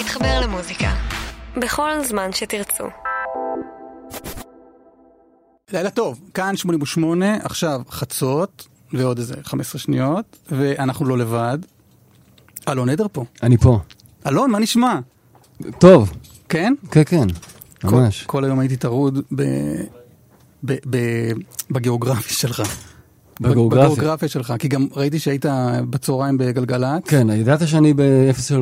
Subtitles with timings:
[0.00, 0.94] להתחבר למוזיקה.
[1.56, 2.84] בכל זמן שתרצו.
[5.72, 11.58] לילה טוב, כאן 88, עכשיו חצות, ועוד איזה 15 שניות, ואנחנו לא לבד.
[12.68, 13.24] אלון עדר פה.
[13.42, 13.78] אני פה.
[14.26, 14.98] אלון, מה נשמע?
[15.78, 16.12] טוב,
[16.48, 16.74] כן?
[16.90, 17.26] כן, כן,
[17.84, 18.22] ממש.
[18.22, 19.42] כל, כל היום הייתי טרוד ב,
[20.64, 20.98] ב, ב,
[21.70, 22.62] בגיאוגרפיה שלך.
[23.40, 23.88] בגיאוגרפיה.
[23.88, 25.46] בגיאוגרפיה שלך, כי גם ראיתי שהיית
[25.90, 27.02] בצהריים בגלגלצ.
[27.04, 28.54] כן, ידעת שאני ב-03.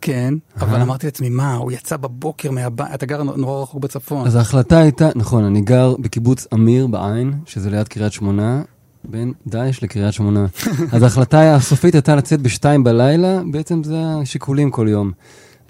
[0.00, 4.26] כן, אבל אמרתי לעצמי, מה, הוא יצא בבוקר מהבית, אתה גר נורא רחוק בצפון.
[4.26, 8.62] אז ההחלטה הייתה, נכון, אני גר בקיבוץ אמיר בעין, שזה ליד קריית שמונה,
[9.04, 10.46] בין דאעש לקריית שמונה.
[10.92, 15.12] אז ההחלטה הסופית הייתה לצאת בשתיים בלילה, בעצם זה השיקולים כל יום.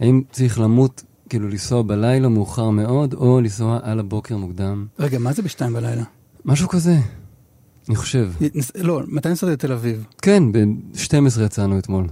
[0.01, 4.87] האם צריך למות, כאילו לנסוע בלילה מאוחר מאוד, או לנסוע על הבוקר מוקדם.
[4.99, 6.03] רגע, מה זה בשתיים בלילה?
[6.45, 6.97] משהו כזה,
[7.89, 8.31] אני חושב.
[8.75, 10.05] לא, מתי נסעת לתל אביב?
[10.23, 12.07] כן, ב-12 יצאנו אתמול,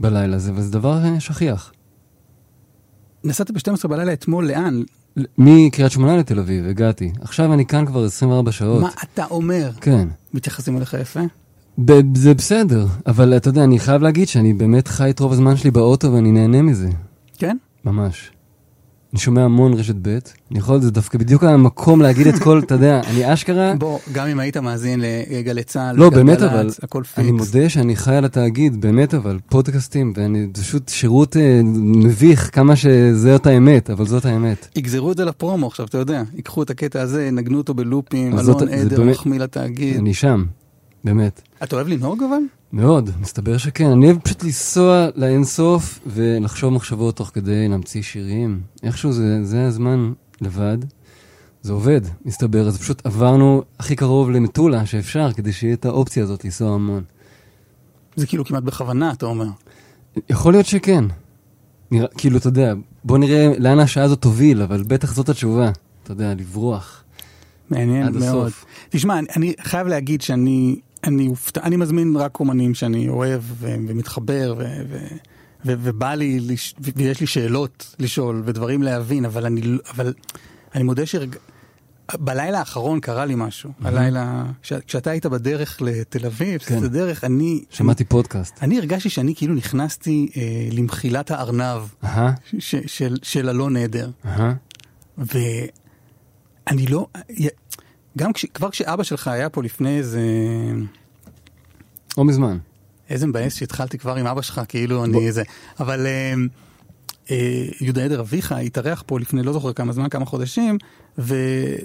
[0.00, 1.72] בלילה הזה, וזה דבר אה, שכיח.
[3.24, 4.82] נסעת ב-12 בלילה אתמול, לאן?
[5.38, 7.12] מקריית שמונה לתל אביב, הגעתי.
[7.20, 8.80] עכשיו אני כאן כבר 24 שעות.
[8.82, 9.70] מה אתה אומר?
[9.80, 10.08] כן.
[10.34, 11.20] מתייחסים אליך יפה?
[11.84, 15.56] ב- זה בסדר, אבל אתה יודע, אני חייב להגיד שאני באמת חי את רוב הזמן
[15.56, 16.88] שלי באוטו ואני נהנה מזה.
[17.38, 17.56] כן?
[17.84, 18.30] ממש.
[19.12, 20.18] אני שומע המון רשת ב',
[20.50, 24.26] אני יכול, זה דווקא בדיוק המקום להגיד את כל, אתה יודע, אני אשכרה, בוא, גם
[24.26, 27.54] אם היית מאזין לגלי צה"ל, לא, באמת אבל, הכל אני פיקס.
[27.54, 33.46] מודה שאני חי על התאגיד, באמת אבל, פודקאסטים, ואני, פשוט שירות אה, מביך כמה שזאת
[33.46, 34.68] האמת, אבל זאת האמת.
[34.76, 38.68] יגזרו את זה לפרומו עכשיו, אתה יודע, ייקחו את הקטע הזה, ינגנו אותו בלופים, אלון
[38.68, 39.96] עדר מחמיא לתאגיד.
[39.96, 40.44] אני שם,
[41.04, 41.42] באמת.
[41.62, 42.42] אתה אוהב לנהוג אבל?
[42.72, 43.90] מאוד, מסתבר שכן.
[43.90, 48.60] אני אוהב פשוט לנסוע לאינסוף ולחשוב מחשבות תוך כדי להמציא שירים.
[48.82, 50.78] איכשהו זה, זה הזמן לבד.
[51.62, 52.68] זה עובד, מסתבר.
[52.68, 57.02] אז פשוט עברנו הכי קרוב למטולה שאפשר, כדי שיהיה את האופציה הזאת לנסוע המון.
[58.16, 59.46] זה כאילו כמעט בכוונה, אתה אומר.
[60.30, 61.04] יכול להיות שכן.
[61.90, 65.70] נראה, כאילו, אתה יודע, בוא נראה לאן השעה הזאת תוביל, אבל בטח זאת התשובה.
[66.02, 67.04] אתה יודע, לברוח.
[67.70, 68.46] מעניין עד מאוד.
[68.46, 68.64] הסוף.
[68.90, 74.54] תשמע, אני חייב להגיד שאני אני אופתע, אני מזמין רק אומנים שאני אוהב ו, ומתחבר
[74.58, 74.96] ו, ו,
[75.64, 80.14] ו, ובא לי, לש, ו- ויש לי שאלות לשאול ודברים להבין, אבל אני, לא- אבל
[80.74, 83.70] אני מודה שבלילה האחרון קרה לי משהו.
[83.82, 86.80] הלילה, כש, כשאתה היית בדרך לתל אביב, כן.
[86.80, 87.64] בדרך, אני...
[87.70, 88.62] שמעתי פודקאסט.
[88.62, 94.10] אני הרגשתי שאני כאילו נכנסתי אה, למחילת הארנב אהה, ש, של, של אלון עדר.
[94.24, 94.54] אהה.
[95.18, 97.06] ואני לא,
[98.20, 100.20] גם כש, כבר כשאבא שלך היה פה לפני איזה,
[102.16, 102.58] או מזמן.
[103.10, 105.42] איזה מבאס שהתחלתי כבר עם אבא שלך, כאילו אני איזה,
[105.80, 106.34] אבל אה,
[107.30, 110.78] אה, יהודה עדר אביך התארח פה לפני לא זוכר כמה זמן, כמה חודשים,
[111.18, 111.34] ו,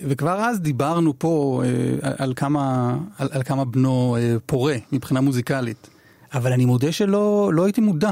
[0.07, 5.89] וכבר אז דיברנו פה אה, על, כמה, על, על כמה בנו אה, פורה מבחינה מוזיקלית,
[6.33, 8.11] אבל אני מודה שלא לא הייתי מודע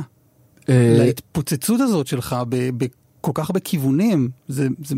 [0.70, 4.96] אה, להתפוצצות הזאת שלך ב- בכל כך הרבה כיוונים, זה, זה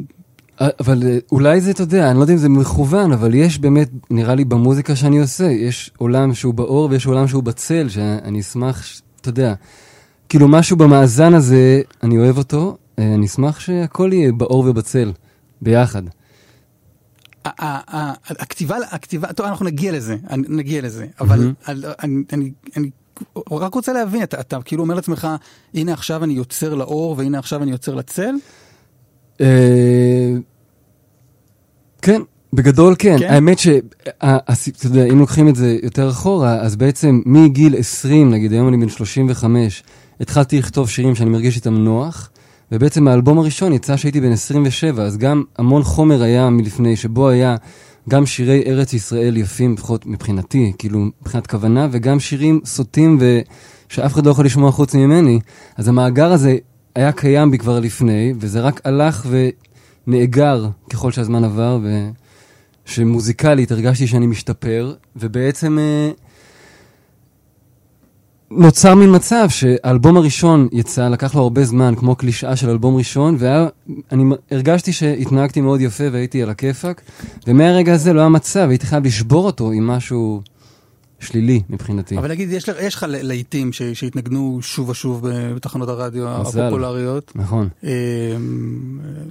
[0.59, 3.89] אבל אה, אולי זה, אתה יודע, אני לא יודע אם זה מכוון, אבל יש באמת,
[4.09, 8.83] נראה לי במוזיקה שאני עושה, יש עולם שהוא באור ויש עולם שהוא בצל, שאני אשמח,
[9.21, 9.53] אתה יודע,
[10.29, 15.11] כאילו משהו במאזן הזה, אני אוהב אותו, אה, אני אשמח שהכל יהיה באור ובצל,
[15.61, 16.03] ביחד.
[17.45, 21.53] הכתיבה, הכתיבה, טוב, אנחנו נגיע לזה, נגיע לזה, אבל
[22.33, 22.51] אני,
[23.51, 25.27] רק רוצה להבין, אתה כאילו אומר לעצמך,
[25.73, 28.35] הנה עכשיו אני יוצר לאור והנה עכשיו אני יוצר לצל?
[29.41, 30.33] אה,
[32.01, 32.21] כן,
[32.53, 33.17] בגדול כן.
[33.19, 33.33] כן?
[33.33, 33.67] האמת ש...
[34.21, 38.51] ה- הס- אתה יודע, אם לוקחים את זה יותר אחורה, אז בעצם מגיל 20, נגיד
[38.53, 39.83] היום אני בן 35,
[40.21, 42.29] התחלתי לכתוב שירים שאני מרגיש איתם נוח,
[42.71, 47.55] ובעצם האלבום הראשון יצא שהייתי בן 27, אז גם המון חומר היה מלפני, שבו היה
[48.09, 53.19] גם שירי ארץ ישראל יפים, לפחות מבחינתי, כאילו מבחינת כוונה, וגם שירים סוטים
[53.89, 55.39] ושאף אחד לא יכול לשמוע חוץ ממני.
[55.77, 56.57] אז המאגר הזה
[56.95, 59.27] היה קיים בי כבר לפני, וזה רק הלך
[60.07, 61.79] ונאגר ככל שהזמן עבר,
[62.87, 66.11] ושמוזיקלית הרגשתי שאני משתפר, ובעצם אה,
[68.51, 73.37] נוצר מין מצב שהאלבום הראשון יצא, לקח לו הרבה זמן, כמו קלישאה של אלבום ראשון,
[73.39, 77.01] ואני הרגשתי שהתנהגתי מאוד יפה והייתי על הכיפאק,
[77.47, 80.41] ומהרגע הזה לא היה מצב, הייתי חייב לשבור אותו עם משהו
[81.25, 82.17] שלילי מבחינתי.
[82.17, 85.21] אבל נגיד, יש לך- יש לך להיטים ש- שהתנגנו שוב ושוב
[85.55, 86.61] בתחנות הרדיו מזל.
[86.61, 87.31] הפופולריות.
[87.35, 87.69] נכון.
[87.83, 87.89] אמ,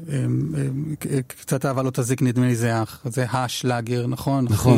[0.09, 0.95] אמ,
[1.27, 4.45] קצת אהבה לא תזיק נדמה לי זה אח, זה השלאגר, נכון?
[4.51, 4.77] נכון.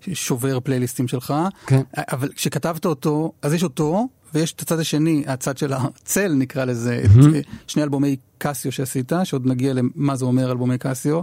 [0.00, 1.34] הכי שובר פלייליסטים שלך.
[1.66, 1.80] כן.
[1.96, 7.02] אבל כשכתבת אותו, אז יש אותו, ויש את הצד השני, הצד של הצל נקרא לזה,
[7.04, 7.34] את.
[7.34, 11.20] אה, שני אלבומי קסיו שעשית, שעוד נגיע למה זה אומר אלבומי קסיו,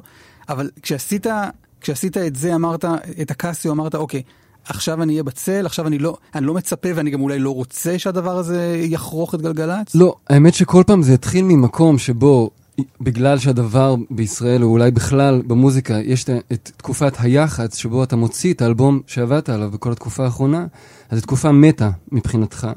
[0.49, 1.27] אבל כשעשית,
[1.81, 2.85] כשעשית את זה אמרת,
[3.21, 4.21] את הקסיו אמרת, אוקיי,
[4.69, 7.99] עכשיו אני אהיה בצל, עכשיו אני לא, אני לא מצפה ואני גם אולי לא רוצה
[7.99, 9.95] שהדבר הזה יחרוך את גלגלצ?
[9.95, 12.49] לא, האמת שכל פעם זה התחיל ממקום שבו,
[13.01, 18.61] בגלל שהדבר בישראל, או אולי בכלל במוזיקה, יש את תקופת היח"צ, שבו אתה מוציא את
[18.61, 20.65] האלבום שעבדת עליו בכל התקופה האחרונה,
[21.09, 22.67] אז זו תקופה מתה מבחינתך,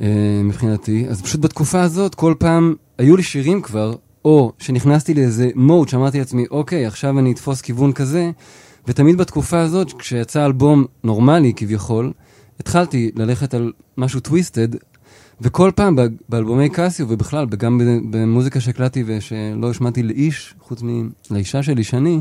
[0.00, 0.06] אה,
[0.44, 1.06] מבחינתי.
[1.08, 6.18] אז פשוט בתקופה הזאת, כל פעם היו לי שירים כבר, או שנכנסתי לאיזה מוד שאמרתי
[6.18, 8.30] לעצמי, אוקיי, עכשיו אני אתפוס כיוון כזה,
[8.88, 12.12] ותמיד בתקופה הזאת, כשיצא אלבום נורמלי כביכול,
[12.60, 14.68] התחלתי ללכת על משהו טוויסטד,
[15.40, 15.96] וכל פעם
[16.28, 17.80] באלבומי קסיו, ובכלל, גם
[18.10, 20.82] במוזיקה שהקלטתי ושלא השמעתי לאיש, חוץ
[21.30, 22.20] מלאישה שלי, שני,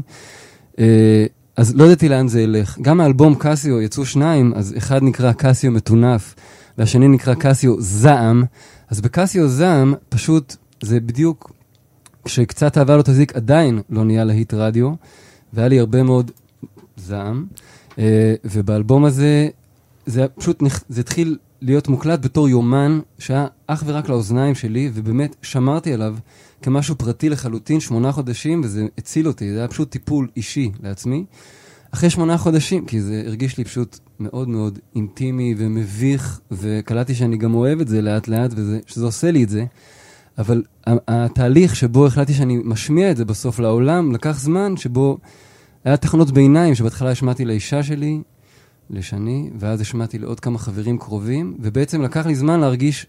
[0.80, 1.26] אה,
[1.58, 2.78] אז לא ידעתי לאן זה ילך.
[2.82, 6.36] גם האלבום קסיו יצאו שניים, אז אחד נקרא קסיו מטונף,
[6.78, 8.44] והשני נקרא קסיו זעם.
[8.90, 11.52] אז בקסיו זעם, פשוט, זה בדיוק,
[12.26, 14.94] כשקצת אהבה לא תזיק, עדיין לא נהיה להיט רדיו,
[15.54, 16.32] והיה לי הרבה מאוד
[16.98, 17.46] זעם,
[18.00, 19.48] אה, ובאלבום הזה,
[20.06, 25.94] זה פשוט, זה התחיל להיות מוקלט בתור יומן שהיה אך ורק לאוזניים שלי, ובאמת שמרתי
[25.94, 26.16] עליו
[26.62, 31.26] כמשהו פרטי לחלוטין, שמונה חודשים, וזה הציל אותי, זה היה פשוט טיפול אישי לעצמי.
[31.92, 37.54] אחרי שמונה חודשים, כי זה הרגיש לי פשוט מאוד מאוד אינטימי ומביך, וקלטתי שאני גם
[37.54, 39.66] אוהב את זה לאט לאט, ושזה עושה לי את זה.
[40.38, 45.18] אבל התהליך שבו החלטתי שאני משמיע את זה בסוף לעולם, לקח זמן שבו
[45.86, 48.22] היה תחנות ביניים, שבהתחלה השמעתי לאישה שלי,
[48.90, 53.06] לשני, ואז השמעתי לעוד כמה חברים קרובים, ובעצם לקח לי זמן להרגיש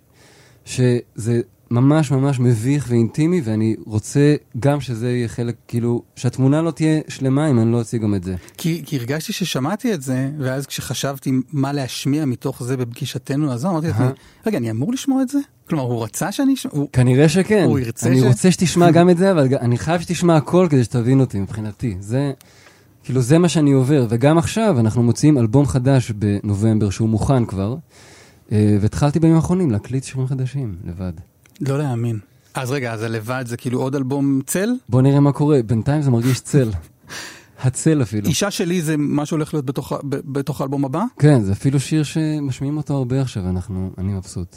[0.65, 1.41] שזה
[1.71, 7.51] ממש ממש מביך ואינטימי, ואני רוצה גם שזה יהיה חלק, כאילו, שהתמונה לא תהיה שלמה
[7.51, 8.35] אם אני לא אציג גם את זה.
[8.59, 13.87] כי, כי הרגשתי ששמעתי את זה, ואז כשחשבתי מה להשמיע מתוך זה בפגישתנו הזו, אמרתי
[13.87, 14.07] לעצמי,
[14.47, 15.39] רגע, אני אמור לשמוע את זה?
[15.69, 16.73] כלומר, הוא רצה שאני אשמע?
[16.75, 16.89] הוא...
[16.93, 17.65] כנראה שכן.
[17.65, 18.23] הוא ירצה אני ש...
[18.23, 21.97] אני רוצה שתשמע גם את זה, אבל אני חייב שתשמע הכל כדי שתבין אותי מבחינתי.
[22.01, 22.33] זה...
[23.07, 27.77] כאילו זה מה שאני עובר, וגם עכשיו אנחנו מוציאים אלבום חדש בנובמבר שהוא מוכן כבר,
[28.53, 31.13] אה, והתחלתי בימים האחרונים להקליט שירים חדשים לבד.
[31.61, 32.19] לא להאמין.
[32.55, 34.71] אז רגע, אז הלבד זה כאילו עוד אלבום צל?
[34.89, 36.71] בוא נראה מה קורה, בינתיים זה מרגיש צל.
[37.65, 38.29] הצל אפילו.
[38.29, 41.03] אישה שלי זה מה שהולך להיות בתוך, בתוך האלבום הבא?
[41.19, 44.57] כן, זה אפילו שיר שמשמיעים אותו הרבה עכשיו, אנחנו, אני מבסוט.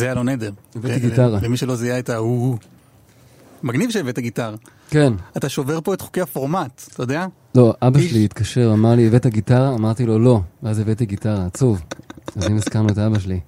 [0.00, 0.50] זה אלון עדר.
[0.74, 1.38] הבאתי ו- גיטרה.
[1.42, 2.58] למי שלא זיהה את ההוא.
[3.62, 4.56] מגניב שהבאת גיטרה.
[4.90, 5.12] כן.
[5.36, 7.26] אתה שובר פה את חוקי הפורמט, אתה יודע?
[7.54, 8.10] לא, אבא איש.
[8.10, 9.74] שלי התקשר, אמר לי, הבאת גיטרה?
[9.74, 10.40] אמרתי לו, לא.
[10.62, 11.82] ואז הבאתי גיטרה, עצוב.
[12.36, 13.40] אז אם הזכרנו את אבא שלי.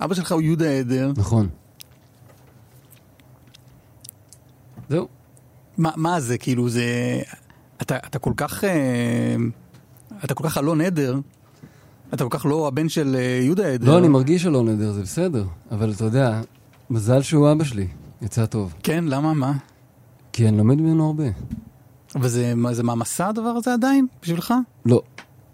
[0.00, 1.12] אבא שלך הוא יהודה עדר.
[1.16, 1.48] נכון.
[4.88, 5.08] זהו.
[5.78, 6.84] מה, מה זה, כאילו, זה...
[7.82, 8.64] אתה, אתה כל כך...
[8.64, 9.36] אה,
[10.24, 11.18] אתה כל כך אלון עדר.
[12.14, 13.90] אתה כל כך לא הבן של אה, יהודה עדר.
[13.90, 15.44] לא, אני מרגיש שלא נדר, זה בסדר.
[15.70, 16.40] אבל אתה יודע,
[16.90, 17.86] מזל שהוא אבא שלי.
[18.22, 18.74] יצא טוב.
[18.82, 19.34] כן, למה?
[19.34, 19.52] מה?
[20.32, 21.24] כי אני לומד ממנו הרבה.
[22.20, 24.06] וזה מה, זה מהמסע הדבר הזה עדיין?
[24.22, 24.54] בשבילך?
[24.86, 25.02] לא.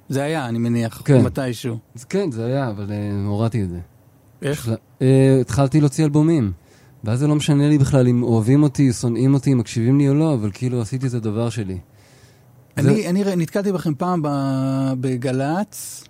[0.08, 1.22] זה היה, אני מניח, כן.
[1.24, 1.78] מתישהו.
[2.08, 3.78] כן, זה היה, אבל אה, הורדתי את זה.
[4.42, 4.70] איך?
[5.02, 6.52] אה, התחלתי להוציא אלבומים.
[7.04, 10.34] ואז זה לא משנה לי בכלל אם אוהבים אותי, שונאים אותי, מקשיבים לי או לא,
[10.34, 11.78] אבל כאילו עשיתי את הדבר שלי.
[12.78, 16.04] זה- אני, אני ר- נתקלתי בכם פעם ב- בגל"צ,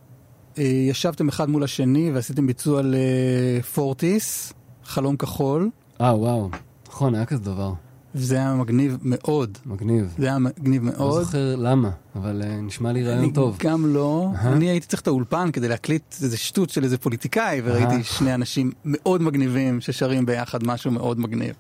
[0.63, 4.53] ישבתם אחד מול השני ועשיתם ביצוע לפורטיס,
[4.85, 6.51] חלום כחול, אה, וואו.
[6.89, 7.73] נכון, היה כזה דבר.
[8.15, 9.59] וזה היה מגניב מאוד.
[9.67, 10.15] מגניב.
[10.19, 11.23] זה היה מגניב לא מאוד.
[11.23, 13.57] זוכר למה, אבל אה, נשמע לי רעיון אני טוב.
[13.61, 14.31] גם לא.
[14.35, 14.53] אהה.
[14.53, 18.03] אני הייתי צריך את האולפן כדי להקליט איזה שטות של איזה פוליטיקאי, וראיתי אהה.
[18.03, 21.55] שני אנשים מאוד מגניבים ששרים ביחד משהו מאוד מגניב.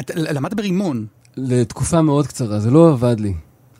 [0.00, 1.06] אתה למדת ברימון.
[1.36, 3.34] לתקופה מאוד קצרה, זה לא עבד לי.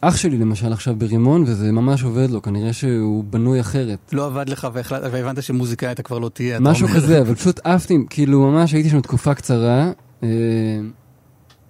[0.08, 3.98] אח שלי למשל עכשיו ברימון, וזה ממש עובד לו, כנראה שהוא בנוי אחרת.
[4.12, 6.60] לא עבד לך והחלט- והבנת שמוזיקאי אתה כבר לא תהיה.
[6.60, 6.88] משהו.
[6.88, 9.90] כזה, אבל פשוט עפתי, כאילו ממש הייתי שם תקופה קצרה,
[10.22, 10.28] אה,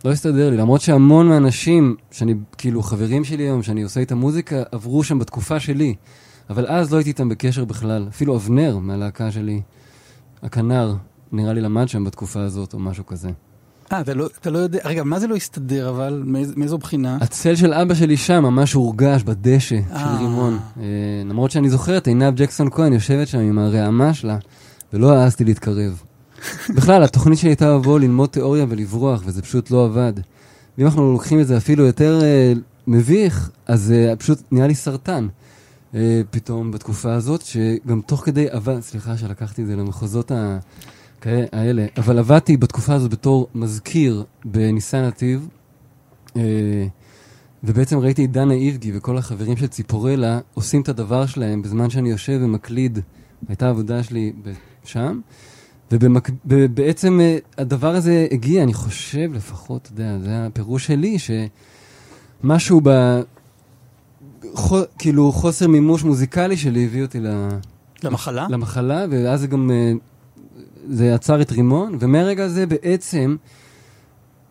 [0.05, 4.63] לא הסתדר לי, למרות שהמון מהאנשים, שאני, כאילו חברים שלי היום, שאני עושה איתם מוזיקה,
[4.73, 5.95] עברו שם בתקופה שלי.
[6.51, 8.07] אבל אז לא הייתי איתם בקשר בכלל.
[8.09, 9.61] אפילו אבנר מהלהקה שלי,
[10.43, 10.95] הכנר,
[11.33, 13.31] נראה לי למד שם בתקופה הזאת או משהו כזה.
[13.93, 16.23] אה, אתה לא, אתה לא יודע, רגע, מה זה לא הסתדר אבל?
[16.27, 17.19] מאיז, מאיזו בחינה?
[17.21, 20.17] הצל של אבא שלי שם ממש הורגש בדשא של אה.
[20.19, 20.59] רימון.
[20.81, 20.85] אה,
[21.25, 24.39] למרות שאני זוכר את עינב ג'קסון כהן יושבת שם עם הרעמה שלה,
[24.93, 26.03] ולא העזתי להתקרב.
[26.77, 30.13] בכלל, התוכנית שלי הייתה לבוא ללמוד תיאוריה ולברוח, וזה פשוט לא עבד.
[30.79, 32.53] ואם אנחנו לוקחים את זה אפילו יותר אה,
[32.87, 35.29] מביך, אז אה, פשוט נהיה לי סרטן.
[35.95, 40.59] אה, פתאום בתקופה הזאת, שגם תוך כדי עבד, סליחה שלקחתי את זה למחוזות ה...
[41.21, 45.49] כאלה- אבל עבדתי בתקופה הזאת בתור מזכיר בניסן נתיב,
[46.37, 46.87] אה,
[47.65, 52.11] ובעצם ראיתי את דנה איבגי וכל החברים של ציפורלה עושים את הדבר שלהם בזמן שאני
[52.11, 52.99] יושב ומקליד,
[53.49, 54.33] הייתה עבודה שלי
[54.85, 55.21] שם,
[56.47, 57.21] ובעצם
[57.59, 61.17] הדבר הזה הגיע, אני חושב לפחות, אתה יודע, זה הפירוש שלי,
[62.43, 63.21] שמשהו ב...
[64.55, 67.49] חו, כאילו חוסר מימוש מוזיקלי שלי הביא אותי ל...
[68.05, 68.47] למחלה?
[68.51, 69.93] למחלה, ואז זה גם, אה,
[70.89, 73.37] זה עצר את רימון, ומהרגע הזה בעצם,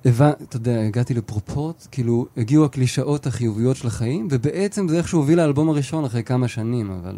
[0.05, 5.37] הבא, אתה יודע, הגעתי לפרופורט, כאילו, הגיעו הקלישאות החיוביות של החיים, ובעצם זה איכשהו הוביל
[5.37, 7.15] לאלבום הראשון אחרי כמה שנים, אבל...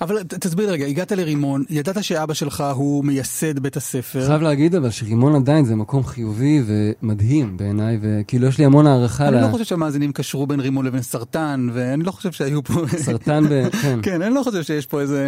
[0.00, 4.26] אבל ת- תסביר רגע, הגעת לרימון, ידעת שאבא שלך הוא מייסד בית הספר.
[4.26, 9.28] חייב להגיד אבל שרימון עדיין זה מקום חיובי ומדהים בעיניי, וכאילו יש לי המון הערכה
[9.28, 9.40] אני ל...
[9.40, 12.82] לא חושב שהמאזינים קשרו בין רימון לבין סרטן, ואני לא חושב שהיו פה...
[12.96, 13.70] סרטן ב...
[13.82, 13.98] כן.
[14.02, 15.24] כן, אני לא חושב שיש פה איזה...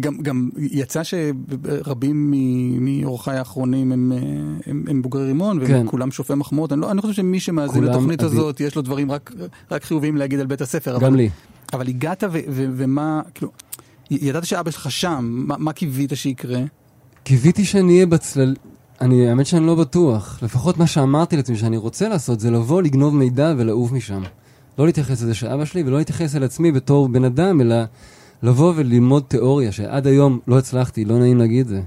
[0.00, 2.34] גם, גם יצא שרבים
[2.80, 4.12] מאורחיי האחרונים הם,
[4.66, 5.86] הם, הם בוגרי רימון, כן.
[5.86, 6.72] וכולם שופי מחמאות.
[6.72, 9.32] אני, לא, אני חושב שמי שמאזין לתוכנית אבי- הזאת, יש לו דברים רק,
[9.70, 10.98] רק חיוביים להגיד על בית הספר.
[10.98, 11.28] גם אבל, לי.
[11.72, 13.50] אבל הגעת ו, ו, ומה, כאילו,
[14.10, 16.60] ידעת שאבא שלך שם, מה, מה קיווית שיקרה?
[17.22, 18.54] קיוויתי שאני אהיה בצלל...
[19.00, 20.38] אני, האמת שאני לא בטוח.
[20.42, 24.22] לפחות מה שאמרתי לעצמי שאני רוצה לעשות זה לבוא, לגנוב מידע ולעוף משם.
[24.78, 27.76] לא להתייחס לזה של אבא שלי ולא להתייחס אל עצמי בתור בן אדם, אלא
[28.42, 31.80] לבוא וללמוד תיאוריה, שעד היום לא הצלחתי, לא נעים להגיד את זה.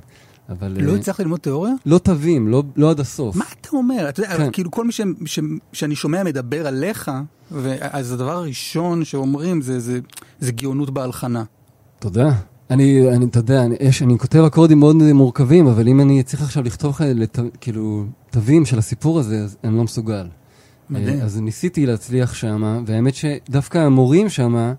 [0.50, 0.77] אבל...
[0.81, 1.74] לא אה, הצלחת ללמוד תיאוריה?
[1.86, 3.36] לא תווים, לא, לא עד הסוף.
[3.36, 4.10] מה אתה אומר?
[4.10, 4.50] אתה יודע, כן.
[4.51, 5.39] כאילו כל מי ש, ש,
[5.74, 7.12] שאני שומע מדבר עליך,
[7.79, 10.00] אז הדבר הראשון שאומרים זה, זה,
[10.39, 11.43] זה גאונות בהלחנה.
[12.00, 12.31] תודה.
[12.70, 16.41] אני, אני, אתה יודע, אני, יש, אני כותב אקורדים מאוד מורכבים, אבל אם אני צריך
[16.41, 20.27] עכשיו לכתוב לך, לת, כאילו, תווים של הסיפור הזה, אז אני לא מסוגל.
[20.89, 21.20] מדהים.
[21.20, 24.74] אה, אז ניסיתי להצליח שם, והאמת שדווקא המורים שם,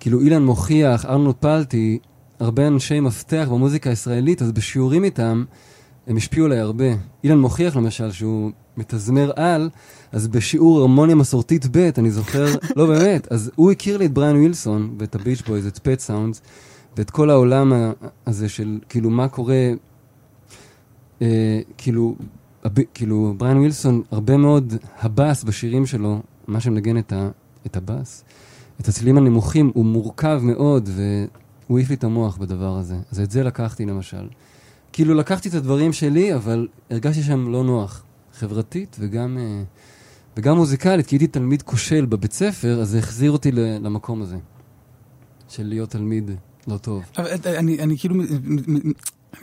[0.00, 1.98] כאילו אילן מוכיח, ארנו פלטי,
[2.40, 5.44] הרבה אנשי מפתח במוזיקה הישראלית, אז בשיעורים איתם,
[6.06, 6.84] הם השפיעו עליי הרבה.
[7.24, 9.70] אילן מוכיח למשל שהוא מתזמר על,
[10.12, 14.36] אז בשיעור הרמוניה מסורתית ב', אני זוכר, לא באמת, אז הוא הכיר לי את בריאן
[14.36, 16.42] ווילסון ואת ה Beach Boys, את Pet Sounds,
[16.96, 17.92] ואת כל העולם
[18.26, 19.70] הזה של כאילו מה קורה,
[21.22, 22.14] אה, כאילו,
[22.64, 27.30] הב, כאילו בריאן ווילסון, הרבה מאוד הבאס בשירים שלו, מה שמנגן את, ה,
[27.66, 28.24] את הבאס,
[28.80, 32.96] הצלילים הנמוכים, הוא מורכב מאוד, והוא העיף לי את המוח בדבר הזה.
[33.12, 34.28] אז את זה לקחתי למשל.
[34.92, 38.04] כאילו לקחתי את הדברים שלי, אבל הרגשתי שם לא נוח.
[38.38, 39.62] חברתית וגם, אה,
[40.36, 44.36] וגם מוזיקלית, כי הייתי תלמיד כושל בבית ספר, אז זה החזיר אותי למקום הזה.
[45.48, 46.30] של להיות תלמיד
[46.68, 47.02] לא טוב.
[47.18, 48.92] אבל אה, אני, אני כאילו, אני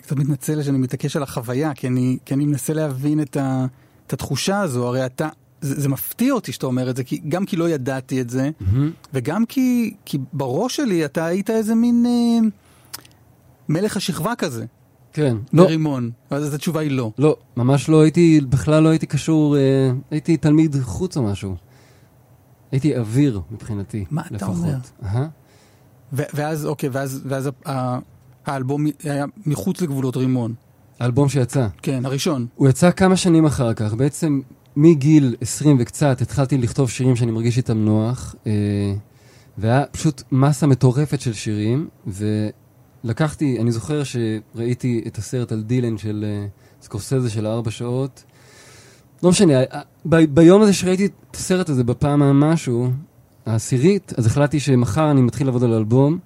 [0.01, 3.65] קצת מתנצל שאני מתעקש על החוויה, כי אני, כי אני מנסה להבין את, ה,
[4.07, 5.29] את התחושה הזו, הרי אתה,
[5.61, 8.49] זה, זה מפתיע אותי שאתה אומר את זה, כי, גם כי לא ידעתי את זה,
[8.59, 8.91] מהמם.
[9.13, 12.47] וגם כי, כי בראש שלי אתה היית איזה מין אה,
[13.69, 14.65] מלך השכבה כזה,
[15.13, 15.37] כן.
[15.53, 17.11] לא, ברימון, אז התשובה היא לא.
[17.17, 19.61] לא, ממש לא הייתי, בכלל לא הייתי קשור, אה,
[20.11, 21.55] הייתי תלמיד חוץ או משהו.
[22.71, 24.55] הייתי אוויר מבחינתי, מה אתה לפחות.
[24.55, 24.75] אומר?
[25.03, 25.27] אהה.
[26.13, 27.99] ו- ואז, אוקיי, ואז, ואז ה-
[28.45, 30.53] האלבום היה מחוץ לגבולות רימון,
[30.99, 31.67] האלבום שיצא.
[31.81, 32.47] כן, הראשון.
[32.55, 33.93] הוא יצא כמה שנים אחר כך.
[33.93, 34.41] בעצם
[34.75, 38.51] מגיל 20 וקצת התחלתי לכתוב שירים שאני מרגיש איתם נוח, אה,
[39.57, 46.25] והיה פשוט מסה מטורפת של שירים, ולקחתי, אני זוכר שראיתי את הסרט על דילן של
[46.27, 46.47] אה,
[46.81, 48.23] סקורסזה של ארבע שעות.
[49.23, 52.89] לא משנה, אה, ב- ביום הזה שראיתי את הסרט הזה בפעם המשהו,
[53.45, 56.19] העשירית, אז החלטתי שמחר אני מתחיל לעבוד על אלבום,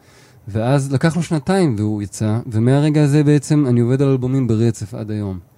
[0.48, 5.12] ואז לקח לו שנתיים והוא יצא, ומהרגע הזה בעצם אני עובד על אלבומים ברצף עד
[5.12, 5.49] היום.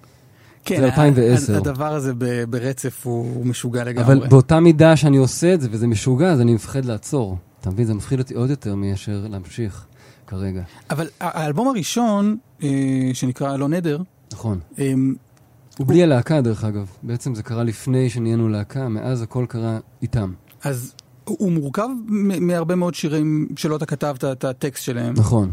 [0.64, 1.54] כן, זה 2010.
[1.54, 2.12] ה- הדבר הזה
[2.50, 4.04] ברצף הוא, הוא משוגע לגמרי.
[4.04, 7.38] אבל באותה מידה שאני עושה את זה וזה משוגע, אז אני מפחד לעצור.
[7.60, 7.86] אתה מבין?
[7.86, 9.84] זה מפחיד אותי עוד יותר מאשר להמשיך
[10.26, 10.62] כרגע.
[10.90, 12.68] אבל האלבום הראשון, אה,
[13.12, 14.02] שנקרא לא נדר,
[14.32, 14.58] נכון.
[14.78, 14.92] אה,
[15.78, 16.86] הוא בלי הלהקה, דרך אגב.
[17.02, 20.32] בעצם זה קרה לפני שנהיינו להקה, מאז הכל קרה איתם.
[20.64, 20.92] אז
[21.24, 21.88] הוא מורכב
[22.40, 25.14] מהרבה מאוד שירים שלא אתה כתבת את הטקסט שלהם.
[25.16, 25.50] נכון.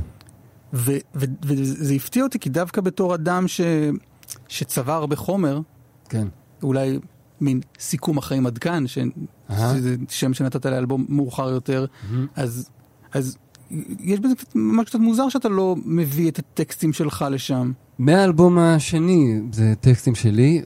[0.73, 3.61] וזה הפתיע אותי, כי דווקא בתור אדם ש-
[4.49, 5.61] שצבר הרבה חומר,
[6.09, 6.27] כן.
[6.63, 6.99] אולי
[7.41, 8.97] מין סיכום החיים עד כאן, ש-.
[9.49, 12.27] שזה שם שנתת לאלבום מאוחר יותר, מהמם.
[12.35, 12.69] אז,
[13.13, 13.37] אז
[13.99, 17.71] יש בזה ממש קצת מוזר שאתה לא מביא את הטקסטים שלך לשם.
[17.99, 20.61] מהאלבום השני, זה טקסטים שלי,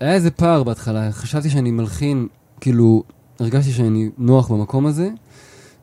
[0.00, 2.28] היה איזה פער בהתחלה, חשבתי שאני מלחין,
[2.60, 3.02] כאילו,
[3.38, 5.10] הרגשתי שאני נוח במקום הזה,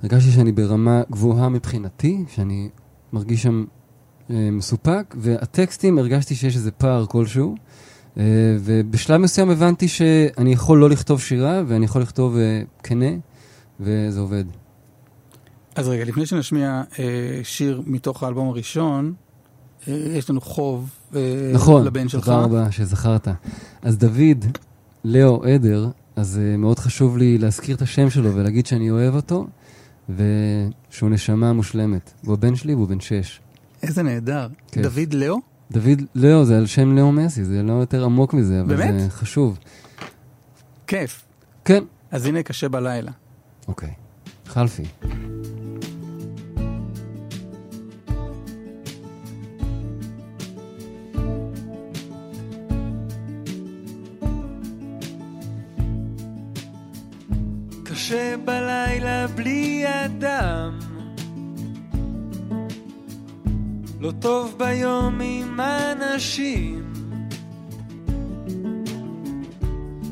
[0.04, 2.70] הרגשתי שאני ברמה גבוהה מבחינתי, שאני
[3.14, 3.66] מרגיש שם
[4.30, 7.56] מסופק, והטקסטים הרגשתי שיש איזה פער כלשהו,
[8.18, 8.24] אה,
[8.60, 13.12] ובשלב מסוים הבנתי שאני יכול לא לכתוב שירה, ואני יכול לכתוב אה, כנה,
[13.80, 14.44] וזה עובד.
[15.76, 17.06] אז רגע, לפני שנשמיע אה,
[17.44, 19.14] שיר מתוך האלבום הראשון,
[19.88, 22.26] אה, יש לנו חוב אה, נכון, לבן שלך.
[22.26, 23.28] תודה רבה שזכרת.
[23.82, 24.46] אז דוד,
[25.04, 29.48] לאו עדר, אז מאוד חשוב לי להזכיר את השם שלו ולהגיד שאני אוהב אותו,
[30.10, 32.14] ושהוא נשמה מושלמת.
[32.26, 33.40] הוא הבן שלי והוא בן שש.
[33.84, 34.48] איזה נהדר.
[34.72, 34.84] כיף.
[34.84, 35.40] דוד לאו?
[35.72, 39.00] דוד לאו זה על שם לאו מסי, זה לא יותר עמוק מזה, אבל באמת?
[39.00, 39.60] זה חשוב.
[40.88, 41.26] כיף.
[41.66, 41.84] כן.
[42.12, 43.12] אז הנה קשה בלילה.
[43.68, 43.94] אוקיי.
[44.46, 44.84] חלפי.
[57.84, 60.83] קשה בלילה בלי אדם
[64.04, 66.94] לא טוב ביום עם אנשים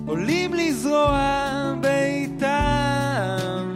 [0.08, 3.76] עולים לזרוע ביתם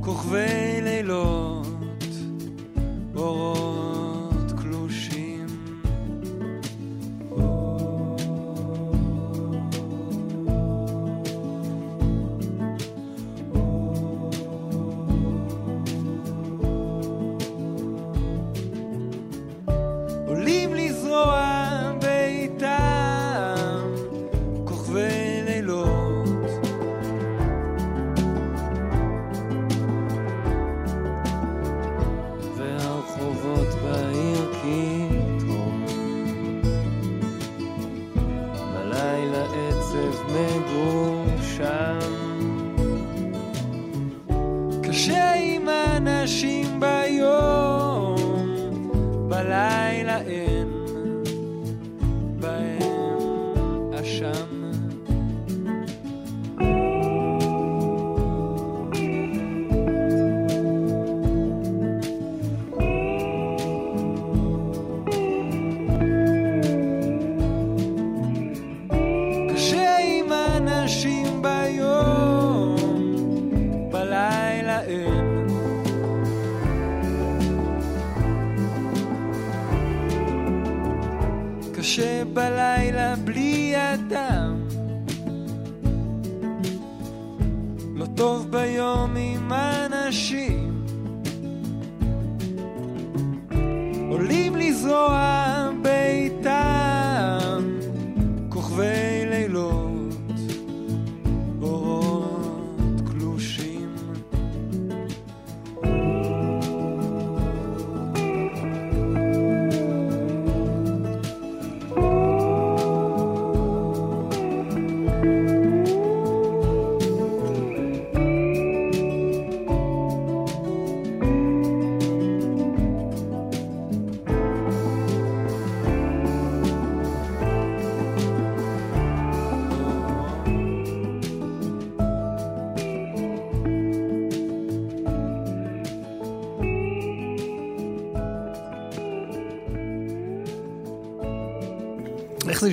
[0.00, 1.47] כוכבי לילות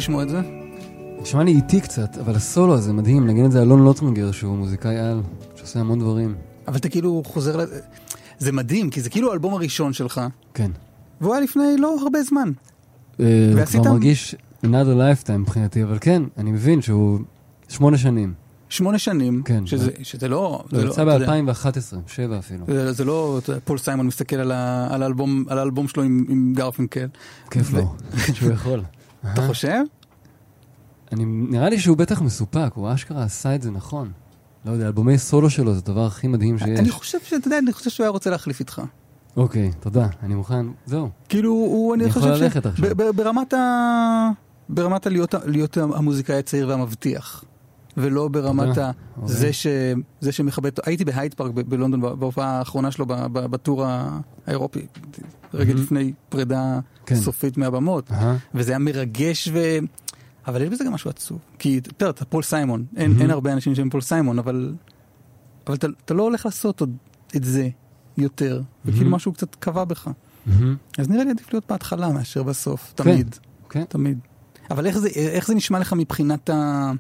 [0.06, 0.42] לשמוע את זה?
[1.22, 4.98] נשמע לי איטי קצת, אבל הסולו הזה מדהים, ניגן את זה אלון לוטרינגר, שהוא מוזיקאי
[5.00, 5.22] על,
[5.56, 6.36] שעושה המון דברים.
[6.68, 7.66] אבל אתה כאילו חוזר ל...
[8.38, 10.22] זה מדהים, כי זה כאילו האלבום הראשון שלך,
[10.54, 10.72] כן.
[11.22, 12.52] והוא היה לפני לא הרבה זמן.
[13.20, 14.68] אה, הוא ועשית- כבר מרגיש another
[15.28, 17.20] lifetime מבחינתי, אבל כן, אני מבין שהוא
[17.70, 18.34] שמונה שנים.
[18.70, 19.66] שמונה שנים, כן.
[19.66, 20.64] שזה, שזה לא...
[20.72, 22.66] לא, זה יצא אתה יודע, ב-2011, שבע אפילו.
[22.68, 26.54] זה, זה לא, פול סיימון מסתכל על, ה, על, האלבום, על האלבום שלו עם, עם
[26.56, 27.08] גרפינקל.
[27.52, 27.96] כיף ו- לו,
[28.34, 28.82] שהוא יכול.
[29.34, 29.48] אתה אהה.
[29.50, 29.82] חושב?
[31.12, 34.12] אני, נראה לי שהוא בטח מסופק, הוא אשכרה עשה את זה נכון.
[34.66, 36.80] לא יודע, אלבומי סולו שלו זה הדבר הכי מדהים שיש.
[36.80, 38.82] אני חושב שאתה יודע, אני חושב שהוא היה רוצה להחליף איתך.
[39.38, 41.10] אוקיי, תודה, אני מוכן, זהו.
[41.30, 42.90] כאילו, הוא, אני אני יכול חושב ללכת עכשיו.
[42.90, 44.30] ב- ב- ברמת ה...
[44.70, 45.08] ברמת
[45.46, 47.44] להיות המוזיקאי הצעיר והמבטיח.
[47.98, 48.78] ולא ברמת.
[48.78, 48.92] ה...
[49.22, 49.36] אוקיי.
[49.36, 49.68] זה, ש...
[50.20, 50.72] זה שמכבד...
[50.86, 53.86] הייתי בהייד פארק בלונדון בהופעה האחרונה שלו בטור
[54.48, 54.86] האירופי,
[55.54, 55.74] רגע.
[55.74, 57.16] לפני פרידה כן.
[57.16, 58.12] סופית מהבמות.
[58.54, 59.78] וזה היה מרגש ו...
[60.48, 61.40] אבל יש בזה גם משהו עצוב.
[61.60, 62.86] כי, אתה יודע, אתה פול סיימון.
[62.96, 63.22] אין.
[63.22, 64.74] אין הרבה אנשים שהם פול סיימון, אבל...
[65.68, 66.98] אבל אתה, אתה לא הולך לעשות עוד
[67.36, 67.70] את זה
[68.18, 68.62] יותר.
[68.86, 69.10] וכאילו.
[69.12, 70.10] משהו קצת כבה בך.
[70.98, 72.94] אז נראה לי עדיף להיות בהתחלה מאשר בסוף.
[72.96, 73.36] תמיד.
[73.70, 73.84] כן.
[73.90, 74.20] תמיד.
[74.72, 76.92] אבל איך זה, איך זה נשמע לך מבחינת ה...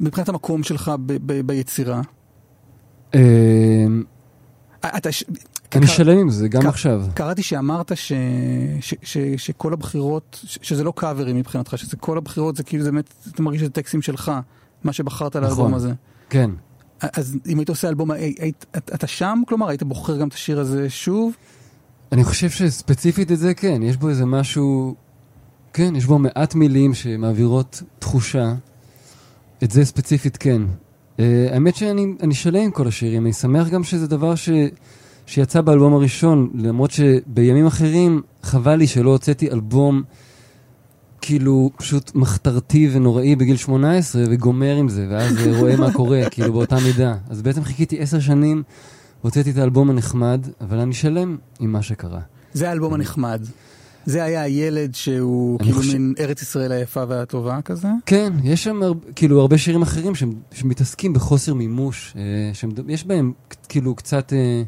[0.00, 0.92] מבחינת המקום שלך
[1.46, 2.00] ביצירה?
[3.14, 3.20] אמ,
[4.80, 5.08] אתה.
[5.74, 7.02] אני שלם עם זה, גם עכשיו.
[7.14, 8.12] קראתי שאמרת ש...
[8.80, 8.94] ש...
[9.02, 9.18] ש...
[9.36, 10.44] שכל הבחירות.
[10.44, 14.02] שזה לא קאברים מבחינתך, שזה כל הבחירות זה כאילו זה באמת, אתה מרגיש שזה טקסטים
[14.02, 14.32] שלך,
[14.84, 15.48] מה שבחרת נכון.
[15.48, 15.92] לאלבום הזה.
[16.30, 16.50] כן.
[17.00, 18.10] אז אם היית עושה אלבום,
[18.76, 19.42] אתה שם?
[19.48, 21.32] כלומר, היית בוחר גם את השיר הזה שוב?
[22.12, 24.94] אני חושב שספציפית את זה כן, יש בו איזה משהו...
[25.72, 28.54] כן, יש בו מעט מילים שמעבירות תחושה.
[29.64, 30.62] את זה ספציפית כן.
[31.16, 31.20] Uh,
[31.52, 34.48] האמת שאני אני שלם עם כל השירים, אני שמח גם שזה דבר ש,
[35.26, 40.02] שיצא באלבום הראשון, למרות שבימים אחרים חבל לי שלא הוצאתי אלבום
[41.20, 46.52] כאילו פשוט מחתרתי ונוראי בגיל 18 וגומר עם זה, ואז אה, רואה מה קורה, כאילו
[46.52, 47.14] באותה מידה.
[47.28, 48.62] אז בעצם חיכיתי עשר שנים,
[49.20, 52.20] הוצאתי את האלבום הנחמד, אבל אני שלם עם מה שקרה.
[52.52, 53.42] זה האלבום הנחמד.
[54.08, 57.88] זה היה הילד שהוא כאילו חושב- מין ארץ ישראל היפה והטובה כזה?
[58.06, 58.92] כן, יש שם הר...
[59.16, 62.22] כאילו הרבה שירים אחרים שהם, שמתעסקים בחוסר מימוש, אה,
[62.54, 63.32] שיש בהם
[63.68, 64.62] כאילו קצת, אה,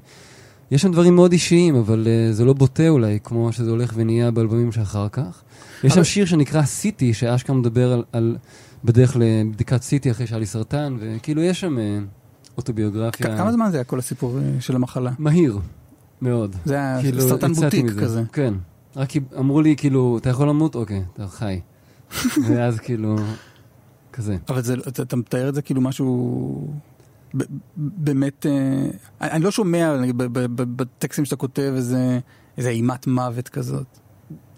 [0.71, 4.31] יש שם דברים מאוד אישיים, אבל אה, זה לא בוטה אולי, כמו שזה הולך ונהיה
[4.31, 5.43] באלבומים שאחר כך.
[5.85, 8.37] יש שם שיר שנקרא סיטי, שאשכרה מדבר על, על
[8.85, 13.37] בדרך לבדיקת סיטי אחרי שהיה לי סרטן, וכאילו יש שם כ- אוטוביוגרפיה.
[13.37, 15.11] כמה זמן זה היה כל הסיפור אה, של המחלה?
[15.19, 15.59] מהיר,
[16.23, 16.57] מאוד.
[16.65, 18.01] זה היה כאילו, סרטן בוטיק מזה.
[18.01, 18.23] כזה.
[18.33, 18.55] כן.
[18.97, 20.75] רק אמרו לי, כאילו, אתה יכול למות?
[20.75, 21.61] אוקיי, אתה חי.
[22.49, 23.17] ואז כאילו,
[24.13, 24.37] כזה.
[24.49, 26.69] אבל זה, אתה, אתה מתאר את זה כאילו משהו
[27.37, 27.43] ב,
[27.77, 32.19] באמת, אה, אני לא שומע ב- ב- ב- בטקסטים שאתה כותב איזה,
[32.59, 33.87] איזה אימת מוות כזאת.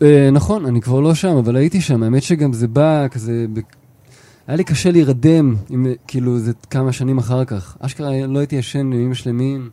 [0.02, 2.02] אה, נכון, אני כבר לא שם, אבל הייתי שם.
[2.02, 3.46] האמת שגם זה בא כזה...
[3.52, 3.60] ב...
[4.46, 7.76] היה לי קשה להירדם, עם, כאילו, זה כמה שנים אחר כך.
[7.80, 9.70] אשכרה לא הייתי ישן ימים שלמים.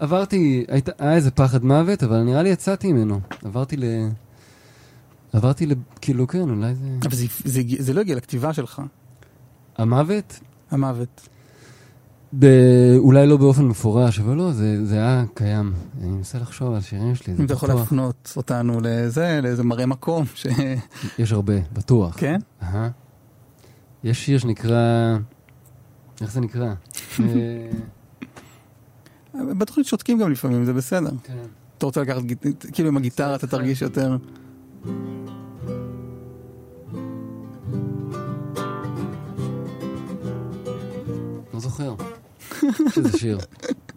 [0.00, 3.20] עברתי, היית, היה איזה פחד מוות, אבל נראה לי יצאתי ממנו.
[3.44, 3.84] עברתי ל...
[5.32, 5.72] עברתי ל...
[6.00, 6.86] כאילו, כן, אולי זה...
[7.06, 8.82] אבל זה, זה, זה לא הגיע לכתיבה שלך,
[9.76, 10.40] המוות?
[10.70, 11.28] המוות.
[12.38, 12.46] ב...
[12.96, 15.72] אולי לא באופן מפורש, אבל לא, זה, זה היה קיים.
[16.00, 17.68] אני מנסה לחשוב על שירים שלי, זה אם אתה יכול.
[17.68, 20.46] להפנות אותנו לזה, לאיזה מראה מקום, ש...
[21.18, 22.14] יש הרבה, בטוח.
[22.18, 22.38] כן?
[22.62, 22.90] אהה.
[24.04, 25.16] יש שיר שנקרא...
[26.20, 26.74] איך זה נקרא?
[29.58, 31.10] בתוכנית שותקים גם לפעמים, זה בסדר.
[31.24, 31.32] כן.
[31.78, 32.22] אתה רוצה לקחת,
[32.72, 34.16] כאילו עם הגיטרה אתה תרגיש יותר...
[41.54, 41.94] לא זוכר.
[42.86, 43.38] יש איזה שיר.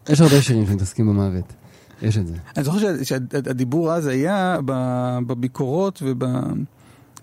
[0.10, 1.54] יש הרבה שירים שמתעסקים במוות.
[2.02, 2.34] יש את זה.
[2.58, 4.58] אני זוכר שה- שהדיבור אז היה
[5.28, 6.24] בביקורות וב...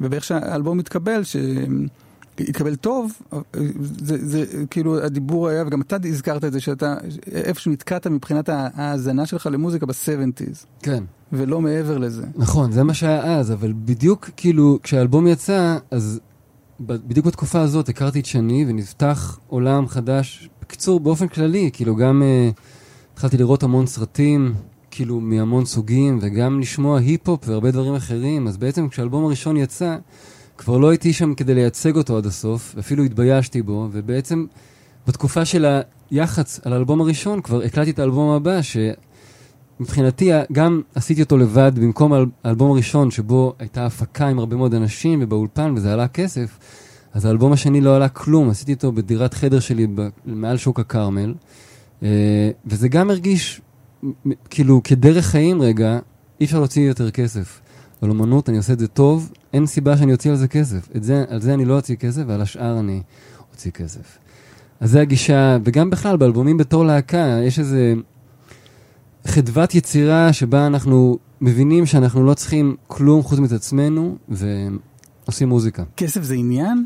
[0.01, 1.23] ובאיך שהאלבום התקבל,
[2.39, 3.13] שהתקבל טוב,
[3.81, 6.97] זה, זה כאילו הדיבור היה, וגם אתה הזכרת את זה, שאתה
[7.33, 11.05] איפשהו נתקעת מבחינת ההאזנה שלך למוזיקה ב-70's, כן.
[11.33, 12.27] ולא מעבר לזה.
[12.37, 16.21] נכון, זה מה שהיה אז, אבל בדיוק כאילו כשהאלבום יצא, אז
[16.81, 20.49] בדיוק בתקופה הזאת הכרתי את שני ונפתח עולם חדש.
[20.63, 22.61] בקיצור, באופן כללי, כאילו גם uh,
[23.15, 24.55] התחלתי לראות המון סרטים,
[24.91, 29.97] כאילו מהמון סוגים, וגם לשמוע היפ-הופ והרבה דברים אחרים, אז בעצם כשהאלבום הראשון יצא,
[30.61, 34.47] כבר לא הייתי שם כדי לייצג אותו עד הסוף, אפילו התביישתי בו, ובעצם
[35.07, 35.67] בתקופה של
[36.11, 38.77] היח"צ על האלבום הראשון כבר הקלטתי את האלבום הבא, ש...
[39.81, 44.75] מבחינתי, גם עשיתי אותו לבד במקום האל- האלבום הראשון, שבו הייתה הפקה עם הרבה מאוד
[44.75, 46.59] אנשים ובאולפן, וזה עלה כסף,
[47.15, 51.35] אז האלבום השני לא עלה כלום, עשיתי אותו בדירת חדר שלי ב- מעל שוק הכרמל,
[52.03, 52.09] אה,
[52.67, 53.61] וזה גם הרגיש
[54.51, 55.99] כאילו כדרך חיים רגע,
[56.41, 57.61] אי אפשר להוציא יותר כסף.
[58.03, 60.89] על אומנות, אני עושה את זה טוב, אין סיבה שאני אוציא על זה כסף.
[61.01, 63.03] זה, על זה אני לא אוציא כסף, ועל השאר אני
[63.53, 64.19] אוציא כסף.
[64.81, 67.95] אז זה הגישה, וגם בכלל, באלבומים בתור להקה, יש איזה
[69.27, 75.83] חדוות יצירה שבה אנחנו מבינים שאנחנו לא צריכים כלום חוץ מאת עצמנו, ועושים מוזיקה.
[75.97, 76.85] כסף זה עניין?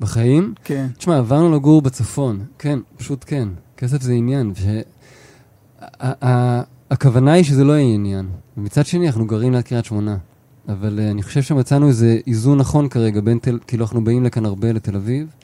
[0.00, 0.86] בחיים, כן.
[0.98, 3.48] תשמע, עברנו לגור בצפון, כן, פשוט כן.
[3.76, 4.52] כסף זה עניין.
[4.54, 4.64] ש...
[6.90, 8.28] הכוונה היא שזה לא יהיה עניין.
[8.56, 10.16] ומצד שני, אנחנו גרים ליד קריית שמונה.
[10.68, 13.58] אבל uh, אני חושב שמצאנו איזה איזון נכון כרגע בין תל...
[13.66, 15.34] כאילו, אנחנו באים לכאן הרבה לתל אביב.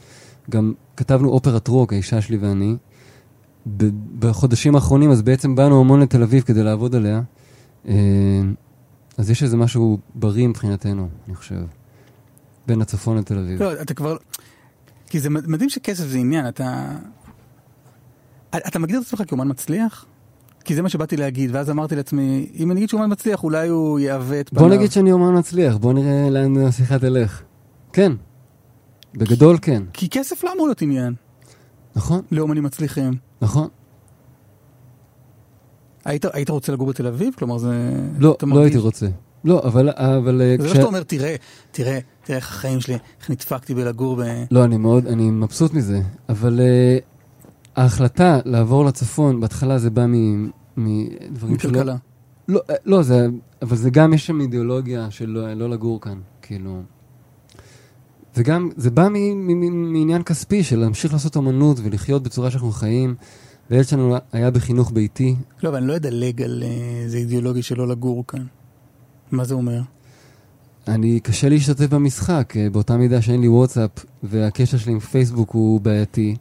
[0.50, 2.76] גם כתבנו אופרת רוק, האישה שלי ואני.
[4.18, 7.20] בחודשים האחרונים, אז בעצם באנו המון לתל אביב כדי לעבוד עליה.
[7.84, 7.88] Uh,
[9.18, 11.62] אז יש איזה משהו בריא מבחינתנו, אני חושב.
[12.66, 13.62] בין הצפון לתל אביב.
[13.62, 14.16] לא, אתה כבר...
[15.08, 16.92] כי זה מדהים שכסף זה עניין, אתה...
[18.56, 20.06] אתה מגדיר את עצמך כאומן מצליח?
[20.66, 23.98] כי זה מה שבאתי להגיד, ואז אמרתי לעצמי, אם אני אגיד שאומן מצליח, אולי הוא
[23.98, 27.42] יעוות בוא נגיד שאני אומן מצליח, בוא נראה לאן השיחה תלך.
[27.92, 28.12] כן,
[29.14, 29.82] בגדול כן.
[29.92, 31.14] כי כסף לא אמור להיות עניין
[31.96, 33.12] נכון, לאומנים מצליחים.
[33.40, 33.68] נכון.
[36.04, 37.34] היית, היית רוצה לגור בתל אביב?
[37.38, 37.92] כלומר זה...
[38.18, 39.06] לא, לא מרגיש- הייתי רוצה.
[39.44, 39.90] לא, אבל...
[39.96, 41.36] אבל אה, זה לא כש- שאתה אומר, תראה,
[41.70, 44.22] תראה, תראה איך החיים שלי, איך נדפקתי בלגור ב...
[44.50, 46.00] לא, אני מאוד, אני מבסוט מזה.
[46.28, 46.98] אבל אה,
[47.76, 50.06] ההחלטה לעבור לצפון, בהתחלה זה בא
[50.76, 51.70] מדברים שלא...
[51.70, 51.96] מכלכלה.
[52.48, 53.26] לא, אה, לא, זה...
[53.62, 56.82] אבל זה גם, יש שם אידיאולוגיה של לא, לא לגור כאן, כאילו...
[58.36, 62.72] וגם, זה בא מ- מ- מ- מעניין כספי של להמשיך לעשות אמנות ולחיות בצורה שאנחנו
[62.72, 63.14] חיים.
[63.70, 67.88] והילד שלנו היה בחינוך ביתי, לא, אבל אני לא אדלג על אה, איזה אידיאולוגיה שלא
[67.88, 68.44] לגור כאן.
[69.30, 69.80] מה זה אומר?
[70.88, 73.90] אני, קשה להשתתף במשחק, אה, באותה מידה שאין לי וואטסאפ
[74.22, 76.36] והקשר שלי עם פייסבוק הוא בעייתי.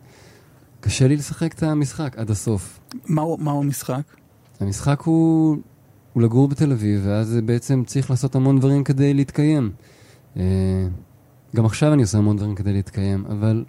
[0.86, 2.80] קשה לי לשחק את המשחק עד הסוף.
[3.08, 4.02] מהו מהו המשחק?
[4.60, 5.58] המשחק הוא,
[6.14, 9.72] הוא לגור בתל אביב, ואז בעצם צריך לעשות המון דברים כדי להתקיים.
[10.38, 10.44] אה,
[11.56, 13.66] גם עכשיו אני עושה המון דברים כדי להתקיים, אבל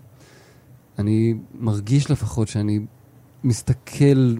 [0.99, 2.81] אני מרגיש לפחות שאני
[3.45, 4.35] מסתכל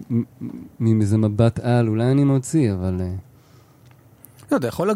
[0.79, 2.97] מאיזה מבט על, אולי אני מוציא, אבל...
[3.01, 3.13] אה,
[4.51, 4.89] לא, אתה יכול...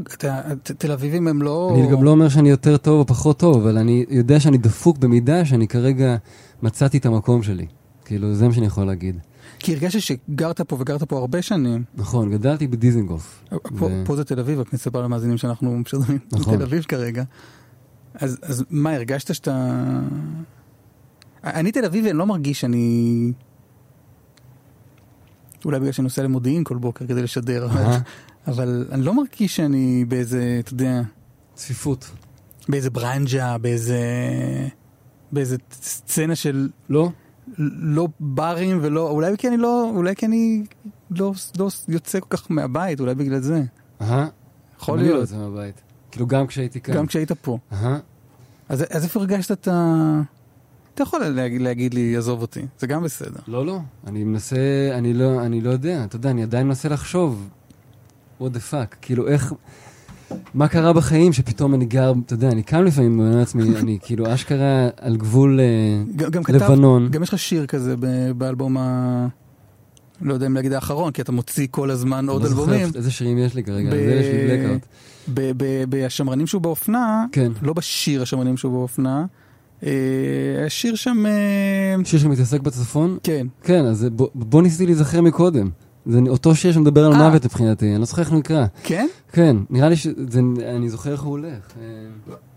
[0.63, 1.75] תל אביבים הם לא...
[1.75, 4.97] אני גם לא אומר שאני יותר טוב או פחות טוב, אבל אני יודע שאני דפוק
[4.97, 6.15] במידה שאני כרגע
[6.61, 7.65] מצאתי את המקום שלי.
[8.05, 9.19] כאילו, זה מה שאני יכול להגיד.
[9.59, 11.83] כי הרגשתי שגרת פה וגרת פה הרבה שנים.
[11.95, 13.43] נכון, גדלתי בדיזנגוף.
[13.79, 16.53] פה, ו- פה זה תל אביב, רק נספר למאזינים שאנחנו משדרים נכון.
[16.53, 17.23] בתל אביב כרגע.
[18.13, 19.79] אז, אז מה, הרגשת שאתה...
[21.43, 23.31] אני תל אביבי, אני לא מרגיש שאני...
[25.65, 27.97] אולי בגלל שאני נוסע למודיעין כל בוקר כדי לשדר, אבל.
[28.47, 31.01] אבל אני לא מרגיש שאני באיזה, אתה יודע,
[31.53, 32.11] צפיפות.
[32.69, 33.99] באיזה ברנז'ה, באיזה...
[35.31, 37.09] באיזה סצנה של לא?
[37.57, 40.63] לא ברים ולא, אולי כי אני לא, אולי כי אני
[41.11, 43.63] לא, לא יוצא כל כך מהבית, אולי בגלל זה.
[44.01, 44.27] אהה.
[44.79, 45.81] יכול גם אני לא להיות, יוצא מהבית.
[46.11, 46.95] כאילו, גם כשהייתי כאן.
[46.95, 47.57] גם כשהיית פה.
[47.71, 47.99] אהה.
[48.69, 50.21] אז, אז איפה הרגשת את ה...
[50.93, 53.39] אתה יכול להגיד, להגיד לי, עזוב אותי, זה גם בסדר.
[53.47, 53.79] לא, לא.
[54.07, 56.03] אני מנסה, אני לא, אני לא יודע.
[56.05, 57.49] אתה יודע, אני עדיין מנסה לחשוב.
[58.41, 58.95] what the fuck.
[59.01, 59.53] כאילו, איך...
[60.53, 64.33] מה קרה בחיים שפתאום אני גר, אתה יודע, אני קם לפעמים ואומר לעצמי, אני כאילו
[64.33, 67.09] אשכרה על גבול אה, גם, לבנון.
[67.11, 67.95] גם יש לך שיר כזה
[68.37, 69.27] באלבום ה...
[70.21, 72.87] לא יודע אם להגיד האחרון, כי אתה מוציא כל הזמן עוד לא אלבומים.
[72.95, 74.85] איזה שירים יש לי כרגע, ב- זה יש לי blackout.
[75.33, 77.51] ב- ב- בשמרנים שהוא באופנה, כן.
[77.61, 79.25] לא בשיר השמרנים שהוא באופנה,
[79.85, 79.89] אה,
[80.65, 83.17] השיר שם, אה, שיר שמתעסק בצפון?
[83.23, 85.69] כן, כן, אז בוא, בוא ניסיתי להיזכר מקודם.
[86.05, 87.29] זה אותו שיר שמדבר על אה.
[87.29, 88.65] מוות מבחינתי, אני לא זוכר איך הוא נקרא.
[88.83, 89.07] כן?
[89.31, 90.39] כן, נראה לי שזה,
[90.75, 91.73] אני זוכר איך הוא הולך.
[91.81, 91.85] אה,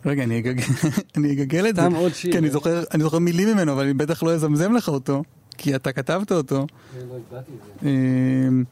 [0.06, 0.38] רגע, אני
[1.32, 1.82] אגגל, את זה.
[1.82, 2.32] סתם עוד שיר.
[2.32, 5.22] כי אני זוכר, מילים ממנו, אבל אני בטח לא אזמזם לך אותו,
[5.58, 6.66] כי אתה כתבת אותו.
[6.94, 7.38] כן, לא.
[7.82, 8.64] אמ,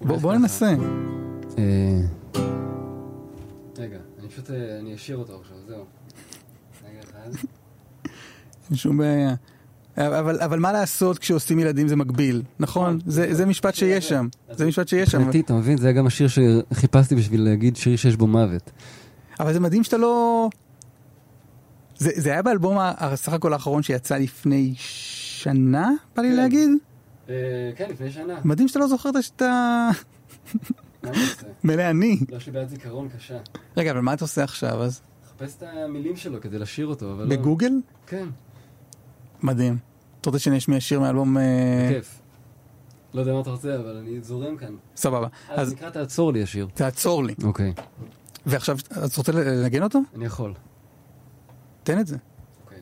[0.00, 0.74] בוא ננסה.
[1.58, 2.00] אה,
[3.78, 5.84] רגע, אני פשוט, אה, אני אשאיר אותו עכשיו, זהו.
[6.88, 7.30] רגע אחד.
[8.70, 9.34] אין שום בעיה.
[9.96, 12.98] אבל, אבל מה לעשות כשעושים ילדים זה מגביל, נכון?
[13.06, 14.28] זה, זה משפט שיש שם.
[14.50, 15.18] זה משפט שיש שם.
[15.18, 15.78] מבחינתי, אתה מבין?
[15.78, 18.70] זה היה גם השיר שחיפשתי בשביל להגיד שיר שיש בו מוות.
[19.40, 20.48] אבל זה מדהים שאתה לא...
[21.98, 26.36] זה, זה היה באלבום הסך הכל האחרון שיצא לפני שנה, בא לי כן.
[26.36, 26.70] להגיד?
[27.76, 28.38] כן, לפני שנה.
[28.44, 29.88] מדהים שאתה לא זוכר את שאתה...
[31.08, 31.46] עושה?
[31.64, 32.18] מלא אני.
[32.30, 33.38] לא, יש לי בעיית זיכרון קשה.
[33.76, 35.00] רגע, אבל מה אתה עושה עכשיו אז?
[35.30, 37.36] חפש את המילים שלו כדי לשיר אותו, אבל לא.
[37.36, 37.72] בגוגל?
[38.06, 38.26] כן,
[39.42, 39.78] מדהים.
[40.20, 41.38] אתה רוצה שאני אשמיע שיר מאלבום...
[41.38, 41.42] אה,
[41.90, 42.22] בכיף.
[43.14, 44.74] לא יודע מה אתה רוצה, אבל אני זורם כאן.
[44.96, 45.28] סבבה.
[45.48, 46.68] אז נקרא תעצור לי השיר.
[46.74, 47.34] תעצור לי.
[47.44, 47.72] אוקיי,
[48.46, 49.98] ועכשיו, אז אתה רוצה לנגן אותו?
[50.14, 50.54] אני יכול.
[51.82, 52.16] תן את זה.
[52.64, 52.80] אוקיי.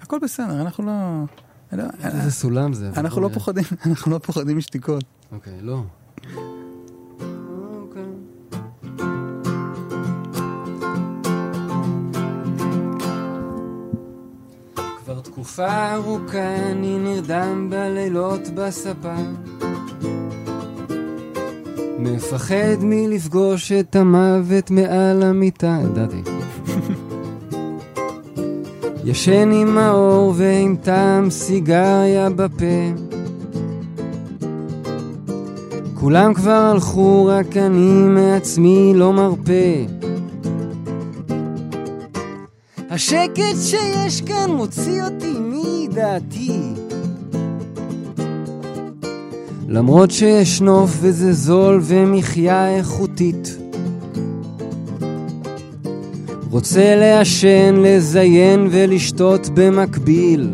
[0.00, 0.92] הכל בסדר, אנחנו לא...
[1.72, 2.90] לא, איזה סולם זה.
[2.96, 3.28] אנחנו לא.
[3.28, 5.04] פוחדים, אנחנו לא פוחדים משתיקות.
[5.32, 5.82] אוקיי, לא.
[15.46, 19.14] תקופה ארוכה אני נרדם בלילות בספה
[21.98, 26.22] מפחד מלפגוש את המוות מעל המיטה, ידעתי.
[29.04, 32.92] ישן עם האור ועם טעם סיגריה בפה
[35.94, 39.95] כולם כבר הלכו, רק אני מעצמי לא מרפה.
[42.96, 46.60] השקט שיש כאן מוציא אותי מדעתי.
[49.68, 53.58] למרות שיש נוף וזה זול ומחיה איכותית.
[56.50, 60.50] רוצה לעשן, לזיין ולשתות במקביל.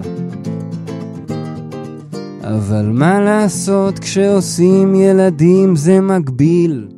[2.42, 6.88] אבל מה לעשות כשעושים ילדים זה מגביל?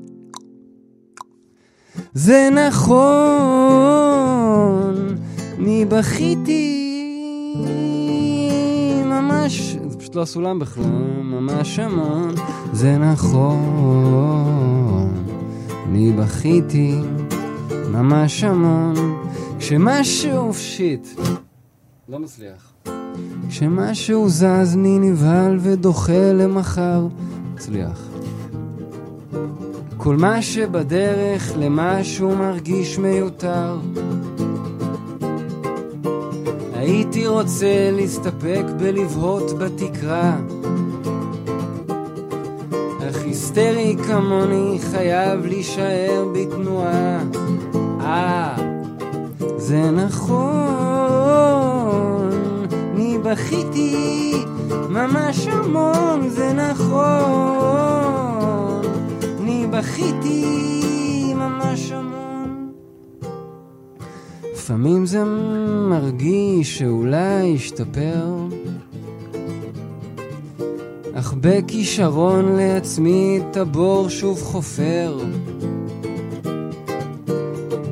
[2.15, 4.05] זה נכון,
[5.85, 6.81] בכיתי
[9.05, 10.85] ממש, זה פשוט לא הסולם בכלל,
[11.23, 12.35] ממש המון.
[12.73, 13.65] זה נכון,
[15.87, 16.95] אני בכיתי
[17.91, 18.95] ממש המון.
[19.59, 21.09] כשמשהו, שיט,
[22.09, 22.73] לא מצליח.
[23.49, 27.07] כשמשהו זז אני נבהל ודוחה למחר,
[27.55, 28.09] הצליח.
[29.97, 33.79] כל מה שבדרך למשהו מרגיש מיותר.
[36.85, 40.37] הייתי רוצה להסתפק בלבהות בתקרה.
[43.09, 47.19] אך היסטרי כמוני חייב להישאר בתנועה.
[48.01, 48.57] אה,
[49.57, 50.41] זה נכון,
[52.95, 54.33] אני בכיתי
[54.89, 57.03] ממש המון, זה נכון,
[59.41, 62.24] אני בכיתי ממש המון.
[64.65, 65.25] לפעמים זה
[65.91, 68.25] מרגיש שאולי ישתפר,
[71.15, 75.19] אך בכישרון לעצמי את הבור שוב חופר.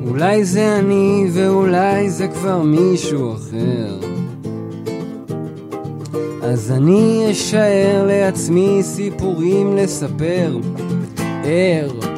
[0.07, 3.99] אולי זה אני ואולי זה כבר מישהו אחר.
[6.41, 10.57] אז אני אשאר לעצמי סיפורים לספר.
[11.43, 12.12] ער.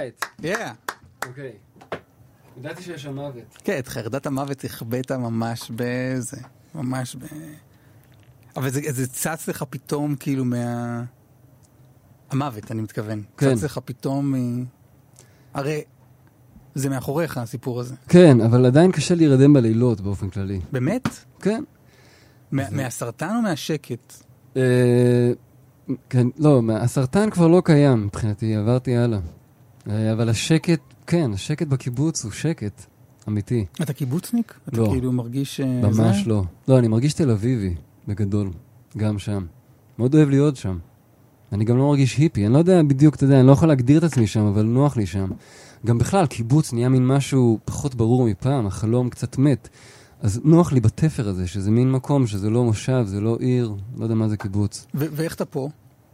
[0.00, 0.24] אורייט.
[0.42, 0.92] yeah.
[1.26, 1.52] אוקיי.
[2.58, 3.58] ידעתי שיש שם מוות.
[3.64, 6.36] כן, את חרדת המוות החבאת ממש בזה,
[6.74, 7.24] ממש ב...
[8.56, 11.04] אבל זה, זה צץ לך פתאום כאילו מה...
[12.30, 13.22] המוות, אני מתכוון.
[13.36, 13.54] כן.
[13.54, 14.64] צץ לך פתאום מ...
[15.54, 15.82] הרי
[16.74, 17.94] זה מאחוריך הסיפור הזה.
[18.08, 20.60] כן, אבל עדיין קשה להירדם בלילות באופן כללי.
[20.72, 21.08] באמת?
[21.40, 21.64] כן.
[22.52, 24.14] מה, מהסרטן או מהשקט?
[24.56, 25.32] אה,
[26.08, 29.18] כן, לא, הסרטן כבר לא קיים מבחינתי, עברתי הלאה.
[29.88, 32.86] אה, אבל השקט, כן, השקט בקיבוץ הוא שקט
[33.28, 33.64] אמיתי.
[33.82, 34.54] אתה קיבוצניק?
[34.68, 34.88] אתה לא.
[34.90, 35.60] כאילו מרגיש...
[35.60, 36.30] אה, ממש זה?
[36.30, 36.44] לא.
[36.68, 37.74] לא, אני מרגיש תל אביבי,
[38.08, 38.50] בגדול.
[38.96, 39.46] גם שם.
[39.98, 40.78] מאוד אוהב להיות שם.
[41.52, 43.98] אני גם לא מרגיש היפי, אני לא יודע בדיוק, אתה יודע, אני לא יכול להגדיר
[43.98, 45.30] את עצמי שם, אבל נוח לי שם.
[45.86, 49.68] גם בכלל, קיבוץ נהיה מין משהו פחות ברור מפעם, החלום קצת מת.
[50.20, 54.04] אז נוח לי בתפר הזה, שזה מין מקום, שזה לא מושב, זה לא עיר, לא
[54.04, 54.86] יודע מה זה קיבוץ.
[54.94, 55.68] ואיך אתה פה?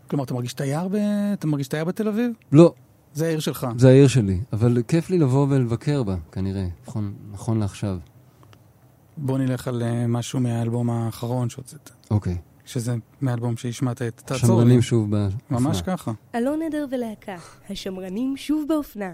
[0.09, 0.97] כלומר, אתה מרגיש תייר, ב...
[1.33, 2.31] אתה מרגיש תייר בתל אביב?
[2.53, 2.75] לא,
[3.17, 3.67] זה העיר שלך.
[3.79, 7.99] זה העיר שלי, אבל כיף לי לבוא ולבקר בה, כנראה, נכון, נכון לעכשיו.
[9.17, 12.37] בוא נלך על אה, משהו מהאלבום האחרון שהוצאת, אוקיי.
[12.65, 14.49] שזה מהאלבום שהשמעת את תעצור.
[14.49, 15.29] שמרנים שוב ב...
[15.51, 16.13] ממש ככה.
[16.35, 17.37] אלון עדר ולהקה,
[17.71, 19.13] השמרנים שוב באופנה.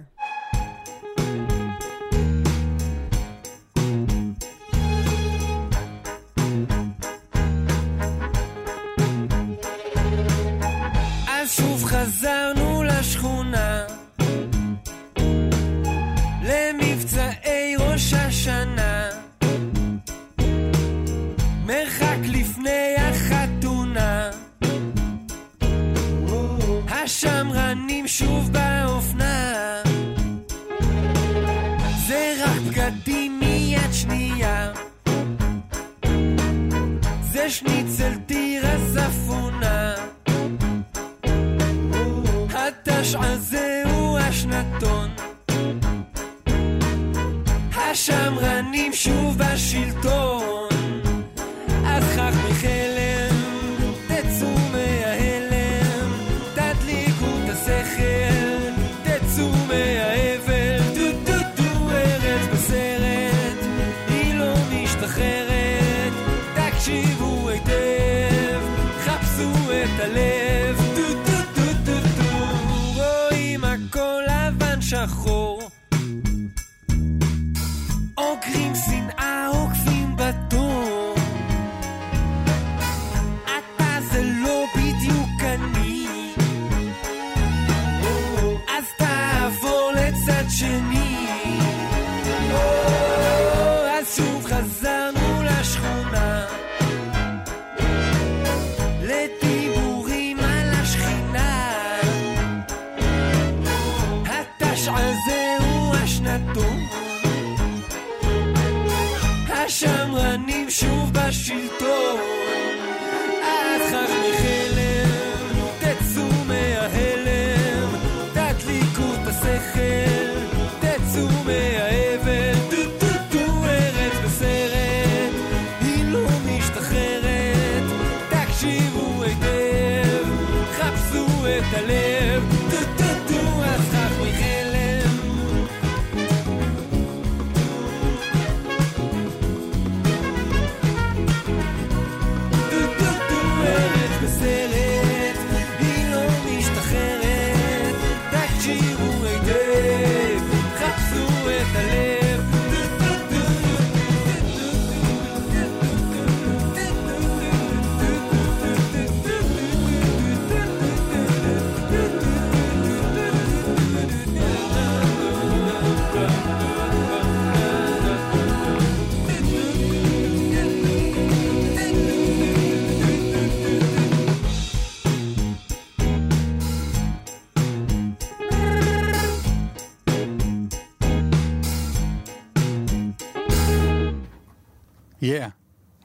[37.42, 39.94] זה שניצל תירס אפונה
[42.54, 45.10] התשע זהו השנתון.
[47.76, 50.51] השמרנים שוב בשלטון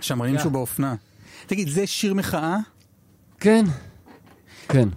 [0.07, 0.39] שמרנים.
[0.39, 0.95] שהוא באופנה.
[1.47, 2.57] תגיד, זה שיר מחאה?
[3.39, 3.65] כן,
[4.69, 4.89] כן.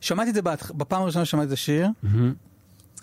[0.00, 0.42] שמעתי את זה
[0.76, 1.88] בפעם הראשונה ששמעתי את השיר.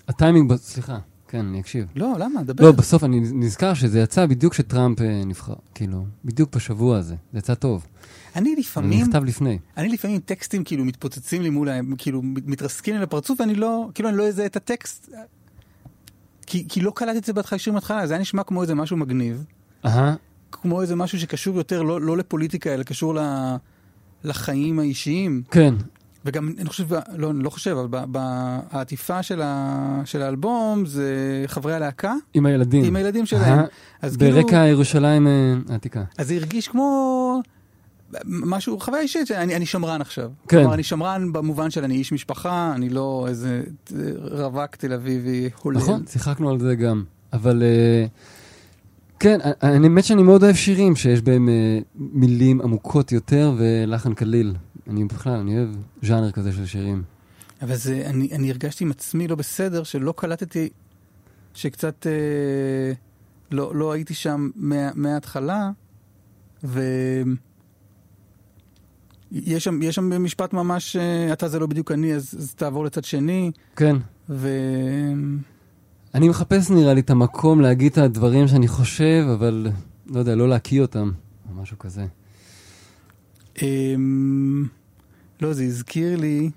[0.07, 0.97] הטיימינג, סליחה,
[1.27, 1.85] כן, אני אקשיב.
[1.95, 2.43] לא, למה?
[2.43, 2.65] דבר.
[2.65, 7.15] לא, בסוף אני נזכר שזה יצא בדיוק כשטראמפ אה, נבחר, כאילו, בדיוק בשבוע הזה.
[7.33, 7.87] זה יצא טוב.
[8.35, 9.59] אני זה לפעמים, נכתב לפני.
[9.77, 14.09] אני לפעמים טקסטים כאילו מתפוצצים לי מול, ה- כאילו מתרסקים לי לפרצוף ואני לא, כאילו
[14.09, 15.09] אני לא אזהה את הטקסט.
[16.45, 18.97] כי, כי לא קלטתי את זה בהתחלה שיר מההתחלה, זה היה נשמע כמו איזה משהו
[18.97, 19.45] מגניב.
[19.85, 20.15] אהה,
[20.51, 23.17] כמו איזה משהו שקשור יותר לא, לא לפוליטיקה, אלא קשור
[24.23, 25.43] לחיים האישיים.
[25.51, 25.73] כן,
[26.25, 26.85] וגם, אני חושב,
[27.15, 32.13] לא, אני לא חושב, אבל ב- ב- העטיפה של, ה, של האלבום זה חברי הלהקה
[32.33, 32.83] עם הילדים.
[32.83, 33.59] עם הילדים שלהם.
[33.59, 33.65] אהה,
[34.01, 36.03] אז כאילו, ברקע ירושלים אה, העתיקה.
[36.17, 37.41] אז זה הרגיש כמו
[38.25, 40.29] משהו, חוויה אישית, שאני אני שמרן עכשיו.
[40.47, 40.57] כן.
[40.57, 43.63] כלומר, אני שמרן במובן של אני איש משפחה, אני לא איזה
[43.95, 45.77] אה, רווק תל אביבי הולל.
[45.77, 47.03] נכון, שיחקנו על זה גם.
[47.33, 48.05] אבל אה,
[49.21, 54.55] כן, אני האמת שאני מאוד אוהב שירים שיש בהם אה, מילים עמוקות יותר ולחן קליל.
[54.89, 55.69] אני בכלל, אני אוהב
[56.01, 57.03] ז'אנר כזה של שירים.
[57.61, 60.69] אבל זה, אני, אני הרגשתי עם עצמי לא בסדר, שלא קלטתי,
[61.53, 62.93] שקצת אה,
[63.51, 65.71] לא, לא הייתי שם מה, מההתחלה,
[66.63, 66.81] ו...
[69.31, 72.85] יש שם, יש שם משפט ממש, אה, אתה זה לא בדיוק אני, אז, אז תעבור
[72.85, 73.95] לצד שני, כן.
[74.29, 74.49] ו...
[76.13, 79.67] אני מחפש נראה לי את המקום להגיד את הדברים שאני חושב, אבל
[80.07, 81.11] לא יודע, לא להקיא אותם,
[81.49, 82.05] או משהו כזה.
[83.61, 84.67] אמ,
[85.41, 86.49] לא, זה הזכיר לי,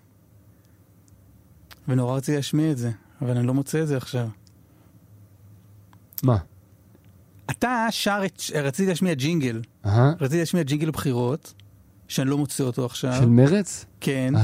[1.88, 2.90] ונורא רציתי להשמיע את זה,
[3.22, 4.28] אבל אני לא מוצא את זה עכשיו.
[6.22, 6.36] מה?
[7.50, 9.62] אתה שר את, רציתי להשמיע ג'ינגל,
[10.20, 11.55] רציתי להשמיע ג'ינגל בחירות,
[12.09, 13.14] שאני לא מוצא אותו עכשיו.
[13.20, 13.84] של מרץ?
[14.00, 14.34] כן.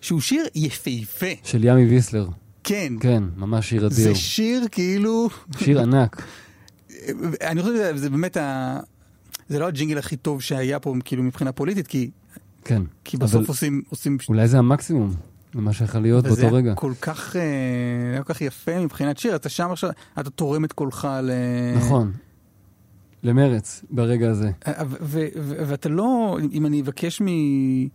[0.00, 1.26] שהוא שיר יפהפה.
[1.42, 2.28] של ימי ויסלר.
[2.64, 2.92] כן.
[3.00, 3.96] כן, ממש שיר אדיר.
[3.96, 6.22] זה שיר כאילו, שיר ענק.
[7.42, 8.78] אני חושב שזה זה באמת ה...
[9.48, 12.10] זה לא הג'ינגל הכי טוב שהיה פה כאילו מבחינה פוליטית, כי,
[12.64, 12.82] כן.
[13.04, 15.14] כי בסוף עושים, עושים אולי זה המקסימום
[15.54, 16.68] ממה שיכול להיות באותו רגע.
[16.70, 19.90] היה כל כך, אה, כל כך יפה מבחינת שיר, אתה שם עכשיו,
[20.20, 21.30] אתה תורם את קולך ל...
[21.76, 22.12] נכון.
[23.22, 24.50] למרץ, ברגע הזה.
[25.66, 27.22] ואתה לא, אם אני אבקש.
[27.22, 27.86] מ-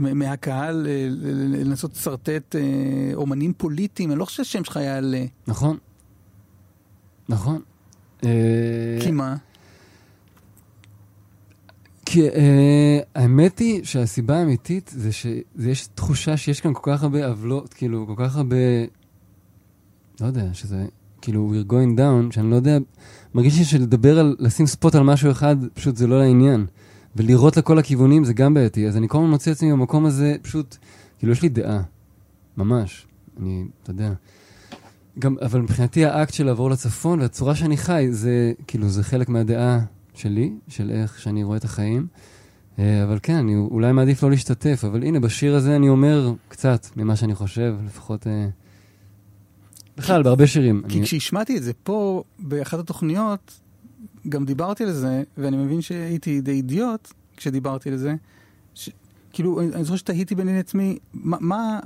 [0.00, 2.60] מהקהל אה, לנסות לשרטט אה,
[3.14, 5.24] אומנים פוליטיים, אני לא חושב שהשם שלך יעלה.
[5.46, 5.76] נכון.
[7.28, 7.60] נכון.
[8.24, 9.36] אה, כי מה?
[12.06, 17.74] כי אה, האמת היא שהסיבה האמיתית זה שיש תחושה שיש כאן כל כך הרבה עוולות,
[17.74, 18.56] כאילו, כל כך הרבה...
[20.20, 20.86] לא יודע, שזה
[21.22, 22.78] כאילו we're going down, שאני לא יודע,
[23.34, 26.66] מרגיש לי שלדבר על, לשים ספוט על משהו אחד, פשוט זה לא לעניין.
[27.16, 30.76] ולירות לכל הכיוונים זה גם בעייתי, אז אני כל הזמן מוצא עצמי במקום הזה, פשוט,
[31.18, 31.82] כאילו, יש לי דעה.
[32.56, 33.06] ממש.
[33.40, 34.12] אני, אתה יודע.
[35.18, 39.80] גם, אבל מבחינתי האקט של לעבור לצפון והצורה שאני חי, זה כאילו, זה חלק מהדעה
[40.14, 42.06] שלי, של איך שאני רואה את החיים.
[42.78, 46.86] אה, אבל כן, אני אולי מעדיף לא להשתתף, אבל הנה, בשיר הזה אני אומר קצת
[46.96, 48.26] ממה שאני חושב, לפחות...
[48.26, 48.48] אה,
[49.96, 50.82] בכלל, בהרבה שירים.
[50.88, 51.06] כי אני...
[51.06, 53.60] כשהשמעתי את זה פה, באחת התוכניות,
[54.28, 58.14] גם דיברתי על זה, ואני מבין שהייתי די אידיוט כשדיברתי על זה.
[58.74, 58.90] ש...
[59.32, 61.80] כאילו, אני, זוכר שתהיתי ביני לעצמי, מה, מה,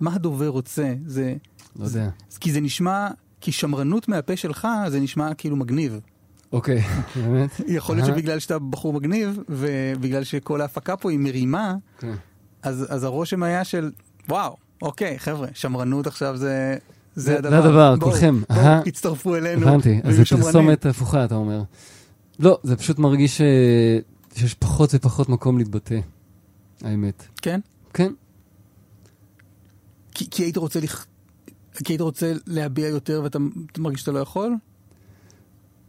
[0.00, 0.94] מה הדובר רוצה?
[1.06, 1.34] זה...
[1.78, 2.08] לא יודע.
[2.40, 3.08] כי זה נשמע,
[3.40, 6.00] כי שמרנות מהפה שלך, זה נשמע כאילו מגניב.
[6.52, 6.82] אוקיי,
[7.24, 7.50] באמת?
[7.66, 8.08] יכול להיות.
[8.08, 12.14] שבגלל שאתה בחור מגניב, ובגלל שכל ההפקה פה היא מרימה, כן.
[12.62, 13.90] אז, אז הרושם היה של,
[14.28, 16.76] וואו, אוקיי, חבר'ה, שמרנות עכשיו זה...
[17.14, 17.56] זה- זה זה הדבר.
[17.68, 18.40] הדבר, כולכם.
[18.50, 18.82] בואו.
[18.84, 19.68] תצטרפו אלינו.
[19.68, 20.44] הבנתי, אז שמרנים.
[20.46, 21.62] פרסומת הפוכה, אתה אומר.
[22.38, 23.42] לא, זה פשוט מרגיש ש...
[24.34, 25.98] שיש פחות ופחות מקום להתבטא,
[26.82, 27.22] האמת.
[27.42, 27.60] כן?
[27.94, 28.12] כן,
[30.14, 31.06] כי, כי היית רוצה לכ...
[31.84, 33.38] כי היית רוצה להביע יותר ואתה
[33.72, 34.52] אתה מרגיש שאתה לא יכול?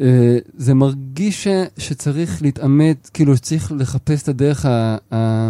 [0.02, 1.48] אה, זה מרגיש ש,
[1.78, 5.50] שצריך להתעמת, כאילו שצריך לחפש את הדרך ה- ה-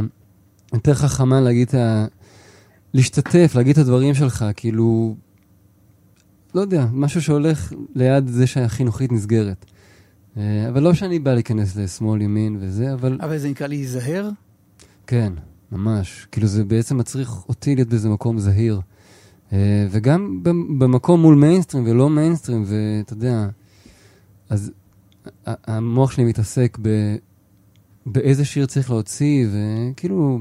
[0.71, 2.05] היותר חכמה להגיד ה...
[2.93, 5.15] להשתתף, להגיד את הדברים שלך, כאילו,
[6.55, 9.65] לא יודע, משהו שהולך ליד זה שהחינוכית נסגרת.
[10.37, 14.29] אה, אבל לא שאני בא להיכנס לשמאל, ימין וזה, אבל אבל זה נקרא להיזהר?
[15.07, 15.33] כן,
[15.71, 16.27] ממש.
[16.31, 18.81] כאילו זה בעצם מצריך אותי להיות באיזה מקום זהיר.
[19.53, 23.47] אה, וגם במ- במקום מול מיינסטרים ולא מיינסטרים, ואתה יודע,
[24.49, 24.71] אז
[25.45, 26.89] המוח שלי מתעסק ב...
[28.05, 30.39] באיזה שיר צריך להוציא, וכאילו,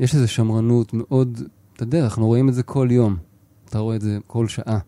[0.00, 1.40] יש איזו שמרנות מאוד,
[1.76, 3.16] אתה יודע, אנחנו רואים את זה כל יום.
[3.70, 4.78] אתה רואה את זה כל שעה.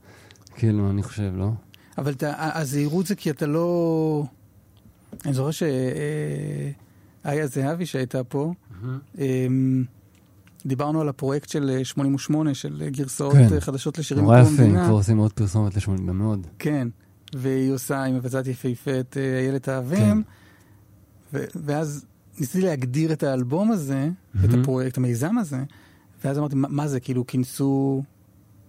[0.54, 1.50] כאילו, אני חושב, לא?
[1.98, 4.24] אבל אתה, הזהירות זה כי אתה לא...
[5.24, 8.52] אני זוכר שאיה זהבי שהייתה פה,
[9.18, 9.84] אמ,
[10.66, 13.54] דיברנו על הפרויקט של 88, של גרסאות כן.
[13.54, 14.84] אה, חדשות לשירים נורא מקום יפה, הם המדינה.
[14.86, 16.46] כבר עושים עוד פרסומת לשמונים, גם מאוד.
[16.58, 16.88] כן,
[17.34, 19.72] והיא עושה, היא מבצעת יפהפה את אה, איילת כן.
[19.72, 20.22] האבים,
[21.34, 22.04] ו- ואז
[22.38, 24.08] ניסיתי להגדיר את האלבום הזה,
[24.44, 24.60] את מהמם.
[24.60, 25.62] הפרויקט, המיזם הזה,
[26.24, 28.02] ואז אמרתי, מה, מה זה, כאילו, כינסו...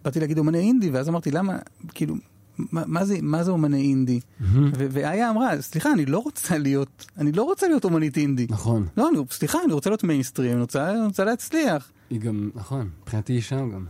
[0.04, 1.58] באתי להגיד אומני אינדי, ואז אמרתי, למה,
[1.90, 2.16] כאילו,
[2.58, 4.20] מה, מה, זה, מה זה אומני אינדי?
[4.42, 8.48] ו- ואיה אמרה, סליחה, אני לא רוצה להיות, אני לא רוצה להיות אומנית אינדי.
[8.50, 8.88] נכון.
[8.98, 11.92] לא, אני, סליחה, אני רוצה להיות מיינסטרים, אני רוצה, אני רוצה להצליח.
[12.10, 13.86] היא גם, נכון, מבחינתי היא שם גם.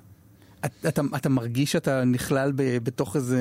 [0.65, 3.39] את- אתה, אתה מרגיש שאתה נכלל ב, בתוך איזה...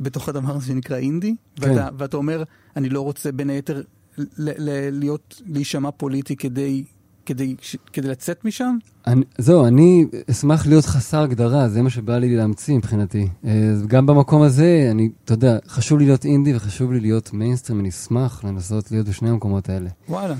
[0.00, 1.34] בתוך הדבר הזה שנקרא אינדי?
[1.56, 1.70] כן.
[1.70, 2.42] ואתה, ואתה אומר,
[2.76, 3.82] אני לא רוצה בין היתר
[4.18, 6.84] ל, ל, להיות, להישמע פוליטי כדי,
[7.28, 7.56] כדי,
[7.92, 8.76] כדי לצאת משם?
[9.06, 13.28] אני, זהו, אני אשמח להיות חסר הגדרה, זה מה שבא לי להמציא מבחינתי.
[13.44, 17.80] אה, גם במקום הזה, אני, אתה יודע, חשוב לי להיות אינדי וחשוב לי להיות מיינסטרים,
[17.80, 19.90] אני אשמח לנסות להיות בשני המקומות האלה.
[20.08, 20.34] וואלה.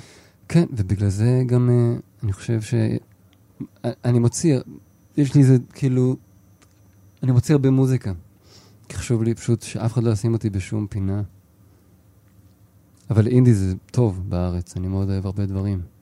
[0.49, 2.74] כן, ובגלל זה גם אה, אני חושב ש...
[3.84, 4.59] אה, אני מוציא,
[5.16, 6.16] יש לי איזה, כאילו,
[7.22, 8.12] אני מוציא הרבה מוזיקה.
[8.89, 11.22] כי חשוב לי פשוט שאף אחד לא ישים אותי בשום פינה.
[13.11, 15.97] אבל אינדי זה טוב בארץ, אני מאוד אוהב הרבה דברים.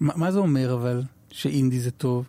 [0.00, 2.24] מה, מה זה אומר אבל, שאינדי זה טוב?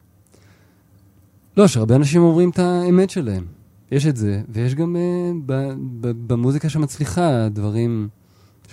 [1.58, 3.46] לא, שהרבה אנשים אומרים את האמת שלהם.
[3.92, 8.10] יש את זה, ויש גם uh, ב- ב- במוזיקה שמצליחה דברים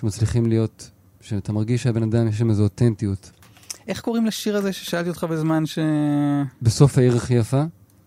[0.01, 0.91] שמצליחים להיות,
[1.21, 3.31] שאתה מרגיש שהבן אדם יש שם איזו אותנטיות.
[3.89, 5.79] איך קוראים לשיר הזה ששאלתי אותך בזמן ש...
[6.63, 7.63] בסוף העיר הכי יפה,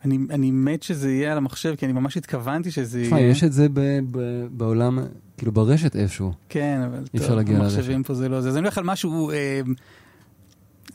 [0.06, 3.20] אני, אני מת שזה יהיה על המחשב, כי אני ממש התכוונתי שזה יהיה.
[3.20, 5.00] יש את זה ב- ב- בעולם,
[5.38, 6.34] כאילו ברשת איפשהו.
[6.50, 8.50] כן, אבל טוב, המחשבים פה זה לא זה.
[8.50, 9.62] אז אני הולך על משהו אה,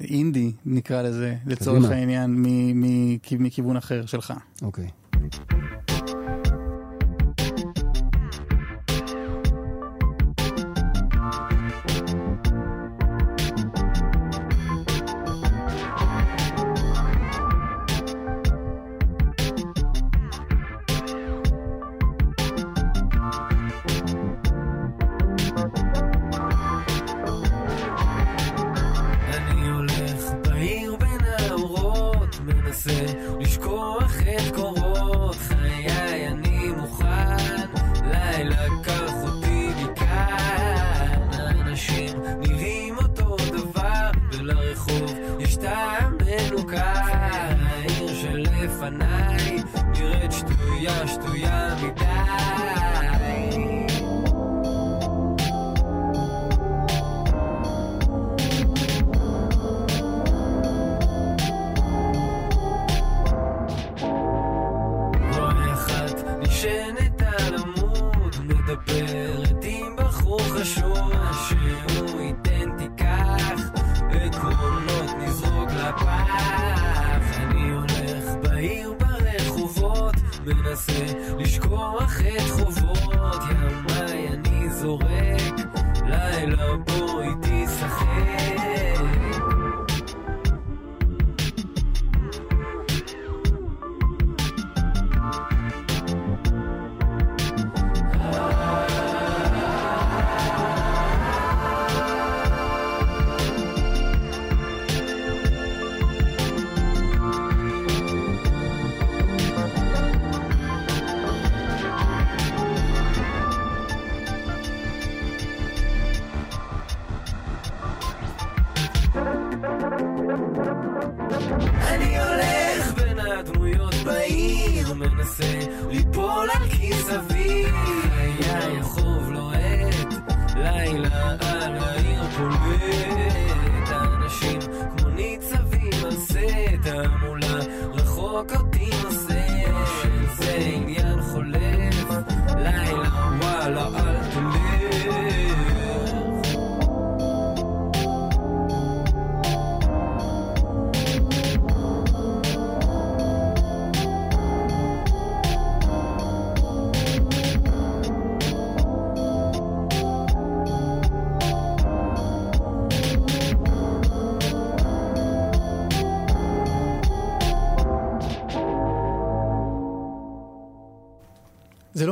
[0.01, 1.91] אינדי, נקרא לזה, לצורך.
[1.91, 2.45] העניין,
[3.39, 4.33] מכיוון אחר שלך.
[4.63, 4.89] אוקיי.
[5.15, 5.29] אני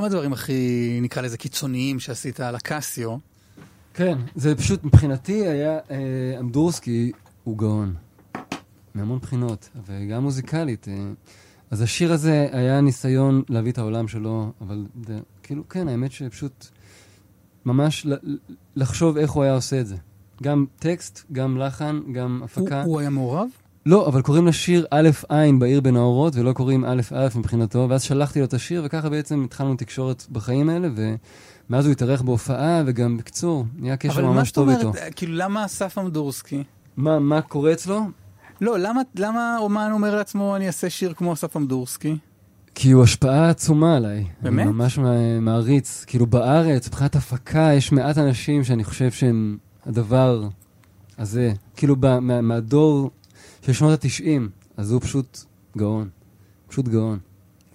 [0.03, 3.17] לא מהדברים הכי, נקרא לזה, קיצוניים שעשית על הקסיו.
[3.95, 7.13] כן, זה פשוט, מבחינתי היה, אה, אמדורסקי
[7.45, 7.95] הוא גאון.
[8.95, 10.89] מהמון בחינות, וגם מוזיקלית.
[10.89, 10.95] אה,
[11.71, 16.67] אז השיר הזה היה ניסיון להביא את העולם שלו, אבל זה, כאילו, כן, האמת שפשוט
[17.65, 18.07] ממש
[18.77, 19.97] לחשוב איך הוא היה עושה את זה.
[20.43, 22.83] גם טקסט, גם לחן, גם הוא, הפקה.
[22.83, 23.49] הוא היה מעורב?
[23.87, 28.03] לא, אבל קוראים לשיר א' עין בעיר בין האורות, ולא קוראים א' א' מבחינתו, ואז
[28.03, 33.17] שלחתי לו את השיר, וככה בעצם התחלנו תקשורת בחיים האלה, ומאז הוא התארח בהופעה, וגם
[33.17, 34.83] בקיצור, נהיה קשר אבל מה ממש זאת טוב איתו.
[34.89, 36.63] אומרת, כאילו, למה אסף אמדורסקי?
[36.97, 38.01] מה, מה קורה אצלו?
[38.61, 42.17] לא, למה, למה אומן אומר לעצמו, אני אעשה שיר כמו אסף אמדורסקי?
[42.75, 44.25] כי הוא השפעה עצומה עליי.
[44.43, 44.67] באמת?
[44.67, 46.05] אני ממש מע- מעריץ.
[46.07, 50.49] כאילו בארץ, מבחינת הפקה, יש מעט אנשים שאני חושב שהם הדבר
[51.19, 51.53] הזה.
[51.77, 53.11] כאילו מה- מהדור
[53.63, 55.45] של שנות התשעים, אז הוא פשוט
[55.79, 56.09] גאון.
[56.69, 57.19] פשוט גאון.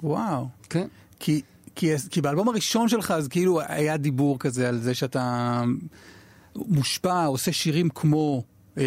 [0.04, 0.48] וואו.
[0.70, 0.88] כן.
[1.20, 1.42] כי,
[1.76, 5.64] כי, כי באלבום הראשון שלך, אז כאילו היה דיבור כזה על זה שאתה
[6.56, 8.44] מושפע, עושה שירים כמו
[8.78, 8.84] אה,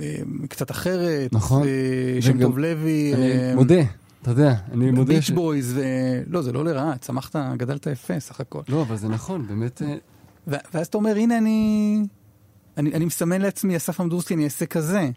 [0.00, 0.16] אה,
[0.48, 1.62] קצת אחרת, נכון.
[1.62, 3.82] אה, שם טוב לוי, אני אה, מודה,
[4.22, 5.30] אתה יודע, אני מודה ביץ' ש...
[5.30, 5.82] בויז, ו...
[6.26, 8.60] לא, זה לא לרעה, צמחת, גדלת יפה סך הכל.
[8.68, 9.82] לא, אבל זה נכון, באמת...
[9.82, 9.96] אה,
[10.46, 11.98] ואז אתה אומר, הנה אני,
[12.76, 15.10] אני, אני מסמן לעצמי, אסף אמדורסקי, אני אעשה כזה.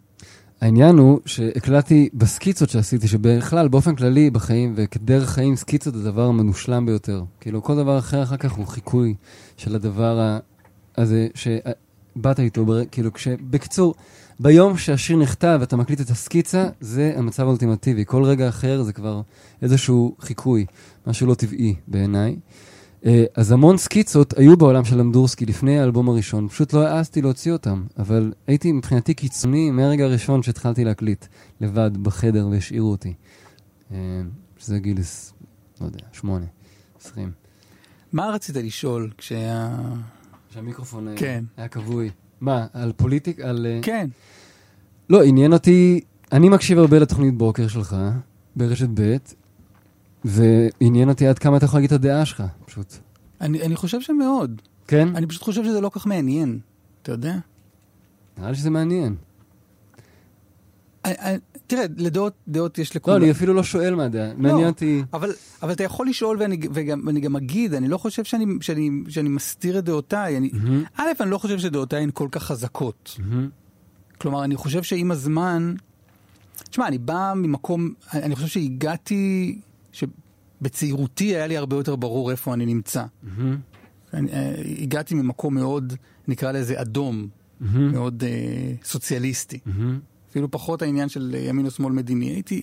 [0.61, 6.85] העניין הוא שהקלטתי בסקיצות שעשיתי, שבכלל, באופן כללי בחיים וכדרך חיים, סקיצות זה הדבר המנושלם
[6.85, 7.23] ביותר.
[7.39, 9.15] כאילו, כל דבר אחר אחר כך הוא חיקוי
[9.57, 10.39] של הדבר
[10.97, 13.27] הזה שבאת איתו, כאילו, כש...
[13.27, 13.93] בקיצור,
[14.39, 18.03] ביום שהשיר נכתב ואתה מקליט את הסקיצה, זה המצב האולטימטיבי.
[18.05, 19.21] כל רגע אחר זה כבר
[19.61, 20.65] איזשהו חיקוי,
[21.07, 22.35] משהו לא טבעי בעיניי.
[23.05, 27.51] אה, אז המון סקיצות היו בעולם של אמדורסקי לפני האלבום הראשון, פשוט לא העזתי להוציא
[27.51, 31.25] אותם, אבל הייתי מבחינתי קיצוני מהרגע הראשון שהתחלתי להקליט
[31.61, 33.13] לבד בחדר והשאירו אותי.
[33.91, 33.97] אה,
[34.57, 35.31] שזה גיל, עש-
[35.81, 36.45] לא יודע, שמונה,
[37.01, 37.31] עשרים.
[38.13, 39.77] מה רצית לשאול כשהיה...
[40.53, 41.43] שהמיקרופון אה, כן.
[41.57, 42.09] היה כבוי.
[42.41, 43.39] מה, על פוליטיק?
[43.39, 43.65] על...
[43.69, 44.07] אה, כן,
[45.09, 45.99] לא, עניין אותי,
[46.31, 47.95] אני מקשיב הרבה לתוכנית בוקר שלך,
[48.55, 49.15] ברשת ב',
[50.25, 52.93] ועניין אותי עד כמה אתה יכול להגיד את הדעה שלך, פשוט.
[53.41, 54.61] אני, אני חושב שמאוד.
[54.87, 55.15] כן?
[55.15, 56.59] אני פשוט חושב שזה לא כל כך מעניין,
[57.01, 57.35] אתה יודע?
[58.37, 59.15] נראה לי שזה מעניין.
[61.05, 61.37] אני, אני,
[61.67, 63.17] תראה, לדעות דעות יש לא, לכולם.
[63.17, 65.03] אני אפילו לא שואל מה הדעה, מעניין אותי...
[65.13, 68.89] אבל, אבל אתה יכול לשאול ואני, וגם, ואני גם אגיד, אני לא חושב שאני, שאני,
[69.09, 70.37] שאני מסתיר את דעותיי.
[70.37, 73.15] אני, מהמם, א', אני לא חושב שדעותיי הן כל כך חזקות.
[73.19, 73.49] מהמם,
[74.17, 75.75] כלומר, אני חושב שעם הזמן...
[76.69, 77.93] תשמע, אני בא ממקום...
[78.13, 79.59] אני חושב שהגעתי...
[79.97, 83.03] שבצעירותי היה לי הרבה יותר ברור איפה אני נמצא.
[83.23, 83.57] מהמם,
[84.13, 85.93] אני, אה, הגעתי ממקום מאוד,
[86.27, 87.27] נקרא לזה אדום,
[87.59, 89.59] מהמם, מאוד אה, סוציאליסטי.
[89.65, 89.99] מהמם.
[90.31, 92.25] אפילו פחות העניין של אה, ימין או שמאל מדיני.
[92.25, 92.61] הייתי...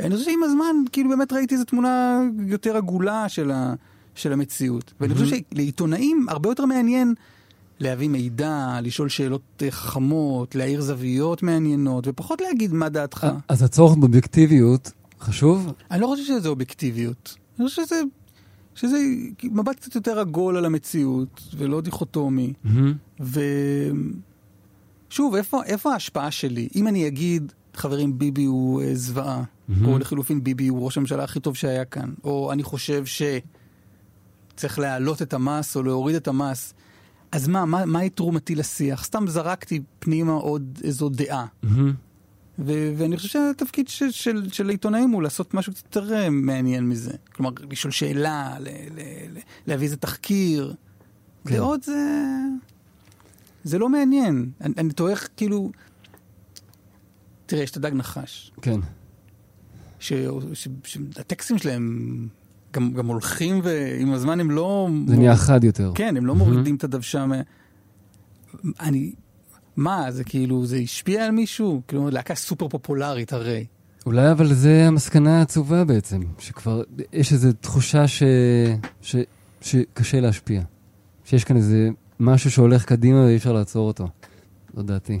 [0.00, 3.74] אני חושב שעם הזמן, כאילו באמת ראיתי איזו תמונה יותר עגולה של, ה,
[4.14, 4.92] של המציאות.
[5.00, 7.14] ואני חושב שלעיתונאים הרבה יותר מעניין
[7.80, 13.26] להביא מידע, לשאול שאלות חכמות, להאיר זוויות מעניינות, ופחות להגיד מה דעתך.
[13.48, 14.92] אז הצורך באובייקטיביות
[15.24, 15.72] חשוב?
[15.90, 17.36] אני לא חושב שזה אובייקטיביות.
[17.58, 18.02] אני חושב שזה,
[18.74, 18.98] שזה
[19.44, 22.52] מבט קצת יותר עגול על המציאות, ולא דיכוטומי.
[22.64, 22.94] מהמם,
[25.08, 26.68] ושוב, איפה, איפה ההשפעה שלי?
[26.76, 29.86] אם אני אגיד, חברים, ביבי הוא אה, זוועה, מהמם.
[29.86, 33.04] או לחילופין ביבי הוא ראש הממשלה הכי טוב שהיה כאן, או אני חושב
[34.54, 36.74] שצריך להעלות את המס או להוריד את המס,
[37.32, 39.04] אז מה, מה, מהי תרומתי לשיח?
[39.04, 41.46] סתם זרקתי פנימה עוד איזו דעה.
[41.62, 41.94] מהמם.
[42.58, 46.88] ו- ואני חושב שהתפקיד של, של, של העיתונאים הוא לעשות משהו קצת יותר אה, מעניין
[46.88, 47.12] מזה.
[47.32, 50.74] כלומר, לשאול שאלה, ל- ל- ל- להביא איזה תחקיר.
[51.46, 51.54] כן.
[51.56, 52.08] דעות זה...
[53.64, 54.50] זה לא מעניין.
[54.60, 55.70] אני, אני איך, כאילו...
[57.46, 58.80] תראה, יש את הדג נחש, כן.
[60.00, 60.12] ש-
[60.52, 62.28] ש- שהטקסטים שלהם
[62.72, 64.88] גם, גם הולכים ועם הזמן הם לא...
[65.06, 65.92] זה נהיה חד יותר.
[65.94, 66.34] כן, הם לא.
[66.34, 67.26] מורידים את הדוושה.
[68.80, 69.12] אני...
[69.76, 71.82] מה, זה כאילו, זה השפיע על מישהו?
[71.88, 73.66] כאילו, להקה סופר פופולרית הרי.
[74.06, 78.22] אולי אבל זה המסקנה העצובה בעצם, שכבר יש איזו תחושה ש...
[79.02, 79.16] ש...
[79.60, 80.62] שקשה להשפיע.
[81.24, 81.88] שיש כאן איזה
[82.20, 84.08] משהו שהולך קדימה ואי אפשר לעצור אותו.
[84.76, 85.20] זו דעתי.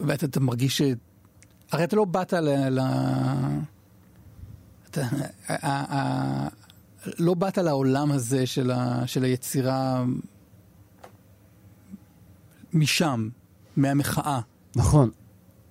[0.00, 0.82] ואתה אתה מרגיש ש...
[1.72, 2.68] הרי אתה לא באת ל...
[2.68, 2.80] ל...
[4.90, 5.02] אתה...
[5.48, 6.48] ה- ה- ה-
[7.18, 9.06] לא באת לעולם הזה של, ה...
[9.06, 10.04] של היצירה
[12.72, 13.28] משם,
[13.76, 14.40] מהמחאה.
[14.76, 15.10] נכון.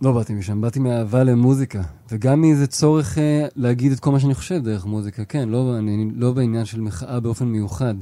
[0.02, 1.82] לא באתי משם, באתי מאהבה למוזיקה,
[2.12, 6.10] וגם מאיזה צורך אה, להגיד את כל מה שאני חושב דרך מוזיקה, כן, לא, אני
[6.16, 7.95] לא בעניין של מחאה באופן מיוחד.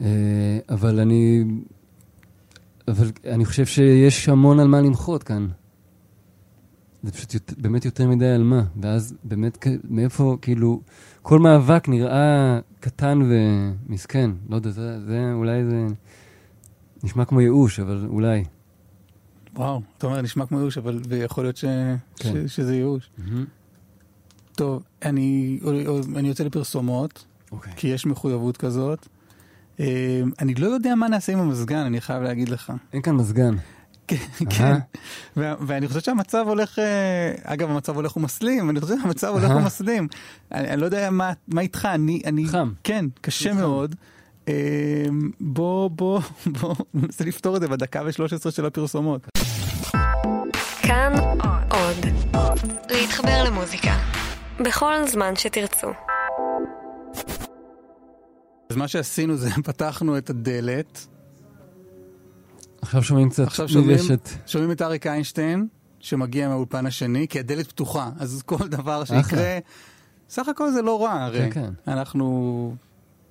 [0.00, 0.06] אה,
[0.68, 1.44] אבל אני...
[2.88, 5.48] אבל אני חושב שיש המון על מה למחות כאן.
[7.02, 10.80] זה פשוט יות, באמת יותר מדי על מה, ואז באמת מאיפה, כאילו,
[11.22, 14.30] כל מאבק נראה קטן ומסכן.
[14.48, 15.86] לא יודע, זה, זה אולי זה
[17.04, 18.44] נשמע כמו ייאוש, אבל אולי.
[19.54, 21.64] וואו, אתה אומר, נשמע כמו ייאוש, אבל ויכול להיות ש...
[22.16, 22.48] כן.
[22.48, 22.56] ש...
[22.56, 23.10] שזה ייאוש.
[24.52, 25.60] טוב, אני,
[26.16, 27.72] אני יוצא לפרסומות, אוקיי.
[27.76, 29.08] כי יש מחויבות כזאת.
[29.80, 32.72] אה, אני לא יודע מה נעשה עם המזגן, אני חייב להגיד לך.
[32.92, 33.56] אין כאן מזגן.
[34.06, 34.16] כן,
[34.50, 34.74] כן.
[35.36, 39.50] ואני חושב שהמצב הולך, אה, אגב, המצב הולך ומסלים, אני חושב שהמצב הולך.
[39.50, 40.08] ומסלים.
[40.52, 41.10] אני לא יודע
[41.48, 41.88] מה איתך,
[42.26, 42.46] אני...
[42.48, 42.72] חם.
[42.84, 43.52] כן, קשה.
[43.52, 43.94] מאוד.
[44.48, 45.04] אה,
[45.40, 46.20] בוא, בוא,
[46.60, 49.26] בוא ננסה לפתור את זה בדקה ו-13 של הפרסומות.
[50.82, 51.12] כאן
[51.70, 52.06] עוד.
[52.90, 53.96] להתחבר למוזיקה.
[54.60, 55.88] בכל זמן שתרצו.
[58.70, 61.06] אז מה שעשינו זה פתחנו את הדלת,
[62.82, 63.98] עכשיו שומעים קצת עכשיו שומעים.
[64.46, 65.66] שומעים את אריק איינשטיין,
[66.00, 69.58] שמגיע מהאולפן השני, כי הדלת פתוחה, אז כל דבר שיקרה,
[70.28, 71.38] סך הכל זה לא רע, הרי.
[71.38, 71.92] כן, כן.
[71.92, 72.74] אנחנו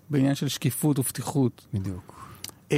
[0.10, 1.66] בעניין של שקיפות ופתיחות.
[1.74, 2.24] בדיוק.
[2.72, 2.78] אמ,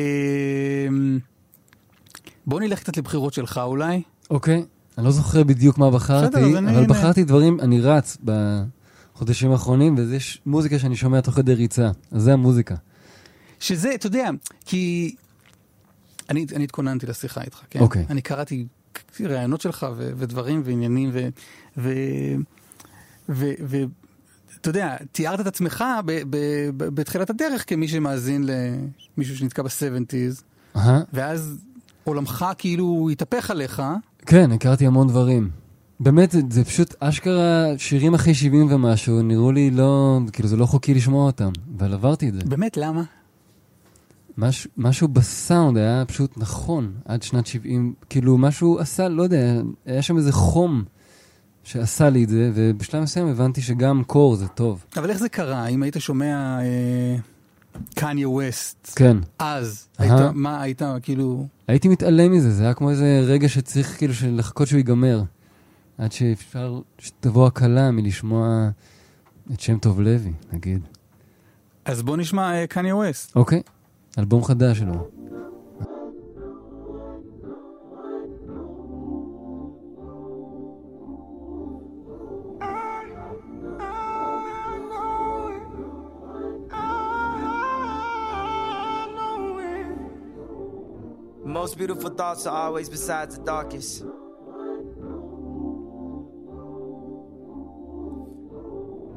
[2.46, 4.02] בוא נלך קצת לבחירות שלך אולי.
[4.30, 4.66] אוקיי,
[4.98, 6.88] אני לא זוכר בדיוק מה בחרתי, בסדר, אבל.
[6.88, 12.34] בחרתי דברים, אני רץ בחודשים האחרונים, ויש מוזיקה שאני שומע תוך כדי ריצה, אז זה
[12.34, 12.76] המוזיקה.
[13.60, 14.30] שזה, אתה יודע,
[14.66, 15.16] כי
[16.30, 17.80] אני, אני התכוננתי לשיחה איתך, כן?
[17.80, 18.06] אוקיי.
[18.10, 18.66] אני קראתי
[19.20, 21.28] ראיונות שלך ו- ודברים ועניינים, ו...
[21.78, 21.94] ו,
[23.30, 23.78] ו, ו
[24.66, 28.50] אתה יודע, תיארת את עצמך ב- ב- ב- בתחילת הדרך כמי שמאזין
[29.18, 30.42] למישהו שנתקע ב-70's,
[30.76, 31.58] אהה, ואז
[32.04, 33.84] עולמך כאילו התהפך עליך,
[34.26, 35.50] כן, הכרתי המון דברים.
[36.00, 40.66] באמת, זה, זה פשוט אשכרה שירים אחרי 70 ומשהו, נראו לי לא, כאילו זה לא
[40.66, 42.40] חוקי לשמוע אותם, אבל עברתי את זה.
[42.46, 43.04] באמת, למה?
[44.38, 50.02] מש, משהו בסאונד היה פשוט נכון עד שנת 70, כאילו משהו עשה, לא יודע, היה
[50.02, 50.84] שם איזה חום
[51.66, 54.86] שעשה לי את זה, ובשלב מסוים הבנתי שגם קור זה טוב.
[54.98, 55.68] אבל איך זה קרה?
[55.68, 56.60] אם היית שומע
[57.96, 59.18] קניה ווסט, כן.
[59.40, 59.88] אז.
[59.98, 61.48] היית, מה היית כאילו...
[61.68, 65.24] הייתי מתעלם מזה, זה היה כמו איזה רגע שצריך כאילו לחכות שהוא ייגמר.
[65.98, 68.70] עד שאפשר, שתבוא הקלה מלשמוע
[69.54, 70.82] את שם טוב לוי, נגיד.
[71.86, 73.36] אז בוא נשמע קניה ווסט.
[73.36, 73.62] אוקיי,
[74.20, 75.08] אלבום חדש שלו.
[91.66, 94.02] Most beautiful thoughts are always besides the darkest.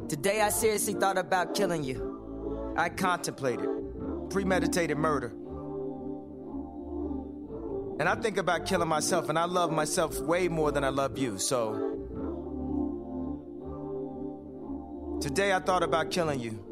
[0.08, 2.72] Today I seriously thought about killing you.
[2.74, 3.68] I contemplated
[4.30, 5.28] premeditated murder.
[8.00, 11.18] And I think about killing myself, and I love myself way more than I love
[11.18, 11.74] you, so.
[15.20, 16.64] Today I thought about killing you.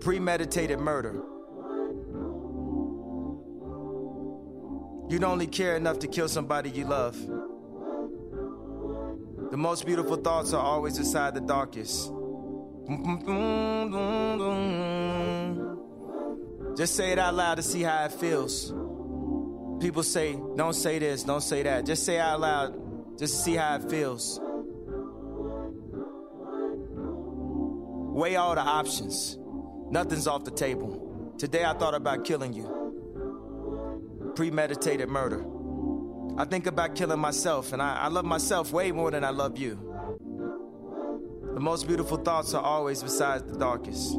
[0.00, 1.33] Premeditated murder.
[5.08, 7.16] You'd only care enough to kill somebody you love.
[9.50, 12.10] The most beautiful thoughts are always beside the darkest.
[16.76, 18.72] Just say it out loud to see how it feels.
[19.80, 21.86] People say, don't say this, don't say that.
[21.86, 24.40] Just say out loud just to see how it feels.
[28.16, 29.38] Weigh all the options.
[29.90, 31.34] Nothing's off the table.
[31.38, 32.83] Today I thought about killing you
[34.34, 35.44] premeditated murder.
[36.36, 39.56] I think about killing myself, and I, I love myself way more than I love
[39.56, 39.78] you.
[41.54, 44.16] The most beautiful thoughts are always besides the darkest.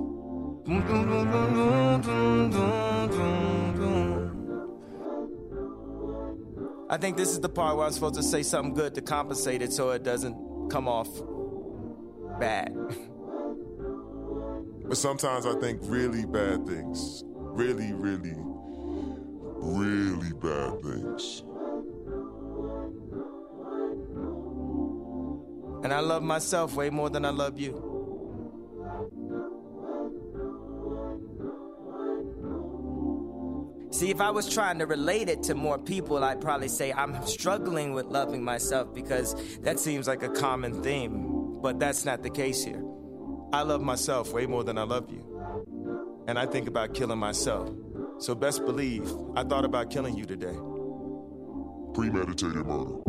[6.89, 9.61] I think this is the part where I'm supposed to say something good to compensate
[9.61, 11.09] it so it doesn't come off
[12.39, 12.73] bad.
[14.87, 17.23] But sometimes I think really bad things.
[17.25, 18.35] Really, really,
[19.65, 21.43] really bad things.
[25.83, 27.95] And I love myself way more than I love you.
[33.91, 37.25] See, if I was trying to relate it to more people, I'd probably say I'm
[37.25, 41.61] struggling with loving myself because that seems like a common theme.
[41.61, 42.83] But that's not the case here.
[43.53, 46.25] I love myself way more than I love you.
[46.27, 47.69] And I think about killing myself.
[48.17, 50.55] So best believe I thought about killing you today.
[51.93, 53.01] Premeditated murder.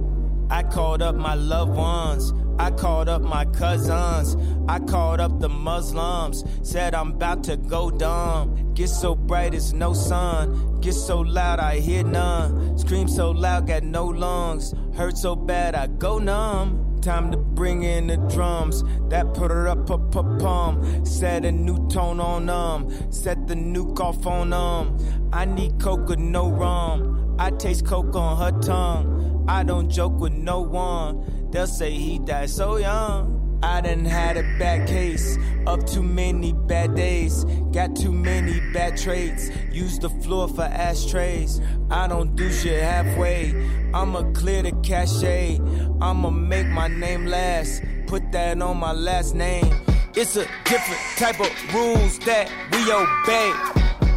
[0.50, 2.32] I called up my loved ones.
[2.58, 4.36] I called up my cousins.
[4.68, 6.44] I called up the Muslims.
[6.62, 8.74] Said I'm about to go dumb.
[8.74, 10.80] Get so bright it's no sun.
[10.80, 12.76] Get so loud I hear none.
[12.78, 14.74] Scream so loud got no lungs.
[14.94, 16.85] Hurt so bad I go numb.
[17.06, 18.82] Time to bring in the drums.
[19.10, 21.06] That put her up, up, up, pum.
[21.06, 23.12] Set a new tone on them.
[23.12, 25.30] Set the nuke off on them.
[25.32, 27.36] I need coke with no rum.
[27.38, 29.44] I taste coke on her tongue.
[29.46, 31.48] I don't joke with no one.
[31.52, 33.45] They'll say he died so young.
[33.66, 35.36] I done had a bad case
[35.66, 37.44] of too many bad days.
[37.72, 39.50] Got too many bad traits.
[39.72, 41.60] Use the floor for ashtrays.
[41.90, 43.52] I don't do shit halfway.
[43.92, 45.58] I'ma clear the cachet.
[46.00, 47.82] I'ma make my name last.
[48.06, 49.74] Put that on my last name.
[50.14, 53.50] It's a different type of rules that we obey.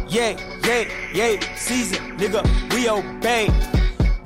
[0.08, 2.42] Yeah, yeah, yeah, season, nigga,
[2.72, 3.50] we obey.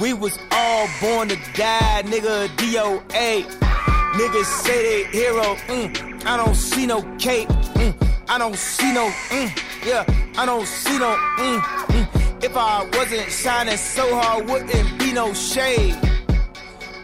[0.00, 3.73] We was all born to die, nigga, DOA.
[4.18, 7.92] Niggas say they hero, mm, I don't see no cape, mm,
[8.28, 9.50] I don't see no, mm,
[9.84, 10.04] yeah,
[10.38, 12.44] I don't see no, mm, mm.
[12.44, 15.96] If I wasn't shining so hard, wouldn't be no shade.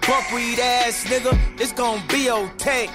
[0.07, 2.87] Buckwheat ass nigga, it's gonna be okay.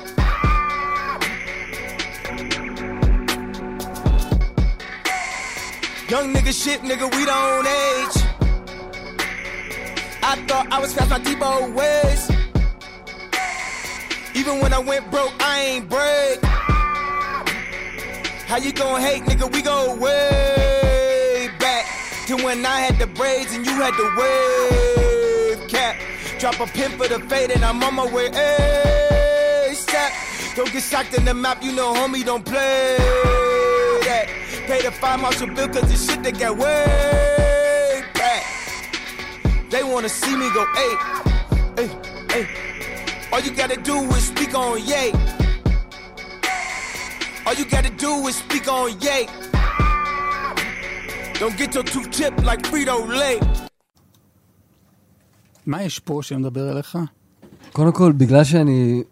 [6.07, 8.17] Young nigga shit, nigga, we don't age.
[10.23, 12.34] I thought I was past my Debo ways.
[14.35, 16.43] Even when I went broke, I ain't break.
[18.45, 19.49] How you gon' hate, nigga?
[19.51, 21.85] We go way back
[22.27, 25.95] to when I had the braids and you had the wave cap.
[26.37, 28.29] Drop a pin for the fade and I'm on my way.
[28.29, 30.11] ASAP.
[30.55, 32.97] Don't get shocked in the map, you know, homie, don't play
[34.03, 34.27] that.
[34.67, 38.43] Pay the five marshal bill cause the shit that got way back.
[39.69, 40.95] They wanna see me go, hey,
[41.77, 41.89] hey,
[42.31, 42.74] hey.
[43.31, 45.09] All you gotta do is speak on yay.
[47.45, 49.23] All you gotta do is speak on yay.
[51.41, 53.39] Don't get your tooth chipped like Frito Lay.
[55.65, 56.97] מה יש פה שמדבר אליך?
[57.73, 59.03] קודם כל, בגלל שאני...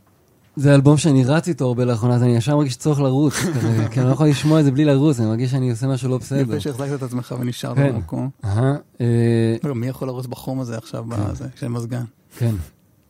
[0.56, 4.00] זה אלבום שאני רץ איתו הרבה לאחרונה, אז אני ישר מרגיש צורך לרוץ, כזה, כי
[4.00, 6.42] אני לא יכול לשמוע את זה בלי לרוץ, אני מרגיש שאני עושה משהו לא בסדר.
[6.42, 7.94] יפה שהחזקת את עצמך ונשארת כן.
[7.96, 8.30] במקום.
[8.44, 8.76] אה,
[9.64, 12.04] לא, מי יכול לרוץ בחום הזה עכשיו, בזה, כשאין מזגן?
[12.38, 12.56] כן,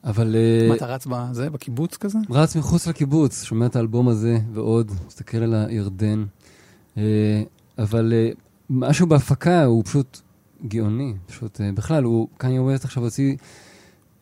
[0.04, 0.36] אבל...
[0.36, 2.20] אה, מה, אתה רץ בזה, בקיבוץ כזה?
[2.30, 6.26] רץ מחוץ לקיבוץ, שומע את האלבום הזה ועוד, מסתכל על הירדן.
[6.98, 7.44] אה,
[7.78, 8.30] אבל אה,
[8.70, 10.22] משהו בהפקה הוא פשוט
[10.68, 13.36] גאוני, פשוט בכלל, הוא, קניה ווסט עכשיו הוציא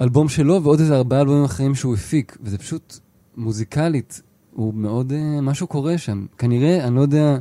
[0.02, 3.00] אלבום שלו ועוד איזה ארבעה אלבומים אחרים שהוא הפיק, וזה פשוט
[3.38, 4.22] מוזיקלית,
[4.54, 6.26] הוא מאוד, משהו קורה שם.
[6.38, 7.38] כנראה, אני לא יודע,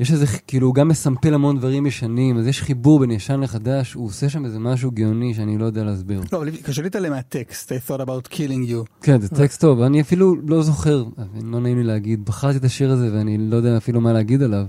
[0.00, 3.92] יש איזה, כאילו, הוא גם מסמפל המון דברים ישנים, אז יש חיבור בין ישן לחדש,
[3.92, 6.22] הוא עושה שם איזה משהו גאוני שאני לא יודע להסביר.
[6.32, 9.02] לא, אבל קשה להתעלם מהטקסט, I thought about killing you.
[9.02, 11.04] כן, זה טקסט טוב, אני אפילו לא זוכר,
[11.44, 14.66] לא נעים לי להגיד, בחרתי את השיר הזה ואני לא יודע אפילו מה להגיד עליו.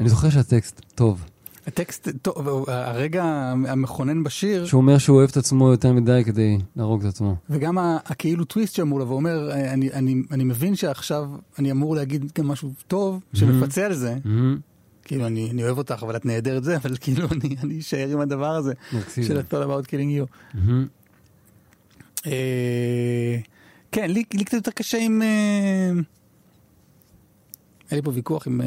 [0.00, 1.24] אני זוכר שהטקסט טוב.
[1.66, 3.24] הטקסט, טוב, הרגע
[3.68, 7.36] המכונן בשיר, שהוא אומר שהוא אוהב את עצמו יותר מדי כדי להרוג את עצמו.
[7.50, 12.48] וגם הכאילו טוויסט שאמור לבוא, אומר, אני, אני, אני מבין שעכשיו אני אמור להגיד גם
[12.48, 14.16] משהו טוב, שמפצה על זה.
[14.24, 14.58] מהמם,
[15.04, 18.20] כאילו, אני, אני אוהב אותך, אבל את נהדרת זה, אבל כאילו, אני, אני אשאר עם
[18.20, 18.72] הדבר הזה.
[19.26, 20.54] של ה-thought about killing you.
[20.54, 20.86] מהמם.
[22.26, 23.38] אה,
[23.92, 25.22] כן, לי, לי קצת יותר קשה עם...
[25.22, 25.90] אה,
[27.90, 28.66] היה לי פה ויכוח עם אה,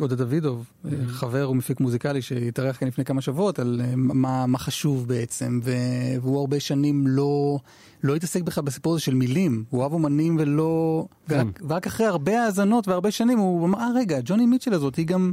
[0.00, 4.58] עודד דוידוב, אה, חבר ומפיק מוזיקלי שהתארח כאן לפני כמה שבועות, על אה, מה, מה
[4.58, 7.58] חשוב בעצם, והוא הרבה שנים לא,
[8.02, 11.06] לא התעסק בכלל בסיפור הזה של מילים, הוא אוהב אומנים ולא...
[11.28, 11.46] כן.
[11.46, 15.06] ורק, ורק אחרי הרבה האזנות והרבה שנים הוא אמר, אה רגע, ג'וני מיטשל הזאת, היא
[15.06, 15.32] גם,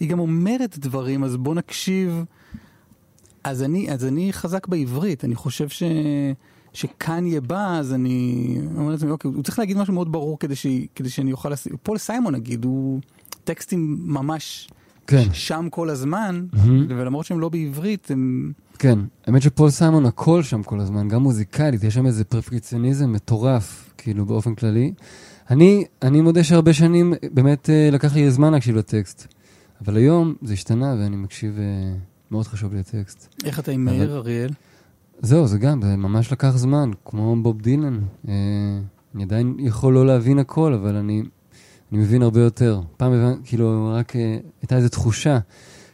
[0.00, 2.24] היא גם אומרת דברים, אז בוא נקשיב.
[3.44, 5.82] אז אני, אז אני חזק בעברית, אני חושב ש...
[6.72, 10.66] שקניה בא, אז אני אומר לעצמי, אוקיי, הוא צריך להגיד משהו מאוד ברור כדי, ש...
[10.94, 11.48] כדי שאני אוכל...
[11.48, 11.68] לס...
[11.82, 13.00] פול סיימון נגיד, הוא
[13.54, 14.68] טקסטים ממש
[15.06, 16.86] כן, שם כל הזמן, מהמם.
[16.88, 18.52] ולמרות שהם לא בעברית, הם...
[18.78, 18.98] כן.
[19.26, 24.26] האמת שפול סיימון הכל שם כל הזמן, גם מוזיקלית, יש שם איזה פרפקציוניזם מטורף, כאילו
[24.26, 24.92] באופן כללי.
[25.50, 29.26] אני, אני מודה שהרבה שנים באמת אה, לקח לי זמן להקשיב לטקסט,
[29.84, 31.94] אבל היום זה השתנה ואני מקשיב, אה,
[32.30, 33.34] מאוד חשוב לי הטקסט.
[33.44, 34.50] איך אתה עם אבל- מאיר אריאל?
[35.22, 37.98] זהו, זה גם, זה ממש לקח זמן, כמו בוב דילן.
[38.28, 38.34] אה,
[39.14, 41.22] אני עדיין יכול לא להבין הכל, אבל אני,
[41.92, 42.80] אני מבין הרבה יותר.
[42.96, 43.12] פעם.
[43.44, 45.38] כאילו, רק אה, הייתה איזו תחושה.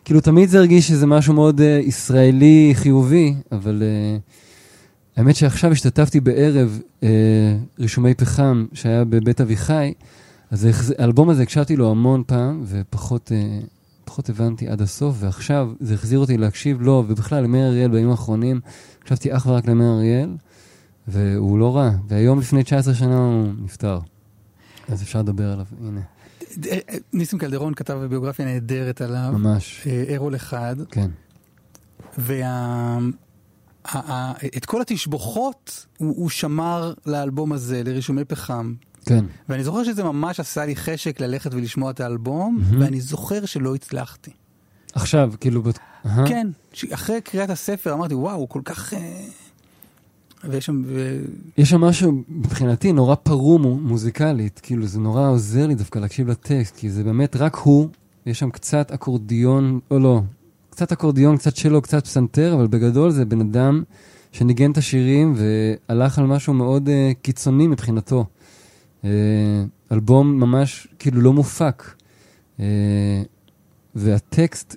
[0.07, 6.20] כאילו תמיד זה הרגיש שזה משהו מאוד uh, ישראלי חיובי, אבל uh, האמת שעכשיו השתתפתי
[6.20, 7.05] בערב uh,
[7.78, 9.92] רישומי פחם שהיה בבית אביחי,
[10.51, 10.68] אז
[10.99, 13.66] האלבום הזה הקשבתי לו המון פעם, ופחות uh,
[14.05, 18.61] פחות הבנתי עד הסוף, ועכשיו זה החזיר אותי להקשיב לו, ובכלל למאיר אריאל בימים האחרונים,
[19.03, 20.36] הקשבתי אך ורק למאיר אריאל,
[21.09, 23.99] והוא לא רע, והיום לפני 19 שנה הוא נפטר.
[24.89, 26.01] אז אפשר לדבר עליו, הנה,
[27.12, 31.11] ניסים קלדרון כתב ביוגרפיה נהדרת עליו, ממש, אה, ארול אחד, כן.
[32.18, 33.14] ואת
[34.66, 38.74] כל התשבוכות הוא, הוא שמר לאלבום הזה, לרישומי פחם.
[39.07, 42.82] כן, ואני זוכר שזה ממש עשה לי חשק ללכת ולשמוע את האלבום, מהמם.
[42.82, 44.30] ואני זוכר שלא הצלחתי.
[44.95, 45.78] עכשיו, כאילו, בת...
[46.28, 46.49] כן,
[46.93, 48.95] אחרי קריאת הספר אמרתי, וואו, הוא כל כך...
[48.95, 49.24] אה,
[50.51, 50.82] ויש שם...
[50.86, 51.18] ו...
[51.59, 56.28] יש שם משהו, מבחינתי, נורא פרום מו- מוזיקלית, כאילו, זה נורא עוזר לי דווקא להקשיב
[56.28, 57.88] לטקסט, כי זה באמת רק הוא,
[58.26, 60.20] יש שם קצת אקורדיון, או לא,
[60.70, 63.82] קצת אקורדיון, קצת שלו, קצת פסנתר, אבל בגדול זה בן אדם
[64.32, 66.90] שניגן את השירים והלך על משהו מאוד uh,
[67.22, 68.24] קיצוני מבחינתו.
[69.03, 69.07] Uh,
[69.92, 71.82] אלבום ממש, כאילו, לא מופק.
[72.57, 72.61] Uh,
[73.94, 74.76] והטקסט,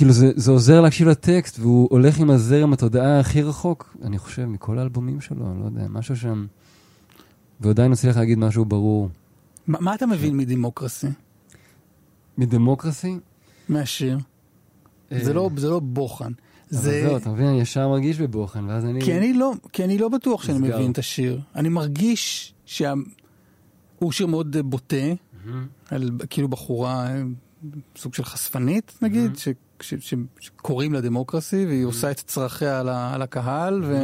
[0.00, 4.44] כאילו זה, זה עוזר להקשיב לטקסט, והוא הולך עם הזרם התודעה הכי רחוק, אני חושב,
[4.44, 6.46] מכל האלבומים שלו, אני לא יודע, משהו שם.
[7.60, 9.08] והוא עדיין מצליח להגיד משהו ברור.
[9.66, 11.06] מה, מה אתה מבין מדמוקרסי?
[12.38, 13.18] מדמוקרסי?
[13.68, 14.18] מהשיר?
[15.10, 16.32] זה לא, זה לא בוחן.
[16.68, 16.80] זה...
[16.80, 17.02] זה...
[17.06, 19.00] זהו, אתה מבין, אני ישר מרגיש בבוחן, ואז אני...
[19.02, 20.78] כי אני לא, כי אני לא בטוח שאני נסגר.
[20.78, 21.40] מבין את השיר.
[21.54, 24.96] אני מרגיש שהוא שיר מאוד אה, בוטה,
[25.44, 25.66] מהמם.
[25.90, 27.22] על כאילו בחורה, אה,
[27.96, 29.48] סוג של חשפנית נגיד, ש, ש,
[30.40, 33.96] שקוראים לה דמוקרסי, והיא עושה את צרכיה על, הקהל, ו,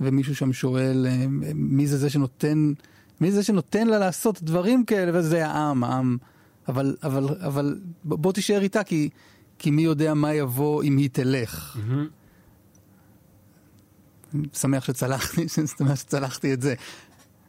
[0.00, 2.72] ומישהו שם שואל אה, מי זה זה שנותן,
[3.20, 6.16] מי זה שנותן לה לעשות דברים כאלה, וזה העם, העם.
[6.68, 9.08] אבל, אבל, אבל בוא תישאר איתה, כי,
[9.58, 11.76] כי מי יודע מה יבוא אם היא תלך.
[11.80, 12.06] מהמם.
[14.52, 15.48] שמח שצלחתי,
[15.78, 16.74] שמח שצלחתי את זה.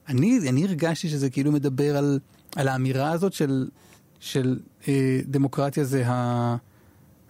[0.07, 2.19] אני, אני הרגשתי שזה כאילו מדבר על,
[2.55, 3.69] על האמירה הזאת של,
[4.19, 6.55] של אה, דמוקרטיה זה ה...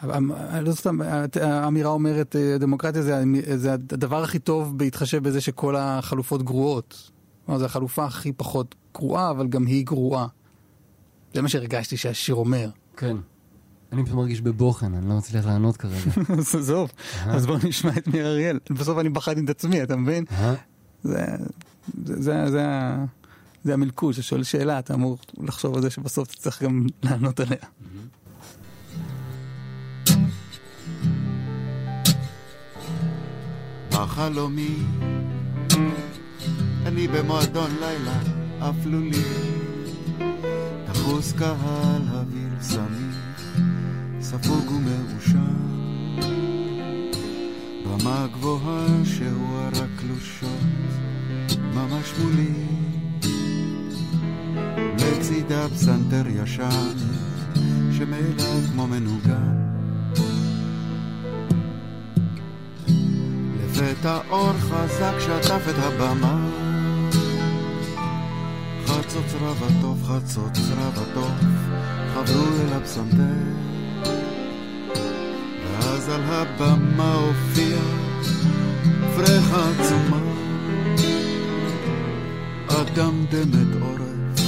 [0.02, 1.00] ה- לא סתם,
[1.42, 3.24] האמירה אומרת, אה, דמוקרטיה זה,
[3.56, 7.12] זה הדבר הכי טוב בהתחשב בזה שכל החלופות גרועות.
[7.46, 10.28] כלומר, זו החלופה הכי פחות גרועה, אבל גם היא גרועה.
[11.34, 12.70] זה מה שהרגשתי שהשיר אומר.
[12.98, 13.16] כן.
[13.92, 15.96] אני פשוט מרגיש בבוחן, אני לא מצליח לענות כרגע.
[16.40, 16.92] אז עזוב,
[17.26, 18.60] אז בואו נשמע את מאיר אריאל.
[18.70, 20.26] בסוף אני בחרתי את עצמי, אתה מבין?
[23.64, 27.58] זה המלכוד, ששואל שאלה, אתה אמור לחשוב על זה שבסוף אתה צריך גם לענות עליה.
[34.00, 34.76] בחלומי
[36.86, 38.20] אני במועדון לילה
[38.60, 39.24] אפלולי
[40.86, 43.52] תחוס קהל אוויר סמיך
[44.22, 45.40] ספוג ומאושר.
[47.86, 50.50] רמה גבוהה שהוארה קלושות.
[51.74, 52.54] ממש מולי.
[54.96, 56.98] לצידה פסנתר ישן
[57.92, 59.79] שמאליו כמו מנוגן
[63.70, 66.50] לפתע אור חזק שטף את הבמה.
[68.86, 71.32] חצוצרה וטוב, חצוצרה וטוב
[72.14, 73.24] חברו אל הפסנתר.
[75.64, 77.78] ואז על הבמה הופיע
[79.16, 80.20] פרחה עצומה.
[82.68, 84.40] אדם דמת עורף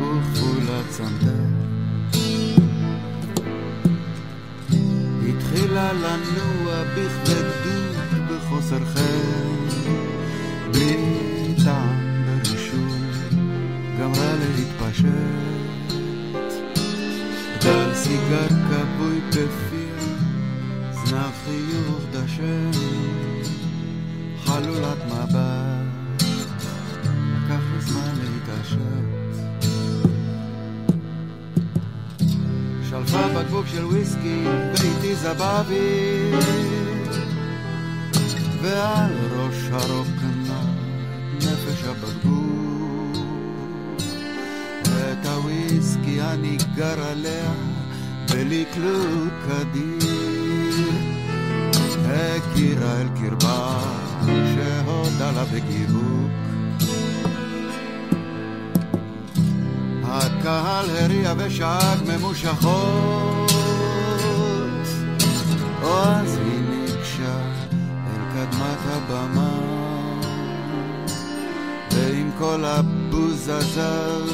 [0.00, 1.54] וכפולת צנתר
[5.28, 7.63] התחילה לנוע בכבדות
[8.54, 9.90] בחוסר חן.
[10.70, 10.96] בלי
[11.64, 13.00] טעם ברישוי
[14.00, 15.94] גמרה להתפשט.
[17.64, 20.14] גל סיגר כבוי בפיה
[20.92, 22.70] זנב חיוך דשן.
[24.44, 26.22] חלולת מבט
[27.34, 29.04] לקח לי זמן להתעשת.
[32.90, 36.30] שלפה בקבוק של וויסקי ואיתי זבבי
[38.64, 40.60] ועל ראש הרוקנה
[41.36, 43.16] נפש הבקבוק
[44.88, 47.52] את הוויסקי הניגר עליה
[48.32, 50.90] בלקלוק אדיר
[52.06, 53.80] הכירה אל קרבה
[54.54, 56.30] שהודה לה בגיבוק
[60.04, 63.52] הקהל הריע ושאג ממושכות.
[65.82, 66.63] או אז היא
[68.44, 69.60] לקדמת הבמה.
[71.90, 74.24] ועם כל הבוז הזר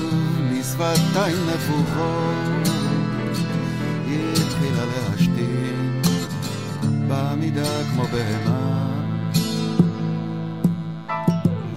[0.52, 2.68] משפתיים נפוחות
[4.06, 6.02] היא התחילה להשתין
[7.08, 8.86] בעמידה כמו בהמה.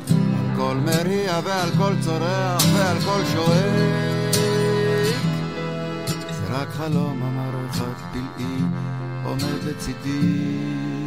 [0.09, 4.35] על כל מריע ועל כל צורח ועל כל שואק
[6.29, 8.57] זה רק חלום המערכת פלאי
[9.23, 11.02] עומד לצידי.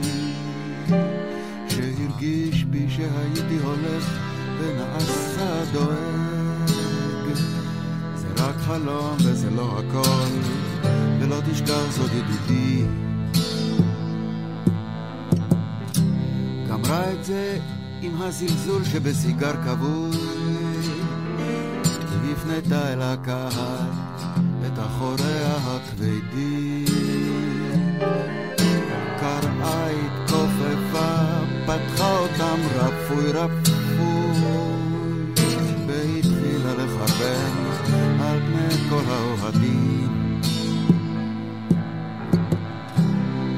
[1.68, 4.18] שהרגיש בי שהייתי הולך
[4.60, 7.34] ונעשה דואג.
[8.14, 10.48] זה רק חלום וזה לא הכל,
[11.20, 12.84] ולא תשכח זאת ידידי.
[16.68, 17.58] גמרה את זה
[18.02, 20.10] עם הזלזול שבסיגר כבוי,
[22.22, 23.90] והפנתה אל הקהל
[24.66, 26.55] את אחוריה הכבדים.
[32.40, 34.42] אותם רפוי רפוי,
[35.86, 37.52] והתחילה לחרבן
[38.20, 40.40] על פני כל האוהדים.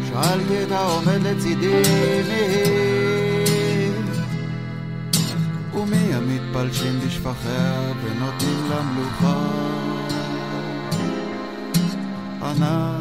[0.08, 1.82] שאלתי את העומד לצידי
[2.28, 3.92] מי היא,
[5.74, 9.44] ומי המתפלשים בשפחיה ונותנים לה מלוכה.
[12.42, 12.98] ענה,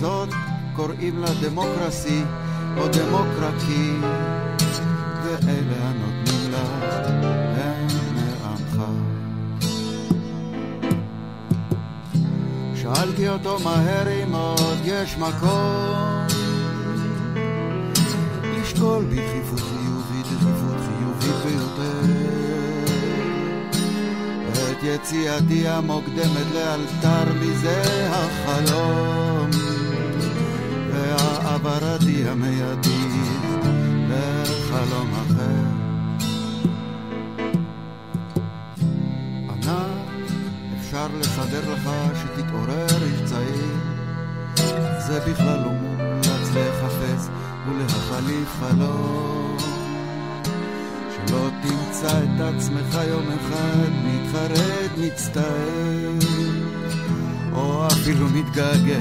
[0.00, 0.28] זאת
[0.76, 2.22] קוראים לה דמוקרסי
[2.76, 3.92] או דמוקרקי,
[5.46, 6.58] ואלה הנותנים לה
[7.56, 8.82] הם בני עמך.
[12.74, 16.26] שאלתי אותו מהר אם עוד יש מקום.
[18.42, 22.00] לשקול בדחיפות חיובית, דחיפות חיובית ביותר.
[24.52, 29.50] את יציאתי המוקדמת לאלתר מזה החלום.
[30.92, 33.05] והעברתי המיידית
[34.16, 35.86] לחלום אחר.
[39.50, 39.84] ענה,
[40.80, 43.76] אפשר לסדר לך שתתעורר איש צעיר,
[45.06, 47.28] זה בכלל לא מומלץ לחפש
[47.66, 49.56] ולהחליף חלום.
[51.10, 56.12] שלא תמצא את עצמך יום אחד מתחרט, מצטער,
[57.52, 58.98] או אפילו מתגעגע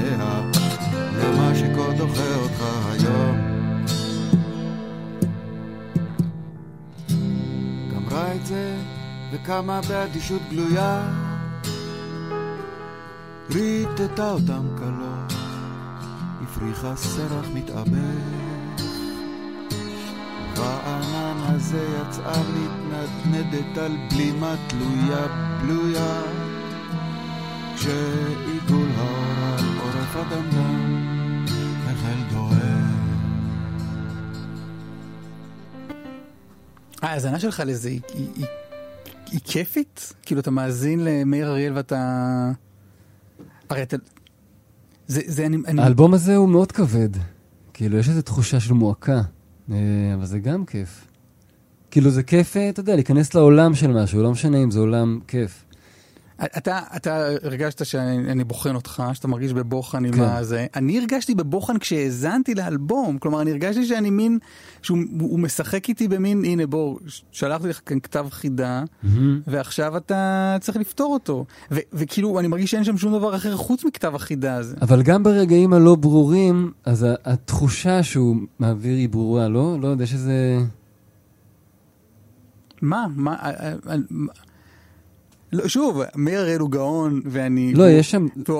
[1.17, 3.54] למה שכה דוחה אותך היום.
[8.45, 8.75] את זה
[9.31, 11.11] וקמה באדישות גלויה,
[13.49, 15.33] ריטטה אותם קלות,
[16.41, 18.81] הפריחה סרח מתאבד.
[20.57, 25.27] בענן הזה יצאה מתנדנדת על בלימה תלויה
[25.61, 26.21] בלויה.
[27.75, 31.05] כשעיגול על עורף אדמדם
[31.87, 32.64] החל דוהר
[37.05, 38.45] ההאזנה שלך לזה היא, היא, היא,
[39.31, 40.13] היא כיפית?
[40.21, 42.51] כאילו אתה מאזין למאיר אריאל ואתה...
[43.69, 43.97] הרי אתה...
[45.07, 45.57] זה, זה אני...
[45.67, 45.81] אני...
[45.81, 47.09] האלבום הזה הוא מאוד כבד.
[47.73, 49.21] כאילו, יש איזו תחושה של מועקה,
[49.71, 49.77] אה,
[50.13, 51.07] אבל זה גם כיף.
[51.91, 55.19] כאילו, זה כיף, אה, אתה יודע, להיכנס לעולם של משהו, לא משנה אם זה עולם
[55.27, 55.64] כיף.
[56.43, 60.21] אתה, אתה הרגשת שאני בוחן אותך, שאתה מרגיש בבוחן עם כן.
[60.21, 60.65] הזה.
[60.75, 64.39] אני הרגשתי בבוחן כשהאזנתי לאלבום, כלומר אני הרגשתי שאני מין,
[64.81, 66.99] שהוא הוא משחק איתי במין, הנה בוא,
[67.31, 68.83] שלחתי לך כאן כתב חידה,
[69.47, 71.45] ועכשיו אתה צריך לפתור אותו.
[71.71, 74.75] ו- וכאילו אני מרגיש שאין שם שום דבר אחר חוץ מכתב החידה הזה.
[74.81, 79.77] אבל גם ברגעים הלא ברורים, אז התחושה שהוא מעביר היא ברורה, לא?
[79.81, 80.59] לא יודע, יש איזה...
[82.81, 83.05] מה?
[83.15, 83.35] מה?
[85.53, 87.73] לא, שוב, מאיר אריאל הוא גאון, ואני...
[87.73, 88.27] לא, הוא- יש שם...
[88.47, 88.57] הוא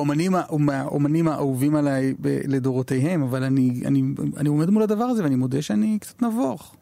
[0.72, 4.02] האומנים, האהובים עליי ב- לדורותיהם, אבל אני, אני,
[4.38, 6.76] אני עומד מול הדבר הזה ואני מודה שאני קצת נבוך.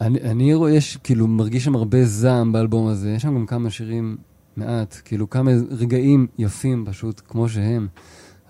[0.00, 3.10] אני, אני רואה, יש, כאילו, מרגיש שם הרבה זעם באלבום הזה.
[3.10, 4.16] יש שם גם כמה שירים
[4.56, 7.86] מעט, כאילו, כמה רגעים יפים פשוט, כמו שהם.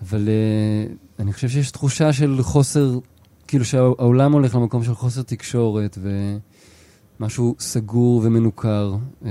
[0.01, 2.99] אבל uh, אני חושב שיש תחושה של חוסר,
[3.47, 5.97] כאילו שהעולם הולך למקום של חוסר תקשורת,
[7.19, 9.25] ומשהו סגור ומנוכר, uh,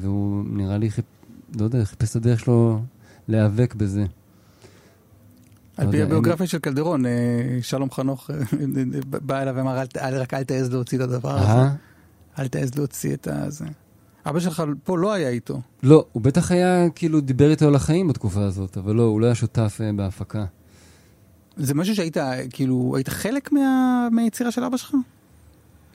[0.00, 1.04] והוא נראה לי, חיפ...
[1.58, 2.80] לא יודע, חיפש את הדרך שלו
[3.28, 4.04] להיאבק בזה.
[5.76, 7.10] על לא פי יודע, הביוגרפיה של קלדרון, אה,
[7.62, 8.36] שלום חנוך אה,
[9.26, 11.46] בא אליו ואמר, "אל ת- אל- רק אל תעז להוציא את הדבר הזה.
[11.52, 11.70] אה?
[12.38, 13.64] אל תעז להוציא את הזה.
[14.26, 15.60] אבא שלך פה לא היה איתו.
[15.82, 19.26] לא, הוא בטח היה, כאילו, דיבר איתו על החיים בתקופה הזאת, אבל לא, הוא לא
[19.26, 20.44] היה שותף בהפקה.
[21.56, 22.16] זה משהו שהיית,
[22.50, 24.94] כאילו, היית חלק מה- מהיצירה של אבא שלך?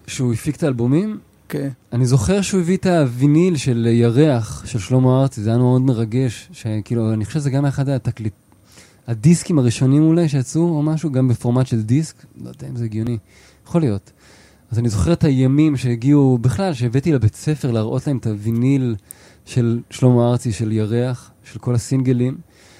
[0.10, 1.18] שהוא הפיק את האלבומים,
[1.49, 1.69] כן.
[1.94, 6.49] אני זוכר שהוא הביא את הוויניל של ירח, של שלמה ארצי, זה היה מאוד מרגש,
[6.52, 8.34] שכאילו, אני חושב שזה גם אחד התקליט...
[9.07, 13.18] הדיסקים הראשונים אולי שיצאו, או משהו, גם בפורמט של דיסק, לא יודע אם זה הגיוני,
[13.68, 14.11] יכול להיות.
[14.72, 18.95] אז אני זוכר את הימים שהגיעו, בכלל, שהבאתי לבית ספר להראות להם את הוויניל
[19.45, 22.38] של שלמה ארצי, של ירח, של כל הסינגלים,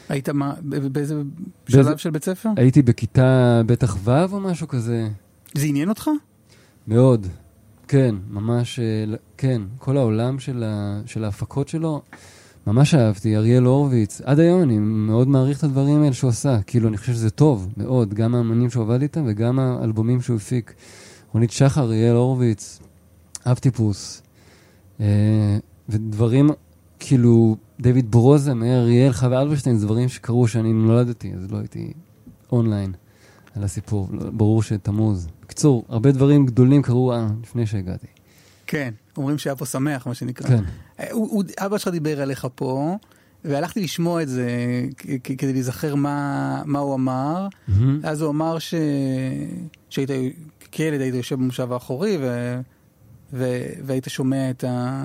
[0.10, 1.15] היית מה, באיזה באיזה-
[1.69, 2.49] שלב של בית ספר?
[2.57, 5.07] הייתי בכיתה בטח ו' או משהו כזה.
[5.57, 6.10] זה עניין אותך?
[6.89, 7.27] מאוד.
[7.87, 9.61] כן, ממש, אה, כן.
[9.77, 12.01] כל העולם של, ה, של ההפקות שלו,
[12.67, 13.37] ממש אהבתי.
[13.37, 16.61] אריאל הורוביץ, עד היום אני מאוד מעריך את הדברים האלה שהוא עשה.
[16.61, 18.13] כאילו, אני חושב שזה טוב, מאוד.
[18.13, 20.73] גם האמנים שהוא עבד איתם וגם האלבומים שהוא הפיק.
[21.33, 22.79] רונית שחר, אריאל הורוביץ,
[23.45, 24.21] אב טיפוס.
[24.99, 25.57] אה,
[25.89, 26.49] ודברים,
[26.99, 31.93] כאילו, דויד ברוזה, מאיר אריאל, חווה אלברשטיין, זה דברים שקרו שאני נולדתי, אז לא הייתי
[32.51, 32.93] אונליין
[33.60, 34.07] על הסיפור.
[34.11, 35.27] ברור שתמוז.
[35.44, 38.07] בקיצור, הרבה דברים גדולים קרו אה, לפני שהגעתי.
[38.68, 40.48] כן, אומרים שהיה פה שמח, מה שנקרא.
[40.48, 40.64] כן.
[40.99, 42.98] אה, הוא, הוא, אבא שלך דיבר עליך פה,
[43.45, 44.48] והלכתי לשמוע את זה
[45.23, 47.48] כדי להיזכר מה, מה הוא אמר.
[47.68, 47.99] מהמם.
[48.03, 48.73] אז הוא אמר ש...
[49.90, 50.10] שהיית,
[50.72, 52.56] כילד היית יושב במושב האחורי, ו...
[53.34, 53.60] ו...
[53.86, 55.03] והיית שומע את ה...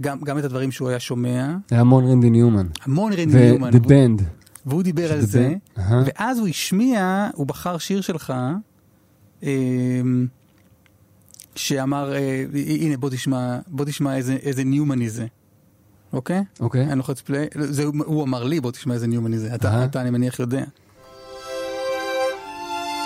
[0.00, 1.56] גם, גם את הדברים שהוא היה שומע.
[1.70, 2.66] היה המון רנדי ניומן.
[2.82, 3.70] המון רנדי ניומן.
[3.72, 4.22] ו-The Band.
[4.66, 5.54] והוא דיבר על זה.
[5.76, 8.34] ואז הוא השמיע, הוא בחר שיר שלך,
[9.42, 10.26] אמ,
[11.54, 15.26] שאמר, אה, הנה בוא תשמע, בוא תשמע איזה, איזה ניומני זה,
[16.12, 16.44] אוקיי?
[16.60, 16.86] אוקיי.
[16.86, 19.84] אני לוחץ פליי, זה, הוא אמר לי בוא תשמע איזה ניומני זה, אתה.
[19.84, 20.64] אתה אני מניח יודע.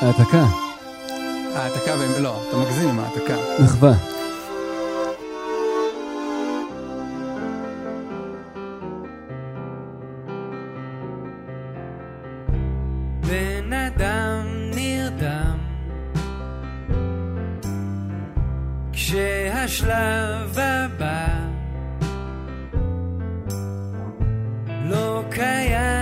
[0.01, 0.47] העתקה,
[1.55, 3.37] העתקה, לא, אתה מגזים עם העתקה.
[3.63, 4.20] מחווה.
[19.67, 21.27] כשהשלב הבא
[24.85, 26.00] לא קיים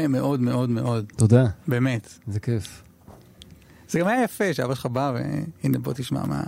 [0.00, 2.08] יפה מאוד מאוד מאוד, תודה, באמת.
[2.26, 2.82] זה כיף.
[3.88, 6.42] זה גם היה יפה שאבא שלך בא והנה בוא תשמע מה...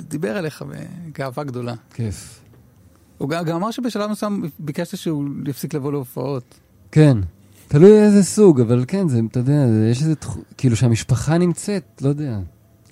[0.00, 1.74] דיבר עליך בגאווה גדולה.
[1.94, 2.40] כיף.
[3.18, 6.54] הוא גם גם אמר שבשלב מסוים ביקשת שהוא יפסיק לבוא להופעות.
[6.92, 7.18] כן.
[7.68, 10.14] תלוי איזה סוג, אבל כן, זה, אתה יודע, זה- יש איזה,
[10.58, 12.38] כאילו שהמשפחה נמצאת, לא יודע,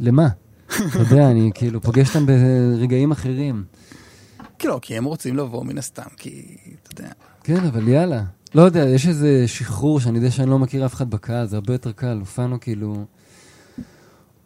[0.01, 0.29] למה?
[0.67, 3.65] אתה יודע, אני כאילו פוגש אותם ברגעים אחרים.
[4.59, 7.13] כי לא, כי הם רוצים לבוא מן הסתם, כי, אתה יודע.
[7.45, 8.23] כן, אבל יאללה.
[8.55, 11.75] לא יודע, יש איזה שחרור שאני יודע שאני לא מכיר אף אחד בקהל, זה הרבה
[11.75, 12.17] יותר קל.
[12.21, 13.05] הופענו כאילו...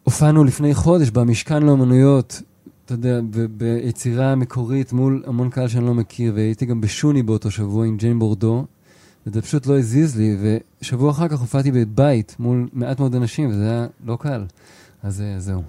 [0.04, 2.42] הופענו לפני חודש במשכן לאומנויות,
[2.84, 3.20] אתה יודע,
[3.50, 8.18] ביצירה מקורית מול המון קהל שאני לא מכיר, והייתי גם בשוני באותו שבוע עם ג'יין
[8.18, 8.66] בורדו,
[9.26, 10.36] וזה פשוט לא הזיז לי,
[10.80, 14.44] ושבוע אחר כך הופעתי בבית מול מעט מאוד אנשים, וזה היה לא קל.
[15.02, 15.62] אז אה, זהו.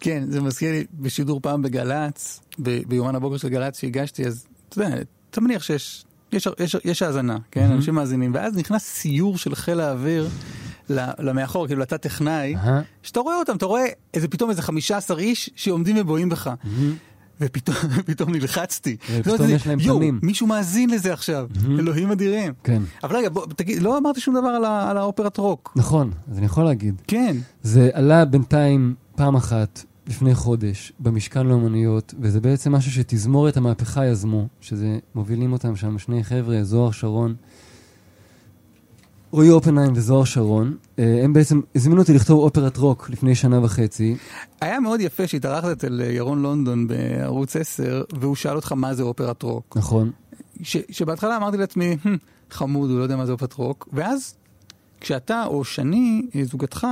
[0.00, 4.96] כן, זה מזכיר לי בשידור פעם בגל"צ, ביומן הבוקר של גל"צ שהגשתי, אז אתה יודע,
[5.30, 7.70] אתה מניח שיש יש, יש, יש האזנה, כן?
[7.70, 10.28] אנשים מאזינים, ואז נכנס סיור של חיל האוויר
[11.18, 12.80] למאחור, כאילו לתא טכנאי, אהה.
[13.02, 13.84] שאתה רואה אותם, אתה רואה
[14.14, 16.50] איזה פתאום איזה 15 איש שעומדים ובואים בך.
[17.40, 17.76] ופתאום
[18.06, 18.96] פתאום נלחצתי.
[19.12, 20.20] ופתאום לא, יש להם יואו, פנים.
[20.22, 21.46] מישהו מאזין לזה עכשיו,
[21.78, 22.52] אלוהים אדירים.
[22.64, 22.82] כן.
[23.04, 25.72] אבל רגע, בוא, תגיד, לא אמרתי שום דבר על, על האופרת רוק.
[25.76, 27.02] נכון, אז אני יכול להגיד.
[27.06, 27.36] כן.
[27.62, 34.46] זה עלה בינתיים פעם אחת לפני חודש במשכן לאומנויות, וזה בעצם משהו שתזמורת המהפכה יזמו,
[34.60, 37.34] שזה מובילים אותם שם שני חבר'ה, זוהר שרון,
[39.30, 40.76] רועי אופנהיים וזוהר שרון.
[40.98, 44.16] אה, הם בעצם הזמינו אותי לכתוב אופרת רוק לפני שנה וחצי.
[44.60, 49.02] היה מאוד יפה שהתארחת אצל אה, ירון לונדון בערוץ 10, והוא שאל אותך מה זה
[49.02, 49.76] אופרת רוק.
[49.76, 50.10] נכון.
[50.62, 52.16] ש, שבהתחלה אמרתי לעצמי, "הם,
[52.50, 54.34] חמוד, הוא לא יודע מה זה אופרת רוק, ואז
[55.00, 56.86] כשאתה או שני, אה, זוגתך,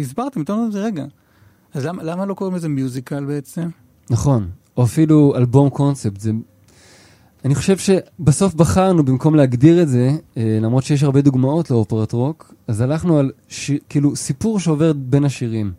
[0.00, 1.04] הסברתם, פתאום אמרתי, רגע,
[1.74, 3.68] אז למה, למה לא קוראים לזה מיוזיקל בעצם?
[4.10, 4.48] נכון.
[4.76, 6.20] או אפילו אלבום קונספט.
[6.20, 6.32] זה...
[7.44, 12.54] אני חושב שבסוף בחרנו, במקום להגדיר את זה, אה, למרות שיש הרבה דוגמאות לאופרת רוק,
[12.68, 13.70] אז הלכנו על ש...
[13.88, 15.72] כאילו סיפור שעובר בין השירים.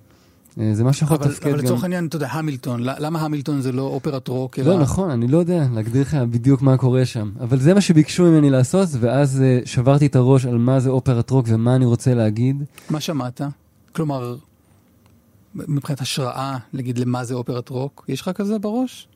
[0.60, 1.66] אה, זה מה שיכול אבל, לתפקד אבל גם...
[1.66, 4.60] לצורך העניין, אתה יודע, המילטון, למה המילטון זה לא אופרת רוק?
[4.60, 7.32] לא, נכון, אני לא יודע להגדיר לך בדיוק מה קורה שם.
[7.40, 11.30] אבל זה מה שביקשו ממני לעשות, ואז אה, שברתי את הראש על מה זה אופרת
[11.30, 12.64] רוק ומה אני רוצה להגיד.
[12.90, 13.42] מה שמעת?
[13.92, 14.36] כלומר,
[15.56, 18.06] מבחינת השראה, נגיד, למה זה אופרת רוק?
[18.08, 19.08] יש לך כזה בראש?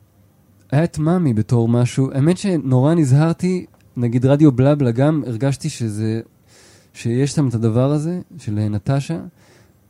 [0.72, 3.66] היה את מאמי בתור משהו, האמת שנורא נזהרתי,
[3.98, 6.22] נגיד רדיו בלבלה גם, הרגשתי שזה,
[6.94, 9.20] שיש שם את הדבר הזה, של נטשה.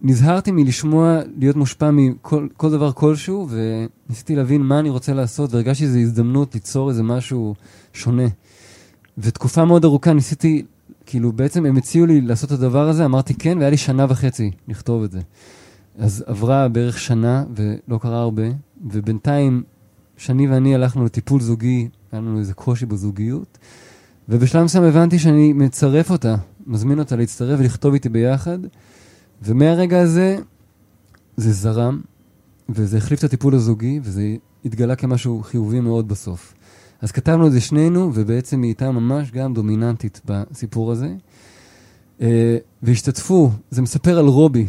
[0.01, 5.84] נזהרתי מלשמוע, להיות מושפע מכל כל דבר כלשהו, וניסיתי להבין מה אני רוצה לעשות, והרגשתי
[5.84, 7.55] שזו הזדמנות ליצור איזה משהו
[7.93, 8.27] שונה.
[9.17, 10.65] ותקופה מאוד ארוכה ניסיתי,
[11.05, 14.51] כאילו בעצם הם הציעו לי לעשות את הדבר הזה, אמרתי כן, והיה לי שנה וחצי
[14.67, 15.19] לכתוב את זה.
[15.98, 18.44] אז עברה בערך שנה, ולא קרה הרבה,
[18.91, 19.64] ובינתיים
[20.18, 23.57] שני ואני הלכנו לטיפול זוגי, היה לנו איזה קושי בזוגיות,
[24.30, 26.36] ובשלב מסוים הבנתי שאני מצרף אותה,
[26.68, 28.60] מזמין אותה להצטרף ולכתוב איתי ביחד,
[29.41, 30.38] ומהרגע הזה
[31.38, 32.02] זה זרם,
[32.70, 34.36] וזה החליף את הטיפול הזוגי, וזה
[34.66, 36.53] התגלה כמשהו חיובי מאוד בסוף.
[37.02, 41.14] אז כתבנו את זה שנינו, ובעצם היא הייתה ממש גם דומיננטית בסיפור הזה.
[42.22, 44.68] אה, והשתתפו, זה מספר על רובי,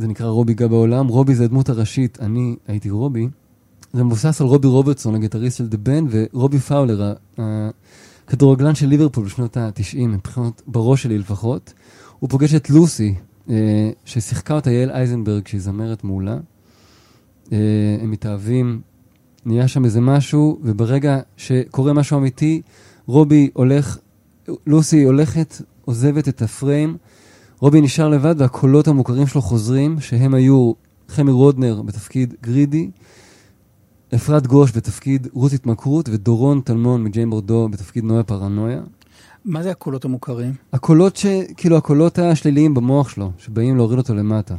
[0.00, 3.28] זה נקרא רובי גא בעולם, רובי זה הדמות הראשית, אני הייתי רובי.
[3.92, 7.14] זה מבוסס על רובי רוברטסון, הגיטריסט של The Band, ורובי פאולר,
[8.28, 11.72] הכדורגלן של ליברפול בשנות ה-90, מבחינת בראש שלי לפחות.
[12.18, 13.14] הוא פוגש את לוסי,
[13.50, 16.38] אה, ששיחקה אותה יעל אייזנברג, שהיא זמרת מעולה.
[17.52, 17.58] אה,
[18.02, 18.80] הם מתאהבים,
[19.44, 22.62] נהיה שם איזה משהו, וברגע שקורה משהו אמיתי,
[23.06, 23.98] רובי הולך,
[24.66, 25.54] לוסי הולכת,
[25.84, 26.96] עוזבת את הפריים,
[27.60, 30.72] רובי נשאר לבד והקולות המוכרים שלו חוזרים, שהם היו
[31.08, 32.90] חמי רודנר בתפקיד גרידי,
[34.14, 38.80] אפרת גוש בתפקיד רות התמכרות, ודורון טלמון מג'יין בורדו בתפקיד נויה פרנויה.
[39.44, 40.52] מה זה הקולות המוכרים?
[40.72, 41.26] הקולות ש...
[41.56, 44.56] כאילו הקולות השליליים במוח שלו, שבאים להוריד אותו למטה.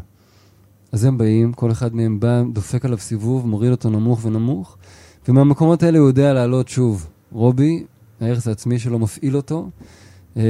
[0.91, 4.77] אז הם באים, כל אחד מהם בא, דופק עליו סיבוב, מוריד אותו נמוך ונמוך,
[5.27, 7.07] ומהמקומות האלה הוא יודע לעלות שוב.
[7.31, 7.83] רובי,
[8.21, 9.69] הערך העצמי שלו מפעיל אותו,
[10.37, 10.43] אה,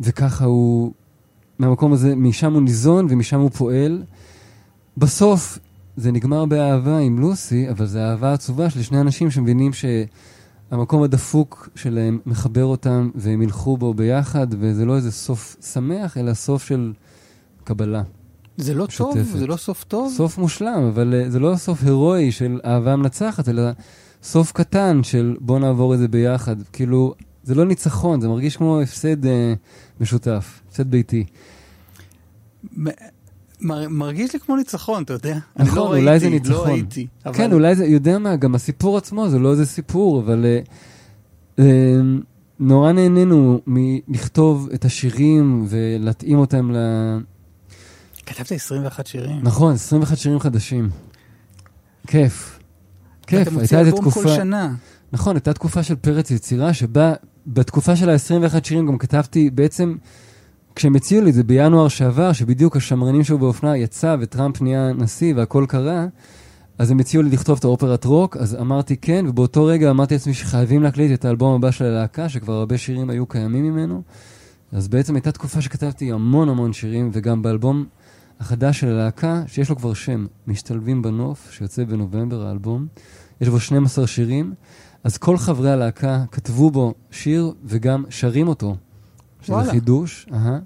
[0.00, 0.92] וככה הוא,
[1.58, 4.02] מהמקום הזה, משם הוא ניזון ומשם הוא פועל.
[4.96, 5.58] בסוף
[5.96, 11.68] זה נגמר באהבה עם לוסי, אבל זו אהבה עצובה של שני אנשים שמבינים שהמקום הדפוק
[11.74, 16.92] שלהם מחבר אותם והם ילכו בו ביחד, וזה לא איזה סוף שמח, אלא סוף של
[17.64, 18.02] קבלה.
[18.56, 19.18] זה לא טוב?
[19.18, 19.38] משותפת.
[19.38, 20.12] זה לא סוף טוב?
[20.16, 23.62] סוף מושלם, אבל אה, זה לא סוף הירואי של אהבה מנצחת, אלא
[24.22, 26.56] סוף קטן של בוא נעבור את זה ביחד.
[26.72, 27.14] כאילו,
[27.48, 29.54] זה לא ניצחון, זה מרגיש כמו הפסד אה,
[30.00, 31.24] משותף, הפסד ביתי.
[32.78, 32.84] מ-
[33.60, 35.38] מר- מרגיש לי כמו ניצחון, אתה יודע.
[35.58, 36.54] אני נכון, לא אולי ראיתי, זה ניצחון.
[36.68, 37.06] לא ראיתי.
[37.26, 40.60] אבל- כן, אולי זה, יודע מה, גם הסיפור עצמו זה לא איזה סיפור, אבל אה,
[41.58, 42.00] אה,
[42.60, 46.76] נורא נהנינו מלכתוב את השירים ולהתאים אותם ל...
[48.26, 49.40] כתבת 21 שירים.
[49.42, 50.88] נכון, 21 שירים חדשים.
[52.06, 52.58] כיף.
[53.26, 54.36] כיף, אתה מוציא הייתה איזו אלבום כל תקופה...
[54.36, 54.74] שנה.
[55.12, 57.14] נכון, הייתה תקופה של פרץ יצירה, שבה
[57.52, 59.96] בתקופה של ה-21 שירים גם כתבתי, בעצם,
[60.74, 65.34] כשהם הציעו לי את זה בינואר שעבר, שבדיוק השמרנים שהיו באופנה יצא וטראמפ נהיה נשיא
[65.36, 66.06] והכל קרה,
[66.78, 70.34] אז הם הציעו לי לכתוב את האופרת רוק, אז אמרתי כן, ובאותו רגע אמרתי לעצמי
[70.34, 74.02] שחייבים להקליט את האלבום הבא של הלהקה, שכבר הרבה שירים היו קיימים ממנו.
[74.72, 77.84] אז בעצם הייתה תקופה שכתבתי המון המון שירים, וגם באלבום
[78.40, 82.86] החדש של הלהקה, שיש לו כבר שם, משתלבים בנוף, שיוצא בנובמבר האלבום,
[83.40, 84.52] יש בו 12 שירים,
[85.04, 88.76] אז כל חברי הלהקה כתבו בו שיר וגם שרים אותו.
[89.42, 89.70] שזה וואלה.
[89.70, 90.58] חידוש, אהה.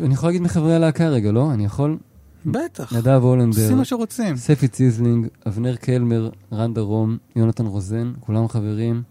[0.00, 1.52] אני יכול להגיד מחברי הלהקה רגע, לא?
[1.52, 1.98] אני יכול?
[2.46, 2.92] בטח.
[2.92, 4.36] נדב הולנדר, עושים מה שרוצים.
[4.36, 9.02] ספי ציזלינג, אבנר קלמר, רן דרום, יונתן רוזן, כולם חברים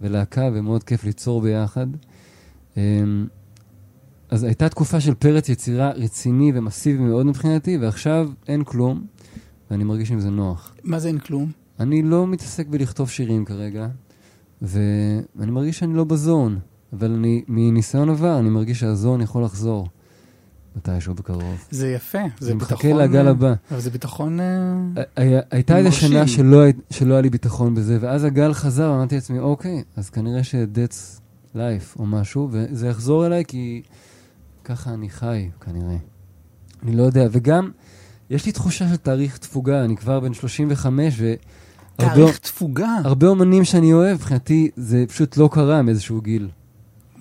[0.00, 1.86] ולהקה, ומאוד כיף ליצור ביחד.
[2.76, 3.26] אמ,
[4.30, 9.06] אז הייתה תקופה של פרץ יצירה רציני ומסיבי מאוד מבחינתי, ועכשיו אין כלום,
[9.70, 10.74] ואני מרגיש עם זה נוח.
[10.84, 11.50] מה זה אין כלום?
[11.80, 13.88] אני לא מתעסק בלכתוב שירים כרגע,
[14.62, 15.16] ואני
[15.50, 16.58] מרגיש שאני לא בזון,
[16.92, 19.88] אבל אני, מניסיון עבר, אני מרגיש שהזון יכול לחזור
[20.76, 21.66] מתישהו בקרוב.
[21.70, 22.76] זה יפה, זה אני ביטחון...
[22.76, 23.54] מחכה לגל אה, הבא.
[23.70, 24.40] אבל זה ביטחון...
[24.40, 24.46] אה,
[25.16, 25.92] היה- הייתה איזה.
[25.92, 30.44] שנה שלא, שלא היה לי ביטחון בזה, ואז הגל חזר, אמרתי לעצמי, אוקיי, אז כנראה
[30.44, 31.20] ש-that's
[31.54, 33.82] life או משהו, וזה יחזור אליי כי
[34.64, 35.96] ככה אני חי, כנראה.
[36.82, 37.70] אני לא יודע, וגם,
[38.30, 41.36] יש לי תחושה של תאריך תפוגה, אני כבר בן 35, והרבה
[41.96, 42.96] תאריך תפוגה.
[43.04, 46.48] הרבה אומנים שאני אוהב, מבחינתי זה פשוט לא קרה מאיזשהו גיל.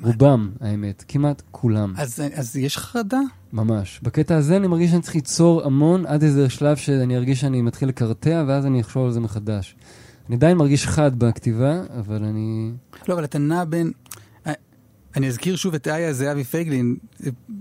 [0.02, 1.94] רובם, האמת, כמעט כולם.
[1.98, 3.20] אז אז יש חרדה?
[3.54, 4.00] ממש.
[4.04, 7.90] בקטע הזה אני מרגיש שאני צריך ליצור המון עד איזה שלב שאני ארגיש שאני מתחיל
[7.90, 9.76] לקרטע, ואז אני אחשוב על זה מחדש.
[10.28, 12.72] אני עדיין מרגיש חד בכתיבה, אבל אני...
[13.08, 13.92] לא, אבל אתה נע בין...
[14.48, 14.54] אה,
[15.16, 16.96] אני אזכיר שוב את איה זהבי פייגלין,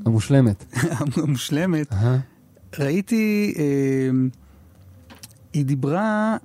[0.06, 0.64] המושלמת.
[1.16, 1.92] המושלמת.
[1.92, 2.18] אהה.
[2.78, 4.10] ראיתי, אה,
[5.52, 6.36] היא דיברה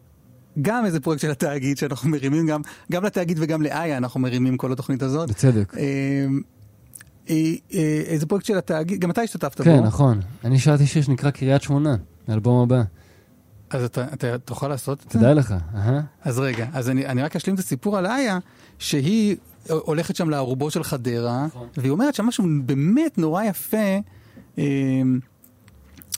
[0.62, 2.62] גם איזה פרויקט של התאגיד שאנחנו מרימים, גם,
[2.92, 5.30] גם לתאגיד וגם לאיה אנחנו מרימים כל התוכנית הזאת.
[5.30, 5.74] בצדק.
[5.78, 5.84] אה,
[7.30, 7.36] אה,
[7.74, 9.86] אה, איזה פרויקט של התאגיד, גם אתה השתתפת כן, בו.
[9.86, 10.20] נכון.
[10.44, 11.96] אני שרתי שיר שנקרא קריית שמונה,
[12.28, 12.84] האלבום הבא.
[13.70, 15.20] אז אתה, אתה תוכל לעשות את זה?
[15.20, 15.56] תדע לך.
[15.76, 16.02] אהה.
[16.22, 18.40] אז רגע, אז אני, אני רק אשלים את הסיפור על איה,
[18.80, 19.36] שהיא
[19.70, 21.48] הולכת שם לארובות של חדרה,
[21.78, 23.98] והיא אומרת שם משהו באמת נורא יפה,
[24.58, 24.64] אה,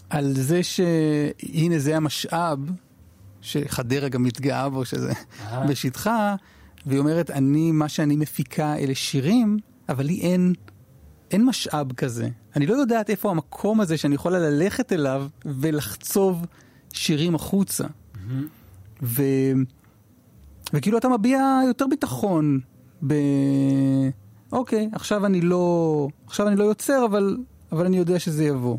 [0.09, 2.59] על זה שהנה זה המשאב,
[3.41, 5.11] שחדרה גם מתגאה בו, שזה
[5.41, 5.67] אהה.
[5.67, 6.35] בשטחה,
[6.85, 9.57] והיא אומרת, אני, מה שאני מפיקה אלה שירים,
[9.89, 10.53] אבל לי אין,
[11.31, 12.29] אין משאב כזה.
[12.55, 16.45] אני לא יודעת איפה המקום הזה שאני יכולה ללכת אליו ולחצוב
[16.93, 17.87] שירים החוצה.
[19.03, 19.23] ו...
[20.73, 22.59] וכאילו אתה מביע יותר ביטחון
[23.07, 23.13] ב...
[24.51, 27.37] אוקיי, עכשיו אני לא, עכשיו אני לא יוצר, אבל,
[27.71, 28.77] אבל אני יודע שזה יבוא.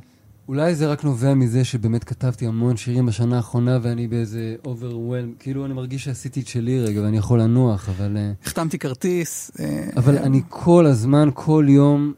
[0.48, 5.66] אולי זה רק נובע מזה שבאמת כתבתי המון שירים בשנה האחרונה ואני באיזה overwhelm, כאילו
[5.66, 8.16] אני מרגיש שעשיתי את שלי רגע ואני יכול לנוח, אבל...
[8.16, 9.51] אה, החתמתי כרטיס.
[9.60, 12.12] אה, אבל אני כל הזמן, כל יום,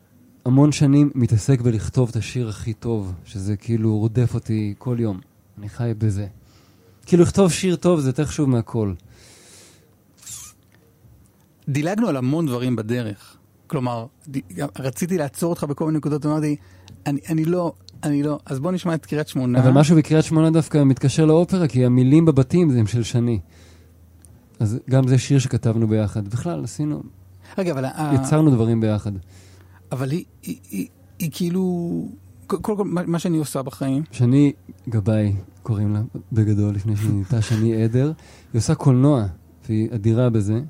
[0.45, 5.21] המון שנים מתעסק בלכתוב את השיר הכי טוב, שזה כאילו רודף אותי כל יום.
[5.59, 6.27] אני חי בזה.
[7.07, 8.93] כאילו לכתוב שיר טוב זה יותר חשוב מהכל.
[11.69, 13.37] דילגנו על המון דברים בדרך.
[13.67, 14.07] כלומר.
[14.79, 16.57] רציתי לעצור אותך בכל מיני נקודות, אמרתי,
[17.07, 17.73] אני, אני לא,
[18.05, 19.59] אני לא, אז בוא נשמע את קריית שמונה.
[19.59, 23.39] אבל משהו בקריית שמונה דווקא מתקשר לאופרה, כי המילים בבתים הם של שני.
[24.61, 26.29] אז גם זה שיר שכתבנו ביחד.
[26.29, 27.03] בכלל, עשינו,
[27.59, 29.13] רגע, אבל, ה- יצרנו דברים ביחד.
[29.93, 30.87] אבל היא, היא, היא,
[31.19, 32.05] היא כאילו,
[32.47, 34.53] קודם כל, מה שאני עושה בחיים, שני
[34.89, 35.33] גבאי,
[35.63, 36.03] קוראים לה,
[36.33, 38.13] בגדול, לפני שהיא נהייתה שני עדר.
[38.53, 39.27] היא עושה קולנוע,
[39.69, 40.61] והיא אדירה בזה.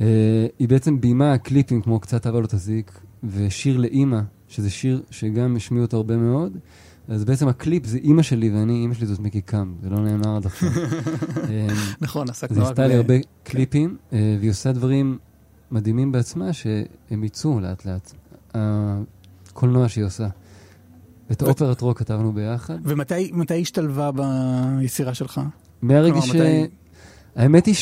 [0.00, 0.04] אה,
[0.58, 2.92] היא בעצם ביימה קליפים כמו קצת אבא לא תזיק,
[3.24, 6.58] ושיר לאימא, שזה שיר שגם השמיעו אותו הרבה מאוד.
[7.08, 10.36] אז בעצם הקליפ זה אימא שלי ואני, אימא שלי זאת מיקי קאם, זה לא נאמר
[10.36, 10.68] עד עכשיו.
[11.50, 11.66] אה,
[12.00, 15.18] נכון, עסקנו אז רק עשתה לי הרבה קליפים, אה, והיא עושה דברים
[15.70, 18.12] מדהימים בעצמה, שהם יצאו לאט לאט.
[18.54, 20.28] הקולנוע שהיא עושה.
[21.32, 22.78] את האופרת רוק כתבנו ביחד.
[22.84, 25.40] ומתי השתלבה ביצירה שלך?
[25.82, 26.32] מהרגע ש...
[27.36, 27.74] האמת היא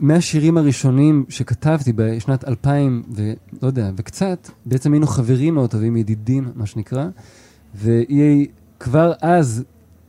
[0.00, 3.28] שמהשירים הראשונים שכתבתי בשנת 2000 ולא
[3.62, 7.06] יודע, וקצת, בעצם היינו חברים מאוד טובים, ידידים, מה שנקרא,
[7.74, 8.46] והיא
[8.80, 9.64] כבר אז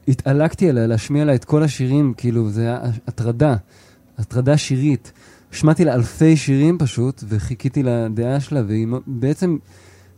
[0.07, 3.55] התעלקתי עליה להשמיע לה את כל השירים, כאילו, זה היה הטרדה,
[4.17, 5.11] הטרדה שירית.
[5.53, 9.57] השמעתי לה אלפי שירים פשוט, וחיכיתי לדעה שלה, והיא בעצם,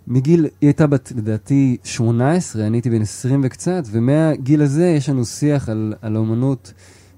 [0.07, 5.25] מגיל, היא הייתה בת, לדעתי, 18, אני הייתי בן 20 וקצת, ומהגיל הזה יש לנו
[5.25, 6.73] שיח על, על האומנות,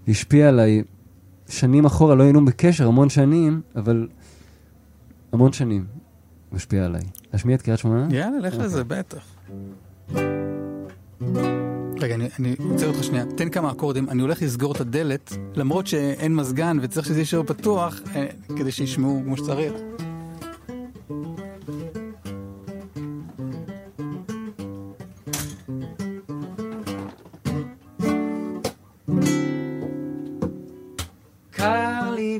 [0.07, 0.83] והשפיע עליי
[1.49, 4.07] שנים אחורה, לא היינו בקשר המון שנים, אבל
[5.33, 5.85] המון שנים
[6.49, 7.01] הוא השפיע עליי.
[7.33, 8.07] להשמיע את קריית שמונה?
[8.11, 8.65] יאללה, לך אוקיי.
[8.65, 9.23] לזה, בטח.
[11.99, 13.25] רגע, אני- אני עוצר אותך שנייה.
[13.25, 14.09] תן כמה אקורדים.
[14.09, 18.25] אני הולך לסגור את הדלת, למרות שאין מזגן וצריך שזה יישאר פתוח, אה,
[18.57, 19.73] כדי שישמעו כמו שצריך.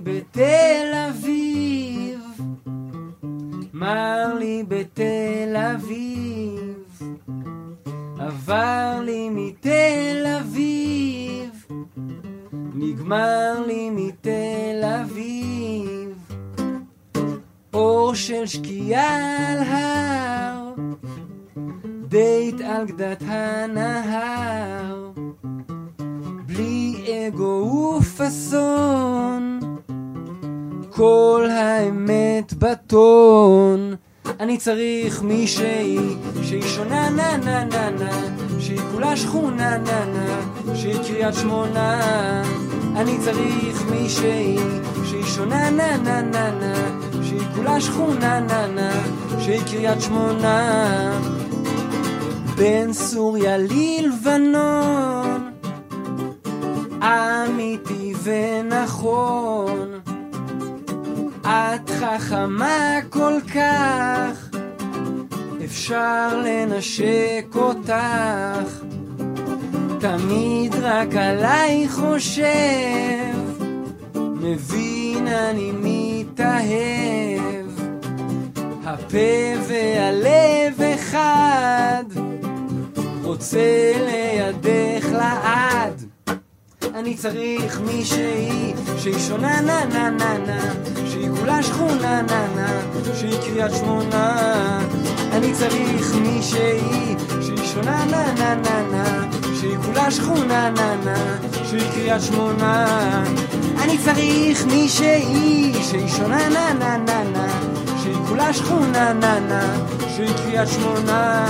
[0.04, 2.20] בתל אביב,
[3.74, 7.02] מר לי בתל אביב,
[8.20, 11.66] עבר לי מתל אביב,
[12.76, 16.34] נגמר לי מתל אביב,
[17.74, 20.74] אור של שקיעה על הר,
[22.08, 25.12] דייט על גדת הנהר.
[26.46, 29.60] בלי אגו ופאסון,
[30.96, 33.96] כל האמת בטון.
[34.40, 35.98] אני צריך מישהי
[36.44, 38.12] שהיא שונה נה נה נה נה,
[38.60, 40.40] שהיא כולה שכונה נה נה,
[40.76, 42.02] שהיא קריית שמונה.
[42.96, 44.58] אני צריך מישהי
[45.06, 46.74] שהיא שונה נה נה נה נה,
[47.24, 48.92] שהיא כולה שכונה נה נה,
[49.40, 51.20] שהיא קריית שמונה.
[52.56, 55.52] בין סוריה ללבנון
[57.04, 60.00] אמיתי ונכון.
[61.46, 64.50] את חכמה כל כך,
[65.66, 68.84] אפשר לנשק אותך.
[70.00, 73.36] תמיד רק עליי חושב,
[74.16, 77.66] מבין אני מתאהב.
[78.84, 82.04] הפה והלב אחד,
[83.24, 86.05] רוצה לידך לעד.
[86.96, 90.60] אני צריך מישהי שהיא שונה נה נה נה נה
[91.12, 92.68] שהיא כולה שכונה נה נה
[93.16, 94.80] שהיא קריית שמונה
[95.32, 99.24] אני צריך מישהי שהיא שונה נה נה נה נה
[99.60, 102.86] שהיא כולה שכונה נה נה שהיא קריית שמונה
[103.84, 107.48] אני צריך מישהי שהיא שונה נה נה נה נה
[108.04, 109.86] שהיא כולה שכונה נה נה
[110.16, 111.46] שהיא קריית שמונה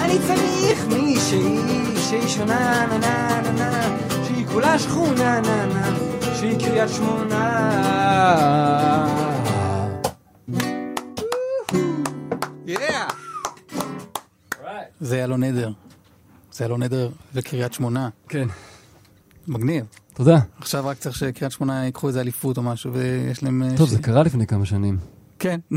[0.00, 1.60] אני צריך מישהי
[2.08, 4.05] שהיא שונה נה נה נה נה
[4.56, 5.96] כולה שכונה נה נה
[6.34, 7.62] שהיא קריית שמונה
[15.00, 15.70] זה היה לא נדר.
[16.52, 18.08] זה היה לא נדר וקריית שמונה.
[18.28, 18.48] כן.
[19.48, 19.84] מגניב.
[20.14, 20.38] תודה.
[20.58, 23.62] עכשיו רק צריך שקריית שמונה ייקחו איזה אליפות או משהו ויש להם...
[23.62, 24.98] אה, טוב, ש- זה קרה לפני כמה שנים.
[25.38, 25.60] כן.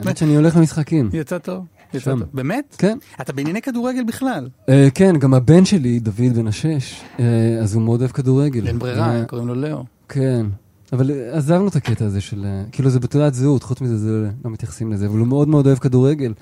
[0.00, 1.10] האמת שאני הולך למשחקים.
[1.12, 1.64] יצא טוב.
[2.00, 2.20] שם.
[2.32, 2.76] באמת?
[2.78, 2.98] כן.
[3.20, 4.48] אתה בענייני כדורגל בכלל.
[4.68, 8.66] אה, כן, גם הבן שלי, דוד בן השש, אה, אז הוא מאוד אוהב כדורגל.
[8.66, 9.84] אין ברירה, אה, קוראים לו לאו.
[10.08, 10.46] כן.
[10.92, 12.46] אבל עזבנו את הקטע הזה של...
[12.72, 15.78] כאילו זה בתעודת זהות, חוץ מזה זה לא מתייחסים לזה, אבל הוא מאוד מאוד אוהב
[15.78, 16.32] כדורגל.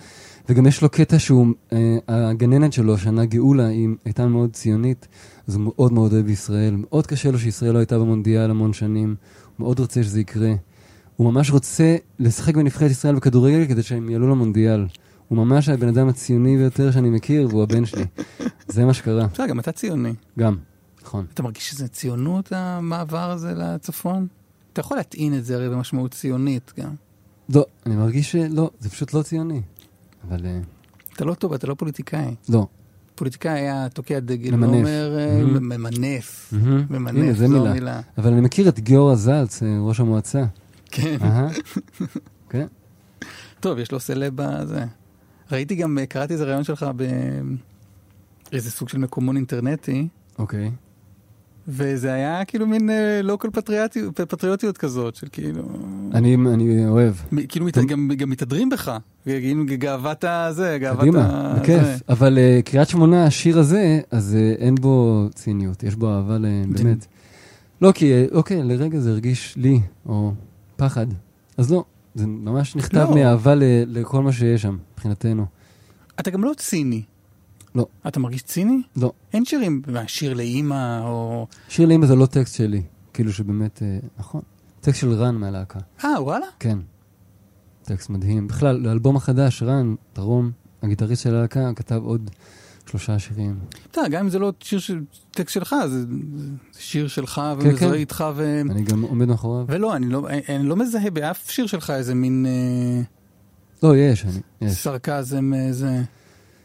[0.49, 5.09] וגם יש לו קטע שהוא, אה, הגננת שלו, השנה גאולה, היא הייתה מאוד ציונית,
[5.49, 6.75] אז הוא מאוד מאוד אוהב ישראל.
[6.77, 9.09] מאוד קשה לו שישראל לא הייתה במונדיאל המון שנים,
[9.57, 10.53] הוא מאוד רוצה שזה יקרה.
[11.17, 14.87] הוא ממש רוצה לשחק בנבחרת ישראל בכדורגל כדי שהם יעלו למונדיאל.
[15.31, 18.05] הוא ממש הבן אדם הציוני ביותר שאני מכיר, והוא הבן שלי.
[18.69, 20.15] זה מה שקרה, בסדר, גם אתה ציוני.
[20.39, 20.57] גם,
[21.02, 21.27] נכון.
[21.35, 24.27] אתה מרגיש שזה ציונות המעבר הזה לצפון?
[24.73, 26.90] אתה יכול להטעין את זה הרי במשמעות ציונית גם.
[27.55, 29.62] לא, אני מרגיש שלא, זה פשוט לא ציוני.
[30.28, 30.61] אבל אה,
[31.15, 32.35] אתה לא טוב, אתה לא פוליטיקאי.
[32.48, 32.66] לא.
[33.15, 34.73] פוליטיקאי היה תוקע דגל ממנף.
[34.73, 35.69] ואומר, אה, מהמם.
[35.69, 36.52] ממנף.
[36.52, 36.86] מהמם.
[36.90, 37.70] ממנף, הנה, זה זו מילה.
[37.70, 38.01] המילה.
[38.19, 40.44] אבל אני מכיר את גיורא זלץ, אה, ראש המועצה.
[40.90, 41.16] כן.
[42.51, 42.66] כן.
[43.61, 44.85] טוב, יש לו סלב בזה.
[45.53, 46.87] ראיתי גם, אה, קראתי איזה רעיון שלך
[48.51, 50.09] באיזה סוג של מקומון אינטרנטי,
[50.39, 50.71] אוקיי.
[51.69, 52.91] וזה היה כאילו מין
[53.23, 55.63] לוקל פטריוטיות, פטריוטיות כזאת, של כאילו...
[56.15, 57.15] אני אני אוהב.
[57.33, 61.55] מ- כאילו מת, גם, גם מתהדרים בך, כאילו גאוות הזה, גאוות קדימה, ה...
[61.61, 61.83] בכיף.
[61.85, 61.97] זה.
[62.09, 66.47] אבל אה, קריית שמונה, השיר הזה, אז אה, אין בו ציניות, יש בו אהבה ל-
[66.69, 67.07] באמת.
[67.83, 70.33] לא, כי, אה, אוקיי, לרגע זה הרגיש לי, או
[70.77, 71.07] פחד.
[71.57, 73.15] אז לא, זה ממש נכתב לא.
[73.15, 75.47] מאהבה ל- לכל מה שיש שם, מבחינתנו.
[76.21, 77.03] אתה גם לא ציני.
[77.75, 77.87] לא.
[78.09, 78.83] אתה מרגיש ציני?
[78.97, 79.13] לא.
[79.33, 81.47] אין שירים, שיר לאימא, או...
[81.69, 82.83] שיר לאמא זה לא טקסט שלי,
[83.15, 84.41] כאילו שבאמת, אה, נכון.
[84.81, 85.79] טקסט של רן מהלהקה.
[86.05, 86.47] אה, וואלה?
[86.59, 86.79] כן.
[87.83, 88.47] טקסט מדהים.
[88.47, 90.51] בכלל, לאלבום החדש, רן, דרום,
[90.83, 92.31] הגיטריסט של הלהקה, כתב עוד
[92.87, 93.59] שלושה שירים.
[93.91, 95.01] אתה, גם אם זה לא שיר של
[95.31, 96.05] טקסט שלך, זה,
[96.37, 96.49] זה
[96.79, 97.99] שיר שלך כן, ומזוהה כן.
[97.99, 98.61] איתך ו...
[98.71, 99.65] אני גם עומד מאחוריו.
[99.69, 103.03] ולא, אני לא, אני לא מזהה באף שיר שלך איזה מין אה,
[103.82, 104.73] לא, יש, אני, יש.
[104.73, 106.02] סרקזם, אה, זה...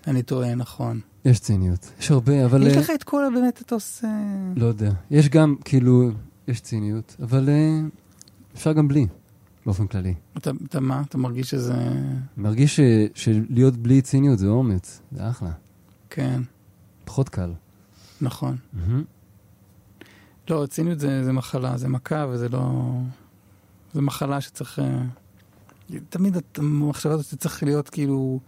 [0.07, 0.99] אני טועה, נכון.
[1.25, 1.91] יש ציניות.
[1.99, 2.67] יש הרבה, אבל...
[2.67, 4.07] יש אה, לך את כל הבאמת, אתה עושה...
[4.55, 4.91] לא יודע.
[5.11, 6.11] יש גם, כאילו,
[6.47, 7.79] יש ציניות, אבל אה,
[8.55, 9.07] אפשר גם בלי,
[9.65, 10.13] באופן כללי.
[10.37, 11.01] אתה, אתה מה?
[11.09, 11.75] אתה מרגיש שזה...
[12.37, 15.51] מרגיש ש- שלהיות בלי ציניות זה אומץ, זה אחלה.
[16.09, 16.41] כן.
[17.05, 17.53] פחות קל.
[18.21, 18.57] נכון.
[18.73, 19.03] מהמם.
[20.49, 22.93] לא, ציניות זה, זה מחלה, זה מכה וזה לא...
[23.93, 24.81] זה מחלה שצריך...
[26.09, 28.39] תמיד המחשבה הזאת שצריך להיות כאילו...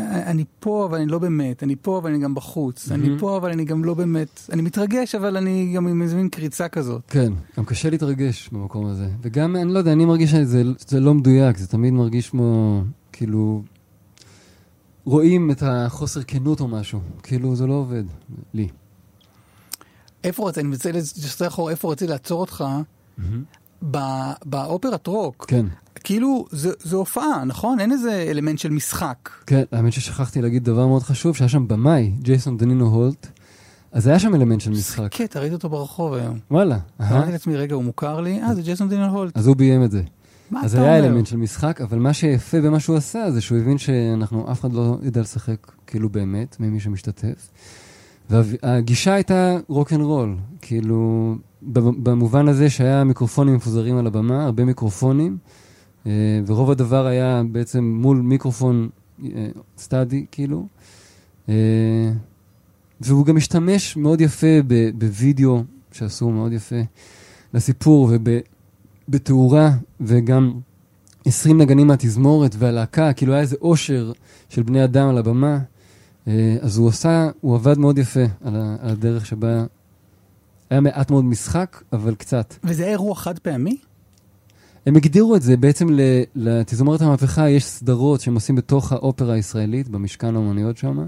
[0.00, 3.18] אני פה אבל אני לא באמת, אני פה אבל אני גם בחוץ, אני מהמם.
[3.18, 6.68] פה אבל אני גם לא באמת, אני מתרגש אבל אני גם עם איזה מין קריצה
[6.68, 7.02] כזאת.
[7.08, 9.08] כן, גם קשה להתרגש במקום הזה.
[9.22, 12.82] וגם, אני לא יודע, אני מרגיש שזה זה לא מדויק, זה תמיד מרגיש כמו,
[13.12, 13.62] כאילו,
[15.04, 17.00] רואים את החוסר כנות או משהו.
[17.22, 18.04] כאילו, זה לא עובד,
[18.54, 18.68] לי.
[20.24, 22.64] איפה רציתי, אני רוצה לשחזר אחורה, איפה רציתי לעצור אותך?
[24.44, 25.44] באופרת רוק.
[25.48, 25.66] כן,
[26.04, 27.80] כאילו, זה, זה הופעה, נכון?
[27.80, 29.30] אין איזה אלמנט של משחק.
[29.46, 33.26] כן, האמת ששכחתי להגיד דבר מאוד חשוב, שהיה שם במאי, ג'ייסון דנינו הולט,
[33.92, 35.14] אז היה שם אלמנט של משחק.
[35.14, 36.38] קטע, ראיתי אותו ברחוב היום.
[36.50, 36.78] וואלה.
[37.00, 38.42] אמרתי לעצמי, רגע, הוא מוכר לי?
[38.42, 39.36] אה, זה ג'ייסון דינל הולט.
[39.36, 40.02] אז הוא ביים את זה.
[40.50, 41.08] מה אז אתה היה אומר?
[41.08, 44.72] אלמנט של משחק, אבל מה שיפה במה שהוא עשה זה שהוא הבין שאנחנו, אף אחד
[44.72, 47.50] לא ידע לשחק כאילו באמת, ממי שמשתתף.
[48.30, 55.38] והגישה הייתה rock and roll, כאילו, במובן הזה שהיה מיקרופונים מפוזרים על הבמה, הרבה מיקרופונים,
[56.06, 58.88] אה, ורוב הדבר היה בעצם מול מיקרופון
[59.24, 59.48] אה,
[59.78, 60.66] steady, כאילו.
[61.48, 62.12] אה,
[63.00, 64.62] והוא גם השתמש מאוד יפה
[64.94, 65.62] בווידאו
[65.92, 66.80] שעשו מאוד יפה
[67.54, 68.10] לסיפור
[69.08, 69.70] ובתאורה,
[70.00, 70.52] וגם
[71.24, 74.12] 20 נגנים מהתזמורת והלהקה, כאילו היה איזה אושר
[74.48, 75.58] של בני אדם על הבמה.
[76.28, 79.64] אה, אז הוא עשה, הוא עבד מאוד יפה על, ה, על הדרך שבה
[80.70, 82.54] היה מעט מאוד משחק, אבל קצת.
[82.64, 83.76] וזה היה אירוע חד פעמי?
[84.86, 85.88] הם הגדירו את זה, בעצם
[86.34, 91.06] לתזמורת המהפכה יש סדרות שהם עושים בתוך האופרה הישראלית, במשכן האומנויות שם.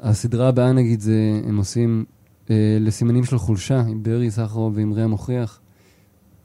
[0.00, 2.04] הסדרה הבאה נגיד זה, הם עושים
[2.50, 5.60] אה, לסימנים של חולשה, עם ברי סחרוב ועם ראם מוכיח.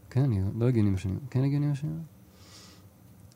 [0.09, 1.21] כן, אני לא הגיוני מה שאני אומר.
[1.29, 2.16] כן הגיוני מה שאני אומר?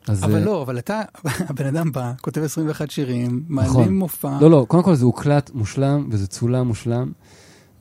[0.08, 1.02] אז, אבל אה, לא, אבל אתה,
[1.50, 3.76] הבן אדם בא, כותב 21 שירים, נכון.
[3.76, 4.38] מעלים מופע.
[4.40, 7.12] לא, לא, קודם כל זה הוקלט מושלם, וזה צולם מושלם,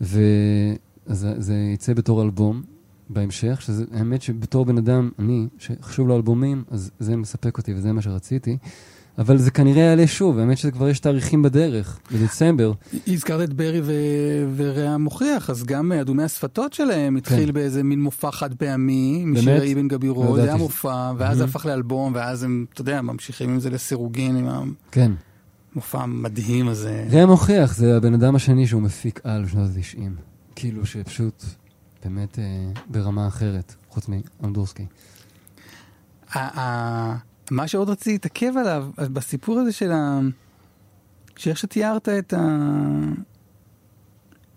[0.01, 2.61] ואז זה יצא בתור אלבום
[3.09, 7.93] בהמשך, שזה, האמת שבתור בן אדם, אני, שחשוב לו אלבומים, אז זה מספק אותי וזה
[7.93, 8.57] מה שרציתי.
[9.17, 12.73] אבל זה כנראה יעלה שוב, האמת שזה כבר יש תאריכים בדרך, בדצמבר.
[13.07, 18.01] הזכרת את ברי ו- ורע מוכיח, אז גם אה, אדומי השפתות שלהם התחיל באיזה מין
[18.01, 19.37] מופע חד פעמי, באמת?
[19.37, 20.55] משיר אבן גבירו, זה היה.
[20.55, 21.43] מופע, ואז זה.
[21.43, 25.11] הפך לאלבום, ואז הם, אתה יודע, ממשיכים עם זה לסירוגין, עם כן.
[25.73, 27.07] המופע המדהים הזה.
[27.11, 29.99] ראם מוכיח זה הבן אדם השני שהוא מפיק על בשנות ה-90.
[30.55, 31.43] כאילו שפשוט
[32.03, 32.43] באמת אה,
[32.87, 34.07] ברמה אחרת, חוץ
[34.41, 34.85] מאמדורסקי.
[37.51, 40.19] מה שעוד רציתי להתעכב עליו, בסיפור הזה של ה...
[41.37, 42.57] שאיך שתיארת את ה...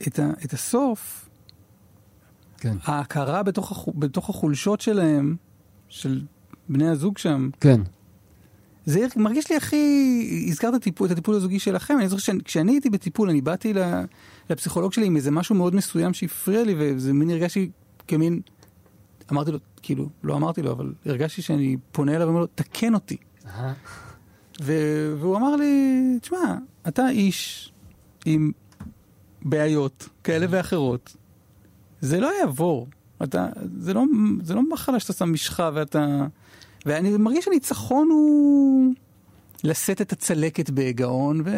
[0.08, 0.30] את, ה...
[0.44, 1.28] את הסוף,
[2.58, 2.76] כן.
[2.84, 3.92] ההכרה בתוך, החו...
[3.92, 5.36] בתוך החולשות שלהם,
[5.88, 6.22] של
[6.68, 7.80] בני הזוג שם, כן.
[8.86, 10.46] זה מרגיש לי הכי...
[10.48, 13.74] הזכרת טיפול, את הטיפול הזוגי שלכם, אני זוכר שכשאני הייתי בטיפול, אני באתי
[14.50, 17.70] לפסיכולוג שלי עם איזה משהו מאוד מסוים שהפריע לי, וזה מין הרגשתי
[18.08, 18.40] כמין...
[19.32, 23.16] אמרתי לו, כאילו, לא אמרתי לו, אבל הרגשתי שאני פונה אליו ואומר לו, תקן אותי.
[24.62, 26.54] ו- והוא אמר לי, תשמע,
[26.88, 27.72] אתה איש
[28.24, 28.52] עם
[29.42, 31.16] בעיות כאלה ואחרות,
[32.00, 32.88] זה לא יעבור.
[33.22, 33.48] אתה,
[33.78, 34.04] זה, לא,
[34.42, 36.26] זה לא מחלה שאתה שם משחה ואתה...
[36.86, 38.92] ואני מרגיש שהניצחון הוא
[39.64, 41.50] לשאת את הצלקת בגאון ו...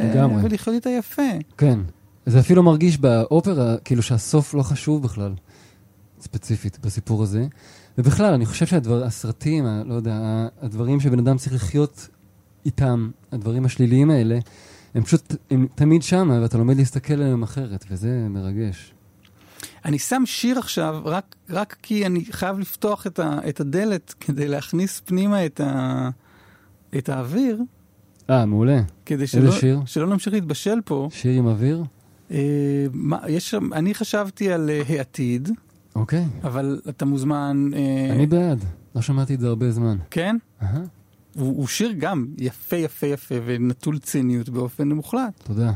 [0.42, 1.22] ולחיות איתה יפה.
[1.58, 1.78] כן.
[2.26, 5.32] זה אפילו מרגיש באופרה, כאילו שהסוף לא חשוב בכלל,
[6.20, 7.46] ספציפית, בסיפור הזה.
[7.98, 12.08] ובכלל, אני חושב שהסרטים, לא יודע, הדברים שבן אדם צריך לחיות
[12.66, 14.38] איתם, הדברים השליליים האלה,
[14.94, 18.92] הם פשוט, הם תמיד שמה, ואתה לומד להסתכל עליהם אחרת, וזה מרגש.
[19.84, 24.48] אני שם שיר עכשיו רק, רק כי אני חייב לפתוח את, ה, את הדלת כדי
[24.48, 26.08] להכניס פנימה את, ה,
[26.98, 27.62] את האוויר,
[28.30, 28.80] אה, מעולה.
[29.06, 29.80] כדי שלא, איזה שיר?
[29.86, 31.08] שלא נמשיך להתבשל פה.
[31.12, 31.84] שיר עם אוויר?
[32.30, 35.48] אה, מה, יש שם, אני חשבתי על אה, העתיד,
[35.96, 36.24] אוקיי.
[36.44, 37.70] אבל אתה מוזמן...
[37.74, 38.64] אה, אני בעד.
[38.94, 39.96] לא שמעתי את זה הרבה זמן.
[40.10, 40.36] כן?
[40.62, 40.80] אהה,
[41.34, 45.42] הוא, הוא שיר גם יפה יפה יפה ונטול ציניות באופן מוחלט.
[45.44, 45.72] תודה.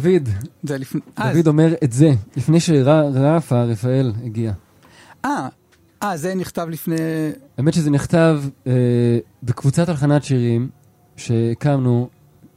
[0.00, 0.28] דוד,
[0.62, 1.00] זה לפני...
[1.18, 4.52] אה, דוד אומר את זה, לפני שרפה רפאל הגיע.
[5.24, 5.48] אה,
[6.02, 6.96] אה, זה נכתב לפני...
[7.58, 8.72] האמת שזה נכתב אה,
[9.42, 10.68] בקבוצת הלחנת שירים
[11.16, 12.08] שהקמנו,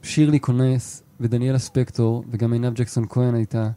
[0.02, 3.70] שירלי קונס ודניאלה ספקטור, וגם עינב ג'קסון כהן הייתה,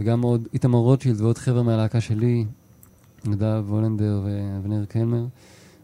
[0.00, 2.44] וגם עוד איתמר רוטשילד ועוד חבר'ה מהלהקה שלי,
[3.24, 5.24] נדב וולנדר ואבנר קלמר.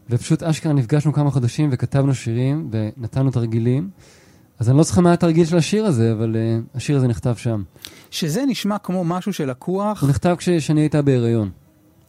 [0.09, 3.89] ופשוט אשכרה נפגשנו כמה חודשים וכתבנו שירים ונתנו תרגילים.
[4.63, 7.63] אז אני לא זוכר מה התרגיל של השיר הזה, אבל uh, השיר הזה נכתב שם.
[8.11, 10.01] שזה נשמע כמו משהו שלקוח...
[10.01, 11.49] הוא נכתב כששני הייתה בהיריון,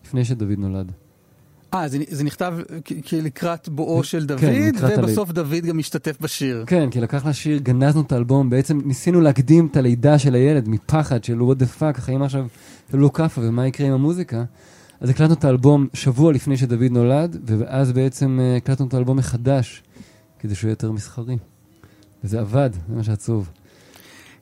[0.04, 0.92] לפני שדוד נולד.
[1.74, 2.54] אה, זה, זה נכתב
[3.08, 6.64] כלקראת בואו של דוד, כן, לקראת ובסוף דוד גם משתתף בשיר.
[6.66, 11.24] כן, כי לקח לשיר, גנזנו את האלבום, בעצם ניסינו להקדים את הלידה של הילד מפחד
[11.24, 12.46] של what the fuck, החיים עכשיו
[12.92, 14.44] לא כאפה ומה יקרה עם המוזיקה.
[15.00, 19.82] אז הקלטנו את האלבום שבוע לפני שדוד נולד, ואז בעצם אה, הקלטנו את האלבום מחדש,
[20.38, 21.36] כדי שהוא יהיה יותר מסחרי.
[22.24, 23.50] וזה עבד, זה מה שעצוב.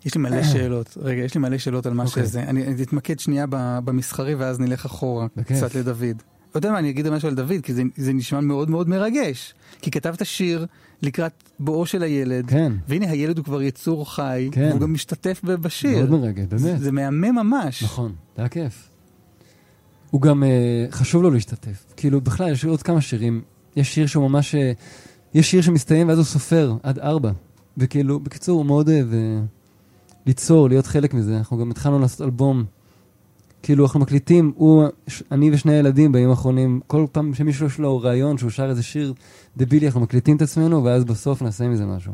[0.04, 0.98] יש לי מלא שאלות.
[1.00, 2.26] רגע, יש לי מלא שאלות על מה אוקיי.
[2.26, 2.42] שזה.
[2.42, 3.46] אני אני אתמקד שנייה
[3.84, 5.56] במסחרי ואז נלך אחורה, בכיף.
[5.56, 6.22] קצת לדוד.
[6.50, 9.54] אתה יודע מה, אני אגיד משהו על דוד, כי זה, זה נשמע מאוד מאוד מרגש.
[9.80, 10.66] כי כתבת שיר
[11.02, 14.68] לקראת בואו של הילד, כן, והנה הילד הוא כבר יצור חי, כן.
[14.68, 15.98] והוא גם משתתף בשיר.
[15.98, 16.60] מאוד מרגש, באמת.
[16.60, 17.82] זה, זה מהמם ממש.
[17.82, 18.88] נכון, זה היה כיף.
[20.10, 21.84] הוא גם, אה, חשוב לו להשתתף.
[21.96, 23.42] כאילו, בכלל, יש עוד כמה שירים.
[23.76, 24.54] יש שיר שהוא ממש...
[24.54, 24.72] אה,
[25.34, 27.32] יש שיר שמסתיים ואז הוא סופר עד ארבע.
[27.78, 29.40] וכאילו, בקיצור, הוא מאוד אוהב אה,
[30.26, 31.38] ליצור, להיות חלק מזה.
[31.38, 32.64] אנחנו גם התחלנו לעשות אלבום.
[33.62, 34.84] כאילו, אנחנו מקליטים, הוא,
[35.32, 39.14] אני ושני הילדים בימים האחרונים, כל פעם שמישהו יש לו רעיון שהוא שר איזה שיר
[39.56, 42.12] דבילי, אנחנו מקליטים את עצמנו, ואז בסוף נעשה מזה משהו.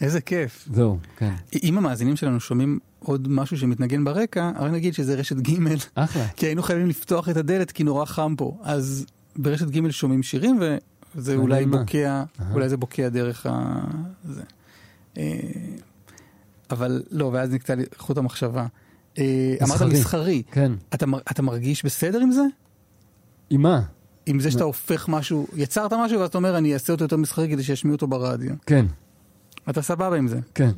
[0.00, 0.68] איזה כיף.
[0.74, 1.32] זהו, כן.
[1.62, 5.58] אם המאזינים שלנו שומעים עוד משהו שמתנגן ברקע, רק נגיד שזה רשת ג'
[5.94, 6.26] אחלה.
[6.36, 8.58] כי היינו חייבים לפתוח את הדלת כי נורא חם פה.
[8.62, 9.06] אז
[9.36, 10.58] ברשת ג' שומעים שירים
[11.14, 11.78] מעניין אולי מה.
[11.78, 12.52] בוקע, אהה.
[12.52, 13.80] אולי זה בוקע דרך ה...
[14.24, 14.42] זה.
[15.18, 15.40] אה,
[16.70, 18.66] אבל לא, ואז נקטע לי חוט המחשבה.
[19.18, 20.42] אה, אמרת מסחרי.
[20.50, 20.72] כן.
[20.94, 22.42] אתה, אתה מרגיש בסדר עם זה?
[23.50, 23.82] עם מה?
[24.26, 27.62] עם זה שאתה הופך משהו, יצרת משהו ואתה אומר אני אעשה אותו יותר מסחרי כדי
[27.62, 28.54] שישמיעו אותו ברדיו.
[28.66, 28.86] כן,
[29.70, 30.40] אתה סבבה עם זה.
[30.54, 30.70] כן.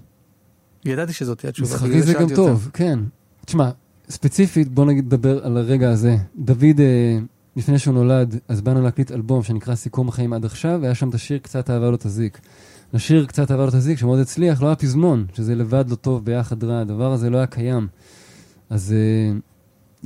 [0.84, 1.68] ידעתי שזאת תהיה התשובה.
[1.68, 2.34] מסחרי זה גם.
[2.34, 2.98] טוב, כן.
[3.44, 3.70] תשמע,
[4.08, 6.16] ספציפית, בוא נגיד נדבר על הרגע הזה.
[6.36, 7.18] דוד, אה,
[7.56, 11.14] לפני שהוא נולד, אז באנו להקליט אלבום שנקרא סיכום החיים עד עכשיו, והיה שם את
[11.14, 12.40] השיר קצת אהבה לא תזיק.
[12.94, 16.64] לשיר קצת אהבה לא תזיק, שמאוד הצליח, לא היה פזמון, שזה לבד לא טוב, ביחד
[16.64, 17.88] רע, הדבר הזה לא היה קיים.
[18.70, 19.38] אז אה,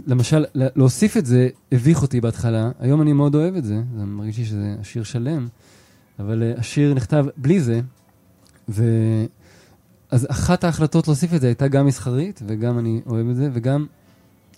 [0.06, 4.04] למשל, לה- להוסיף את זה הביך אותי בהתחלה, היום אני מאוד אוהב את זה, זה
[4.04, 5.48] מרגיש לי שזה השיר שלם,
[6.18, 7.80] אבל אה, השיר נכתב בלי זה,
[8.68, 8.84] ו...
[10.10, 13.86] אז אחת ההחלטות להוסיף את זה הייתה גם מסחרית, וגם אני אוהב את זה, וגם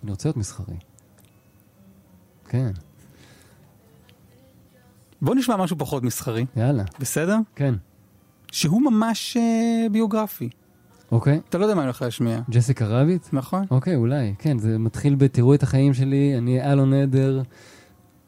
[0.03, 0.75] אני רוצה להיות מסחרי.
[2.51, 2.71] כן,
[5.23, 7.37] בוא נשמע משהו פחות מסחרי, יאללה, בסדר?
[7.57, 7.75] כן.
[8.53, 9.43] שהוא ממש אה,
[9.93, 10.49] ביוגרפי.
[11.13, 13.27] אוקיי, אתה לא יודע מה אני הולך להשמיע, ג'סיקה רביט?
[13.33, 13.65] נכון?
[13.71, 17.43] אוקיי, אולי, כן, זה מתחיל ב"תראו את החיים שלי", אני אלון עדר,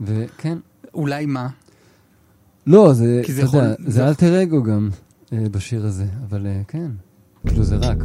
[0.00, 0.58] וכן.
[0.94, 1.48] אולי מה?
[2.66, 4.88] לא, זה, כי זה אתה יודע, זה- זה אלטר אגו גם
[5.32, 6.90] אה, בשיר הזה, אבל אה, כן,
[7.46, 7.96] כאילו זה רק.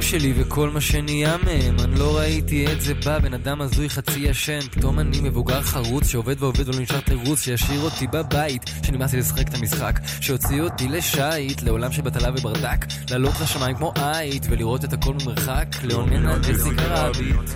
[0.00, 1.76] החיים שלי וכל מה שנהיה מהם.
[1.84, 4.60] אני לא ראיתי את זה בא, בן אדם הזוי חצי ישן.
[4.60, 9.48] פתאום אני מבוגר חרוץ שעובד ועובד ולא נשאר תירוץ שישאיר אותי בבית שנמאס לי לשחק
[9.48, 14.92] את המשחק שיוציא אותי לשייט לעולם של בטלה וברדק לעלות לשמיים כמו עית ולראות את
[14.92, 17.50] הכל ממרחק לאונן על ג'סיקה רביט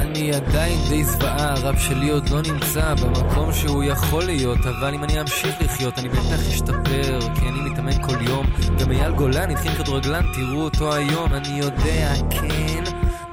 [0.00, 5.04] אני עדיין די זוועה, הרב שלי עוד לא נמצא במקום שהוא יכול להיות, אבל אם
[5.04, 8.46] אני אמשיך לחיות, אני בטח אשתפר, כי אני מתאמן כל יום.
[8.78, 12.84] גם אייל גולן התחיל כדורגלן, תראו אותו היום, אני יודע, כן,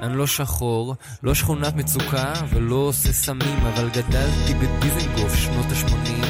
[0.02, 6.28] אני לא שחור, לא שכונת מצוקה ולא עושה סמים, אבל גדלתי בדיזנגוף שנות ה-80.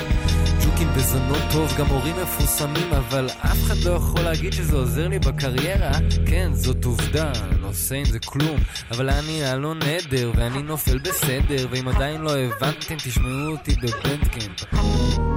[0.66, 5.20] ג'וקים בזונות טוב, גם הורים מפורסמים, אבל אף אחד לא יכול להגיד שזה עוזר לי
[5.20, 5.92] בקריירה.
[6.26, 7.32] כן, זאת עובדה,
[7.62, 8.60] לא עושה עם זה כלום,
[8.92, 15.37] אבל אני אלון נדר, ואני נופל בסדר, ואם עדיין לא הבנתם, תשמעו אותי בבנדקאמפ.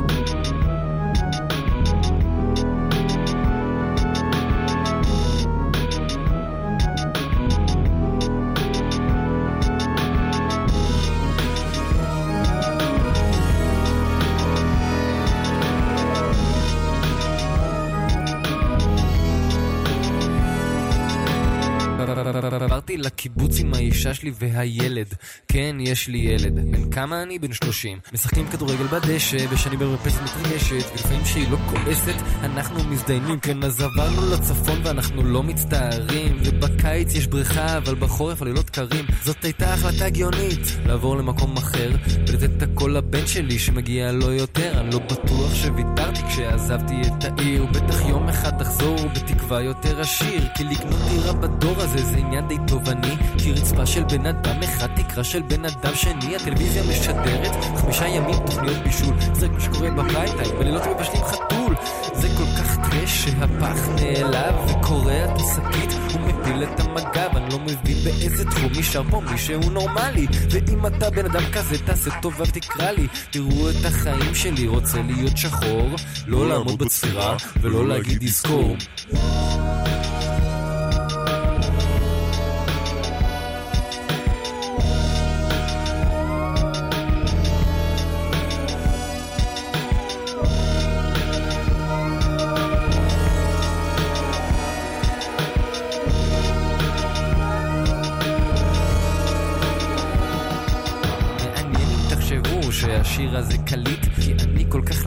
[23.00, 25.14] לקיבוץ עם האישה שלי והילד.
[25.48, 26.54] כן, יש לי ילד.
[26.54, 27.38] בן כמה אני?
[27.38, 27.98] בן 30.
[28.12, 33.40] משחקים כדורגל בדשא, ושאני במרפסת מתרגשת, ולפעמים שהיא לא כועסת, אנחנו מזדיינים.
[33.40, 36.38] כן, אז עברנו לצפון ואנחנו לא מצטערים.
[36.44, 39.04] ובקיץ יש בריכה, אבל בחורף הלילות קרים.
[39.24, 41.90] זאת הייתה החלטה הגיונית, לעבור למקום אחר,
[42.28, 44.80] ולתת את הכל לבן שלי שמגיע לו יותר.
[44.80, 47.64] אני לא בטוח שוויתרתי כשעזבתי את העיר.
[47.64, 50.42] בטח יום אחד תחזור בתקווה יותר עשיר.
[50.56, 52.56] כי לקנות דירה בדור הזה זה עניין די
[52.90, 58.08] תובעני כי רצפה של בן אדם אחד, תקרה של בן אדם שני הטלוויזיה משדרת חמישה
[58.08, 59.14] ימים תוכניות בישול.
[59.32, 61.74] זה מה שקורה בבית, בלילות מבשלים חתול.
[62.14, 65.92] זה כל כך טרש שהפח נעלב וקורע את השקית.
[66.14, 70.26] ומפיל את המגב אני לא מבין באיזה תחום נשאר פה מישהו נורמלי.
[70.50, 73.06] ואם אתה בן אדם כזה תעשה טובה ותקרא לי.
[73.30, 75.90] תראו את החיים שלי רוצה להיות שחור.
[76.26, 78.76] לא לעמוד בצפירה ולא להגיד יזכור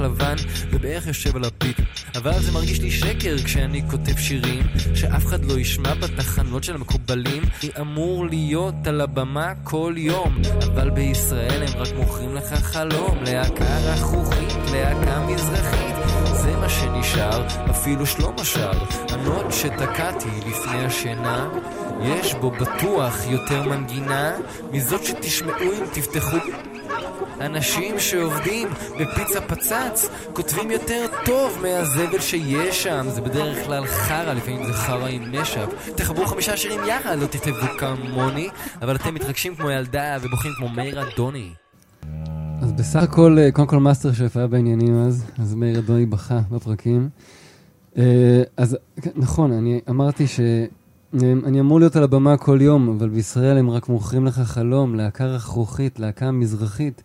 [0.04, 0.36] לבן
[0.72, 1.78] ובערך יושב על הפיק.
[2.16, 4.64] אבל זה מרגיש לי שקר כשאני כותב שירים
[4.96, 7.44] שאף אחד לא ישמע בתחנות של המקובלים.
[7.64, 10.42] אני אמור להיות על הבמה כל יום
[10.74, 13.18] אבל בישראל הם רק מוכרים לך חלום.
[13.26, 15.96] להקה רכרוכית, להקה מזרחית
[16.34, 18.72] זה מה שנשאר, אפילו שלמה שר
[19.10, 21.50] הנוט שתקעתי לפני השינה
[22.04, 24.32] יש בו בטוח יותר מנגינה.
[24.72, 26.38] מזאת שתשמעו אם תפתחו
[27.42, 28.68] אנשים שעובדים
[29.00, 33.06] בפיצה פצץ כותבים יותר טוב מהזבל שיש שם.
[33.10, 35.66] זה בדרך כלל חרא, לפעמים זה חרא עם נשף.
[35.96, 38.50] תחברו חמישה שירים יחד, לא תכתבו כמוני
[38.82, 41.50] אבל אתם מתרגשים כמו ילדה ובוכים כמו מאיר אדוני.
[42.62, 46.40] אז בסך הכל, אה, קודם כל מאסטר שף היה בעניינים אז, אז מאיר אדוני בכה
[46.52, 47.10] בפרקים.
[47.98, 50.28] אה, אז כן, נכון, אני אמרתי
[51.20, 55.26] שאני אמור להיות על הבמה כל יום, אבל בישראל הם רק מוכרים לך חלום, להקה
[55.26, 57.04] רכרוכית, להקה מזרחית.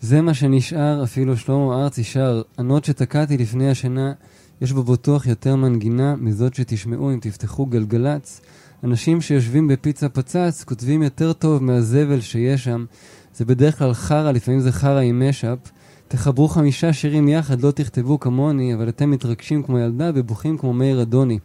[0.00, 4.12] זה מה שנשאר, אפילו שלמה ארצי שר, הנוט שתקעתי לפני השינה,
[4.60, 8.40] יש בו בטוח יותר מנגינה מזאת שתשמעו אם תפתחו גלגלצ.
[8.84, 12.84] אנשים שיושבים בפיצה פצץ כותבים יותר טוב מהזבל שיש שם.
[13.36, 15.58] זה בדרך כלל חרא, לפעמים זה חרא עם משאפ.
[16.08, 21.02] תחברו חמישה שירים יחד, לא תכתבו כמוני, אבל אתם מתרגשים כמו ילדה ובוכים כמו מאיר
[21.02, 21.38] אדוני.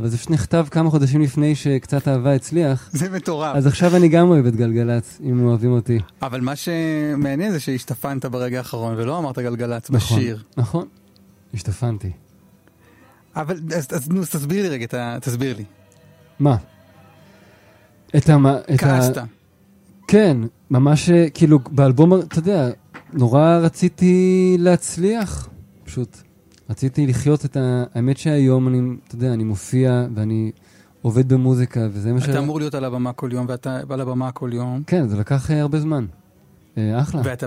[0.00, 2.88] אבל זה פשוט נכתב כמה חודשים לפני שקצת אהבה הצליח.
[2.92, 3.56] זה מטורף.
[3.56, 5.98] אז עכשיו אני גם אוהב את גלגלצ, אם אוהבים אותי.
[6.22, 10.42] אבל מה שמעניין זה שהשתפנת ברגע האחרון ולא אמרת גלגלצ נכון, בשיר.
[10.56, 10.86] נכון,
[11.54, 12.10] השתפנתי.
[13.36, 15.64] אבל אז, אז נו, אז תסביר לי רגע, ה- תסביר לי.
[16.38, 16.56] מה?
[18.16, 18.36] את ה...
[18.60, 19.18] את ה- כעסת.
[20.08, 20.36] כן,
[20.70, 22.68] ממש אה, כאילו באלבום, אתה יודע,
[23.12, 25.48] נורא רציתי להצליח,
[25.84, 26.16] פשוט.
[26.70, 27.84] רציתי לחיות את ה...
[27.94, 30.52] האמת שהיום אני, אתה יודע, אני מופיע ואני
[31.02, 32.28] עובד במוזיקה, וזה מה ש...
[32.28, 35.50] אתה אמור להיות על הבמה כל יום, ואתה על הבמה כל יום, כן, זה לקח
[35.50, 36.06] אה, הרבה זמן.
[36.78, 37.20] אה, אחלה.
[37.24, 37.46] ואתה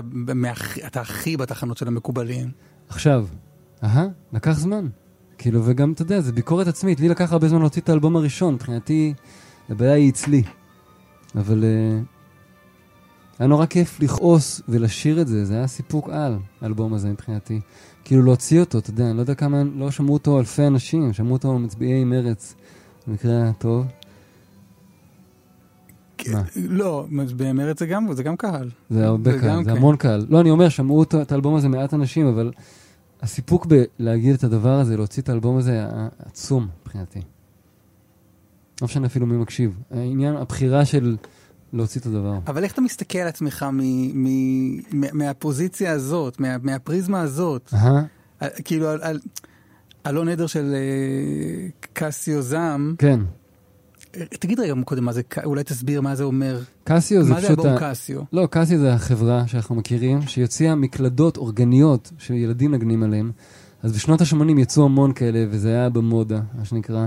[0.86, 2.50] אתה הכי בתחנות של המקובלים.
[2.88, 3.26] עכשיו,
[3.84, 4.86] אהה, לקח זמן.
[5.38, 7.00] כאילו, וגם, אתה יודע, זה ביקורת עצמית.
[7.00, 9.14] לי לקח הרבה זמן להוציא את האלבום הראשון, מבחינתי,
[9.70, 10.42] הבעיה היא אצלי.
[11.36, 12.04] אבל uh,
[13.38, 17.60] היה נורא כיף לכעוס ולשיר את זה, זה היה סיפוק על, האלבום הזה מבחינתי.
[18.10, 21.32] כאילו להוציא אותו, אתה יודע, אני לא יודע כמה, לא שמעו אותו אלפי אנשים, שמעו
[21.32, 22.54] אותו מצביעי מרץ,
[23.06, 23.86] במקרה הטוב.
[26.32, 26.42] מה?
[26.56, 28.70] לא, אז במרץ זה גם, זה גם קהל.
[28.90, 29.76] זה הרבה קהל, זה כן.
[29.76, 30.26] המון קהל.
[30.28, 32.52] לא, אני אומר, שמעו את האלבום הזה מעט אנשים, אבל
[33.22, 37.20] הסיפוק בלהגיד את הדבר הזה, להוציא את האלבום הזה, היה עצום מבחינתי.
[38.80, 39.78] לא משנה אפילו מי מקשיב.
[39.90, 41.16] העניין, הבחירה של
[41.72, 42.38] להוציא את הדבר.
[42.46, 43.76] אבל איך אתה מסתכל על עצמך מ-
[44.24, 47.74] מ- מ- מהפוזיציה הזאת, מה- מהפריזמה הזאת?
[48.40, 49.20] על- כאילו, על- על-
[50.06, 53.20] אלון עדר של אה, קסיו זעם, כן.
[54.30, 56.60] תגיד רגע קודם מה זה, אולי תסביר מה זה אומר.
[56.84, 57.58] קסיו זה מה זה פשוט...
[57.58, 58.20] אלבום ה- קסיו?
[58.32, 63.30] לא, קסיו זה החברה שאנחנו מכירים, שהוציאה מקלדות אורגניות שילדים נגנים עליהן.
[63.82, 67.06] אז בשנות ה-80 יצאו המון כאלה, וזה היה במודה, מה שנקרא.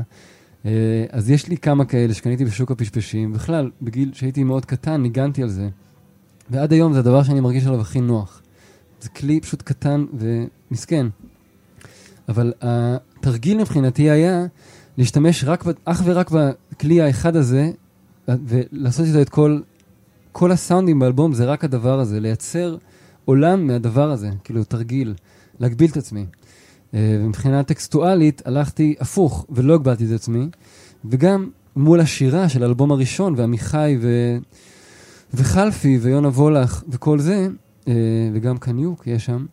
[0.65, 3.33] אה, אז יש לי כמה כאלה שקניתי בשוק הפשפשים.
[3.33, 5.69] בכלל, בגיל שהייתי מאוד קטן, ניגנתי על זה.
[6.49, 8.41] ועד היום זה הדבר שאני מרגיש עליו הכי נוח.
[9.01, 11.07] זה כלי פשוט קטן ומסכן.
[12.29, 14.45] אבל התרגיל מבחינתי היה
[14.97, 17.71] להשתמש רק, אך ורק בכלי האחד הזה,
[18.27, 19.59] ולעשות איתו את כל,
[20.31, 22.77] כל הסאונדים באלבום, זה רק הדבר הזה, לייצר
[23.25, 25.13] עולם מהדבר הזה, כאילו תרגיל,
[25.59, 26.25] להגביל את עצמי.
[26.93, 30.47] אה, ומבחינה טקסטואלית הלכתי הפוך, ולא הגבלתי את עצמי,
[31.05, 34.37] וגם מול השירה של האלבום הראשון, ועמיחי ו...
[35.33, 37.47] וחלפי ויונה וולך וכל זה,
[37.87, 37.93] אה,
[38.33, 39.45] וגם קניוק יש שם,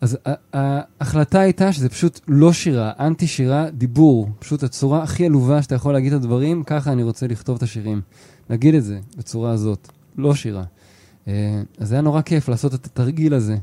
[0.00, 0.18] אז
[0.52, 4.28] ההחלטה הייתה שזה פשוט לא שירה, אנטי שירה, דיבור.
[4.38, 8.00] פשוט הצורה הכי עלובה שאתה יכול להגיד את הדברים, ככה אני רוצה לכתוב את השירים.
[8.50, 9.88] להגיד את זה בצורה הזאת,
[10.18, 10.64] לא שירה.
[11.28, 13.56] אה, אז היה נורא כיף לעשות את התרגיל הזה.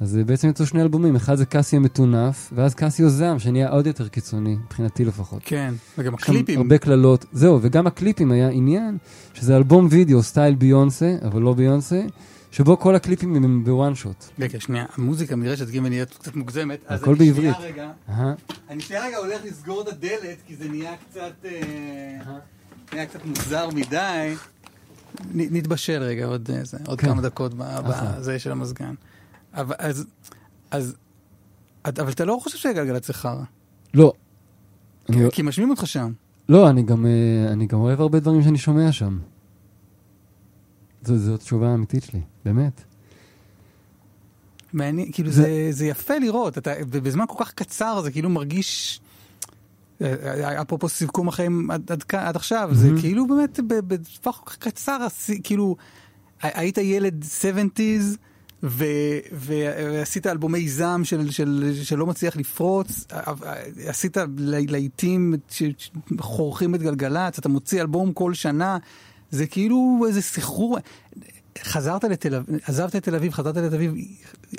[0.00, 3.86] אז אה, בעצם יצאו שני אלבומים, אחד זה קאסיו מטונף, ואז קאסיו זעם, שנהיה עוד
[3.86, 5.42] יותר קיצוני, מבחינתי לפחות.
[5.44, 6.58] כן, וגם הקליפים.
[6.58, 7.24] הרבה קללות.
[7.32, 8.98] זהו, וגם הקליפים היה עניין,
[9.34, 12.02] שזה אלבום וידאו סטייל ביונסה, אבל לא ביונסה,
[12.50, 14.24] שבו כל הקליפים הם בוואן שוט.
[14.38, 16.78] רגע, שנייה, המוזיקה נראשת גם נהיית קצת מוגזמת.
[16.86, 17.72] אז הכל אני שנייה בעברית.
[17.72, 17.90] רגע-.
[18.70, 21.32] אני שנייה רגע הולך לסגור את הדלת, כי זה נהיה קצת...
[21.44, 22.38] אה,
[22.92, 24.34] נהיה קצת מוזר מדי.
[25.34, 27.06] נתבשל רגע עוד אה, זה, עוד כן.
[27.06, 27.52] כמה דקות.
[27.56, 28.94] בזה של המזגן.
[29.54, 30.06] אבל אז...
[30.70, 30.96] אז...
[31.84, 33.42] אבל אתה לא חושב שגלגלצ זה חרא.
[33.94, 34.12] לא.
[35.08, 36.12] אני- כי משמיעים אותך שם.
[36.48, 39.18] לא, אני גם, אה, אני גם אוהב הרבה דברים שאני שומע שם.
[41.04, 42.80] זו, זו התשובה האמיתית שלי, באמת.
[44.72, 49.00] מעניין, כאילו זה- זה, זה יפה לראות, אתה, בזמן כל כך קצר זה כאילו מרגיש,
[50.02, 53.00] אה, אה, אפרופו סיכום החיים עד, עד, עד עכשיו, זה מהמם.
[53.00, 55.06] כאילו באמת בטווח כל כך קצר,
[55.42, 55.76] כאילו
[56.42, 58.16] היית ילד 70's
[58.62, 58.84] ו,
[59.32, 63.04] ועשית אלבומי זעם של, של, שלא מצליח לפרוץ,
[63.86, 68.78] עשית לה- להיטים ש- ש- חורכים את גלגלצ, אתה מוציא אלבום כל שנה,
[69.30, 70.78] זה כאילו איזה סחרור.
[71.62, 73.94] חזרת לתל אביב, עזבת את תל אביב, חזרת לתל אביב,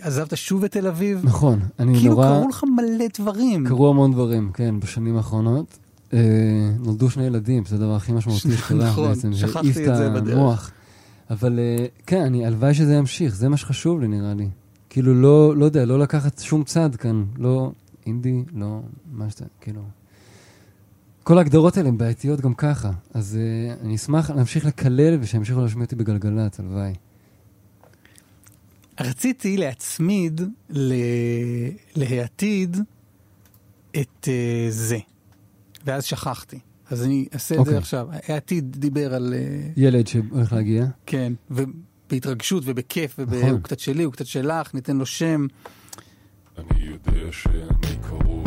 [0.02, 1.20] עזבת שוב את תל אביב.
[1.24, 2.28] נכון, אני כאילו נורא...
[2.40, 3.68] קרו לך מלא דברים.
[3.68, 5.78] קרו המון דברים, כן, בשנים האחרונות.
[6.14, 6.20] אה,
[6.80, 9.34] נולדו שני ילדים, זה הדבר הכי משמעותי שקרה נכון, בעצם.
[9.34, 10.38] שכחתי העיף את זה בדרך.
[10.38, 10.72] המוח.
[11.32, 14.50] אבל אה, כן, אני, הלוואי שזה ימשיך, זה מה שחשוב לי נראה לי.
[14.90, 17.72] כאילו לא, לא יודע, לא לקחת שום צד כאן, לא
[18.06, 18.82] אינדי, לא
[19.12, 19.82] מה שאתה, כאילו...
[21.24, 25.86] כל ההגדרות האלה הן בעייתיות גם ככה, אז uh, אני אשמח להמשיך לקלל ושימשיכו להשמיע
[25.86, 26.94] אותי בגלגלצ, הלוואי.
[29.00, 30.94] רציתי להצמיד ל...
[31.96, 32.78] להעתיד
[33.92, 34.28] את uh,
[34.70, 34.98] זה,
[35.86, 36.60] ואז שכחתי.
[36.92, 37.74] אז אני אעשה את אוקיי.
[37.74, 38.08] זה עכשיו.
[38.28, 39.34] העתיד דיבר על...
[39.34, 43.38] Uh, ילד שהולך להגיע, כן, ובהתרגשות ובכיף, נכון.
[43.38, 45.48] והוא קצת שלי, הוא קצת שלך, ניתן לו שם.
[46.58, 48.41] אני יודע שאני קרוב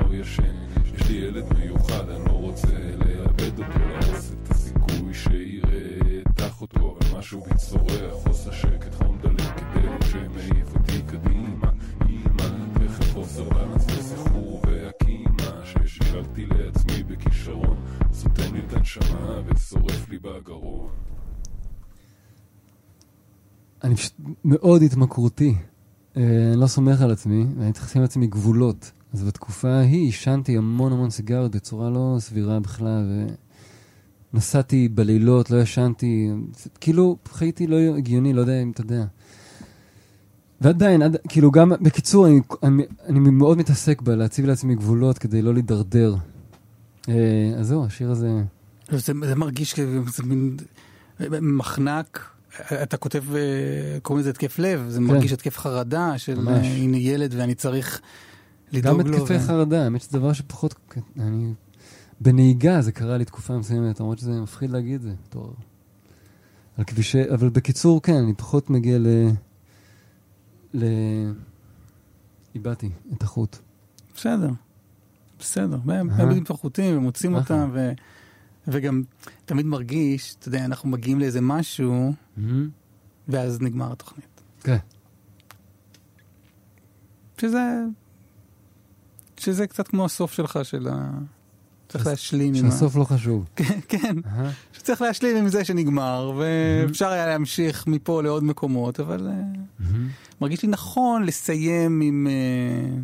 [0.00, 0.56] לא ישן,
[0.94, 6.96] יש לי ילד מיוחד, אני לא רוצה לאבד אותו, להרוס את הסיכוי שיראה את אחותו,
[7.00, 11.70] אבל משהו בי צורח, עושה שקט, חום דלק כדי שמעיף אותי קדימה,
[12.08, 12.48] אימא,
[12.80, 17.76] וחוסר בלנס וסחרור והקימה, ששיקלתי לעצמי בכישרון,
[18.12, 20.88] סותם לי את הנשמה ושורף לי בגרון.
[23.84, 24.12] אני פשוט
[24.44, 25.54] מאוד התמכרותי.
[26.16, 26.22] אה,
[26.52, 28.92] אני לא סומך על עצמי, ואני צריך לשים לעצמי גבולות.
[29.14, 33.26] אז בתקופה ההיא עישנתי המון המון סיגריות בצורה לא סבירה בכלל,
[34.32, 36.30] ונסעתי בלילות, לא ישנתי,
[36.80, 39.04] כאילו חייתי לא הגיוני, לא יודע אם אתה יודע.
[40.60, 45.52] ועדיין, עד, כאילו גם, בקיצור, אני, אני, אני מאוד מתעסק בלהציב לעצמי גבולות כדי לא
[45.54, 46.14] להידרדר.
[47.08, 47.14] אה,
[47.58, 48.30] אז זהו, השיר הזה...
[48.90, 50.56] זה, זה מרגיש כאילו, זה מין
[51.40, 52.28] מחנק.
[52.82, 53.40] אתה כותב, אה,
[54.02, 56.40] קוראים לזה התקף לב, זה מרגיש התקף חרדה של כן.
[56.40, 56.66] ממש.
[56.66, 58.00] אה, הנה ילד ואני צריך
[58.74, 59.04] לדאוג לו.
[59.04, 59.46] גם התקפי כן.
[59.46, 60.74] חרדה, האמת שזה דבר שפחות...
[61.18, 61.54] אני...
[62.20, 65.14] בנהיגה זה קרה לי תקופה מסוימת, למרות שזה מפחיד להגיד את זה.
[65.28, 65.54] בתור...
[66.76, 67.30] על כבישי...
[67.34, 69.06] אבל בקיצור, כן, אני פחות מגיע ל...
[70.74, 70.84] ל...
[72.54, 73.56] איבדתי את החוט.
[74.16, 74.50] בסדר,
[75.38, 75.78] בסדר.
[75.86, 77.92] הם מאבדים את החוטים מוצאים אותם, ו...
[78.68, 79.02] וגם
[79.44, 82.12] תמיד מרגיש, אתה יודע, אנחנו מגיעים לאיזה משהו,
[83.28, 84.42] ואז נגמר התוכנית.
[84.60, 84.76] כן.
[87.40, 87.84] שזה
[89.44, 91.10] שזה קצת כמו הסוף שלך של ה...
[91.88, 92.70] צריך להשלים עם ה...
[92.70, 93.48] שהסוף לא חשוב.
[93.56, 94.16] כן, כן.
[94.72, 99.86] שצריך להשלים עם זה שנגמר, ואפשר היה להמשיך מפה לעוד מקומות, אבל אה,
[100.40, 102.96] מרגיש לי נכון לסיים עם אה,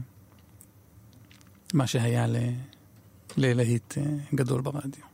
[1.74, 2.26] מה שהיה
[3.36, 4.04] ללהיט אה,
[4.34, 5.04] גדול ברדיו.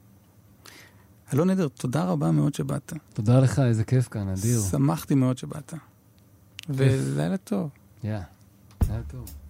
[1.35, 2.93] אלון עדר, תודה רבה מאוד שבאת.
[3.15, 4.61] תודה לך, איזה כיף כאן, אדיר.
[4.70, 5.74] שמחתי מאוד שבאת.
[6.69, 7.70] ולילה טוב.
[8.05, 8.19] יא,
[8.89, 9.45] לילה טוב.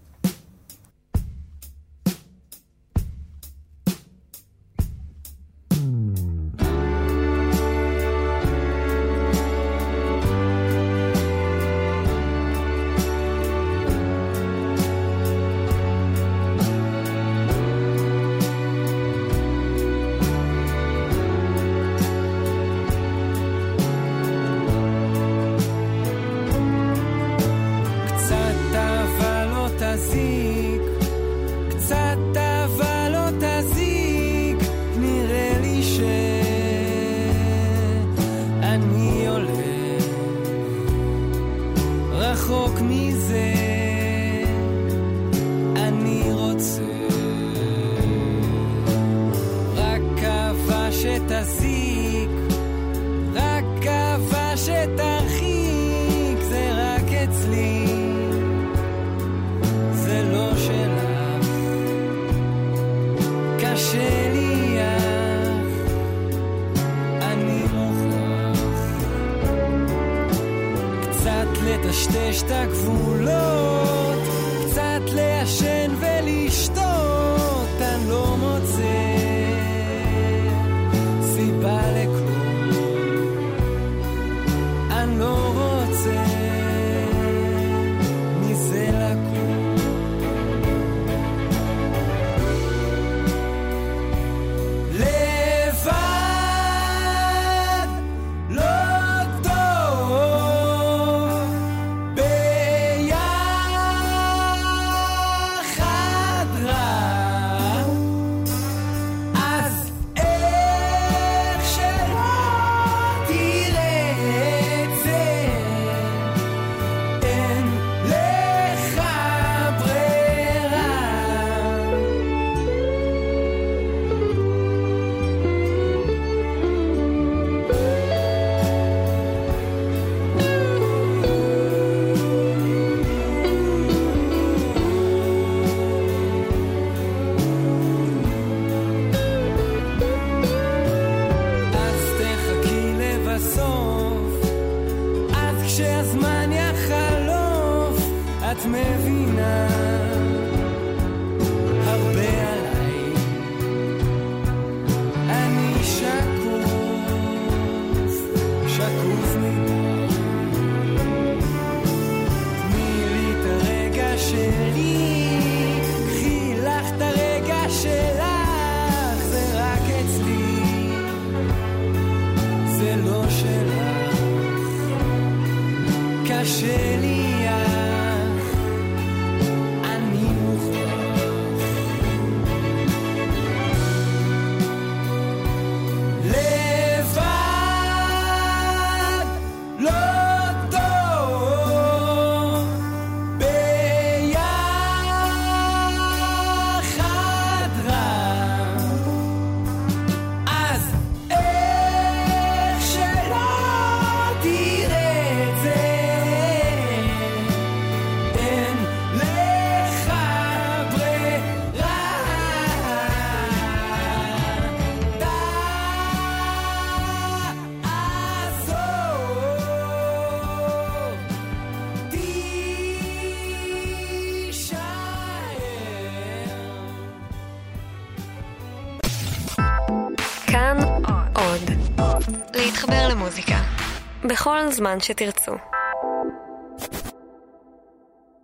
[234.46, 235.52] בכל זמן שתרצו.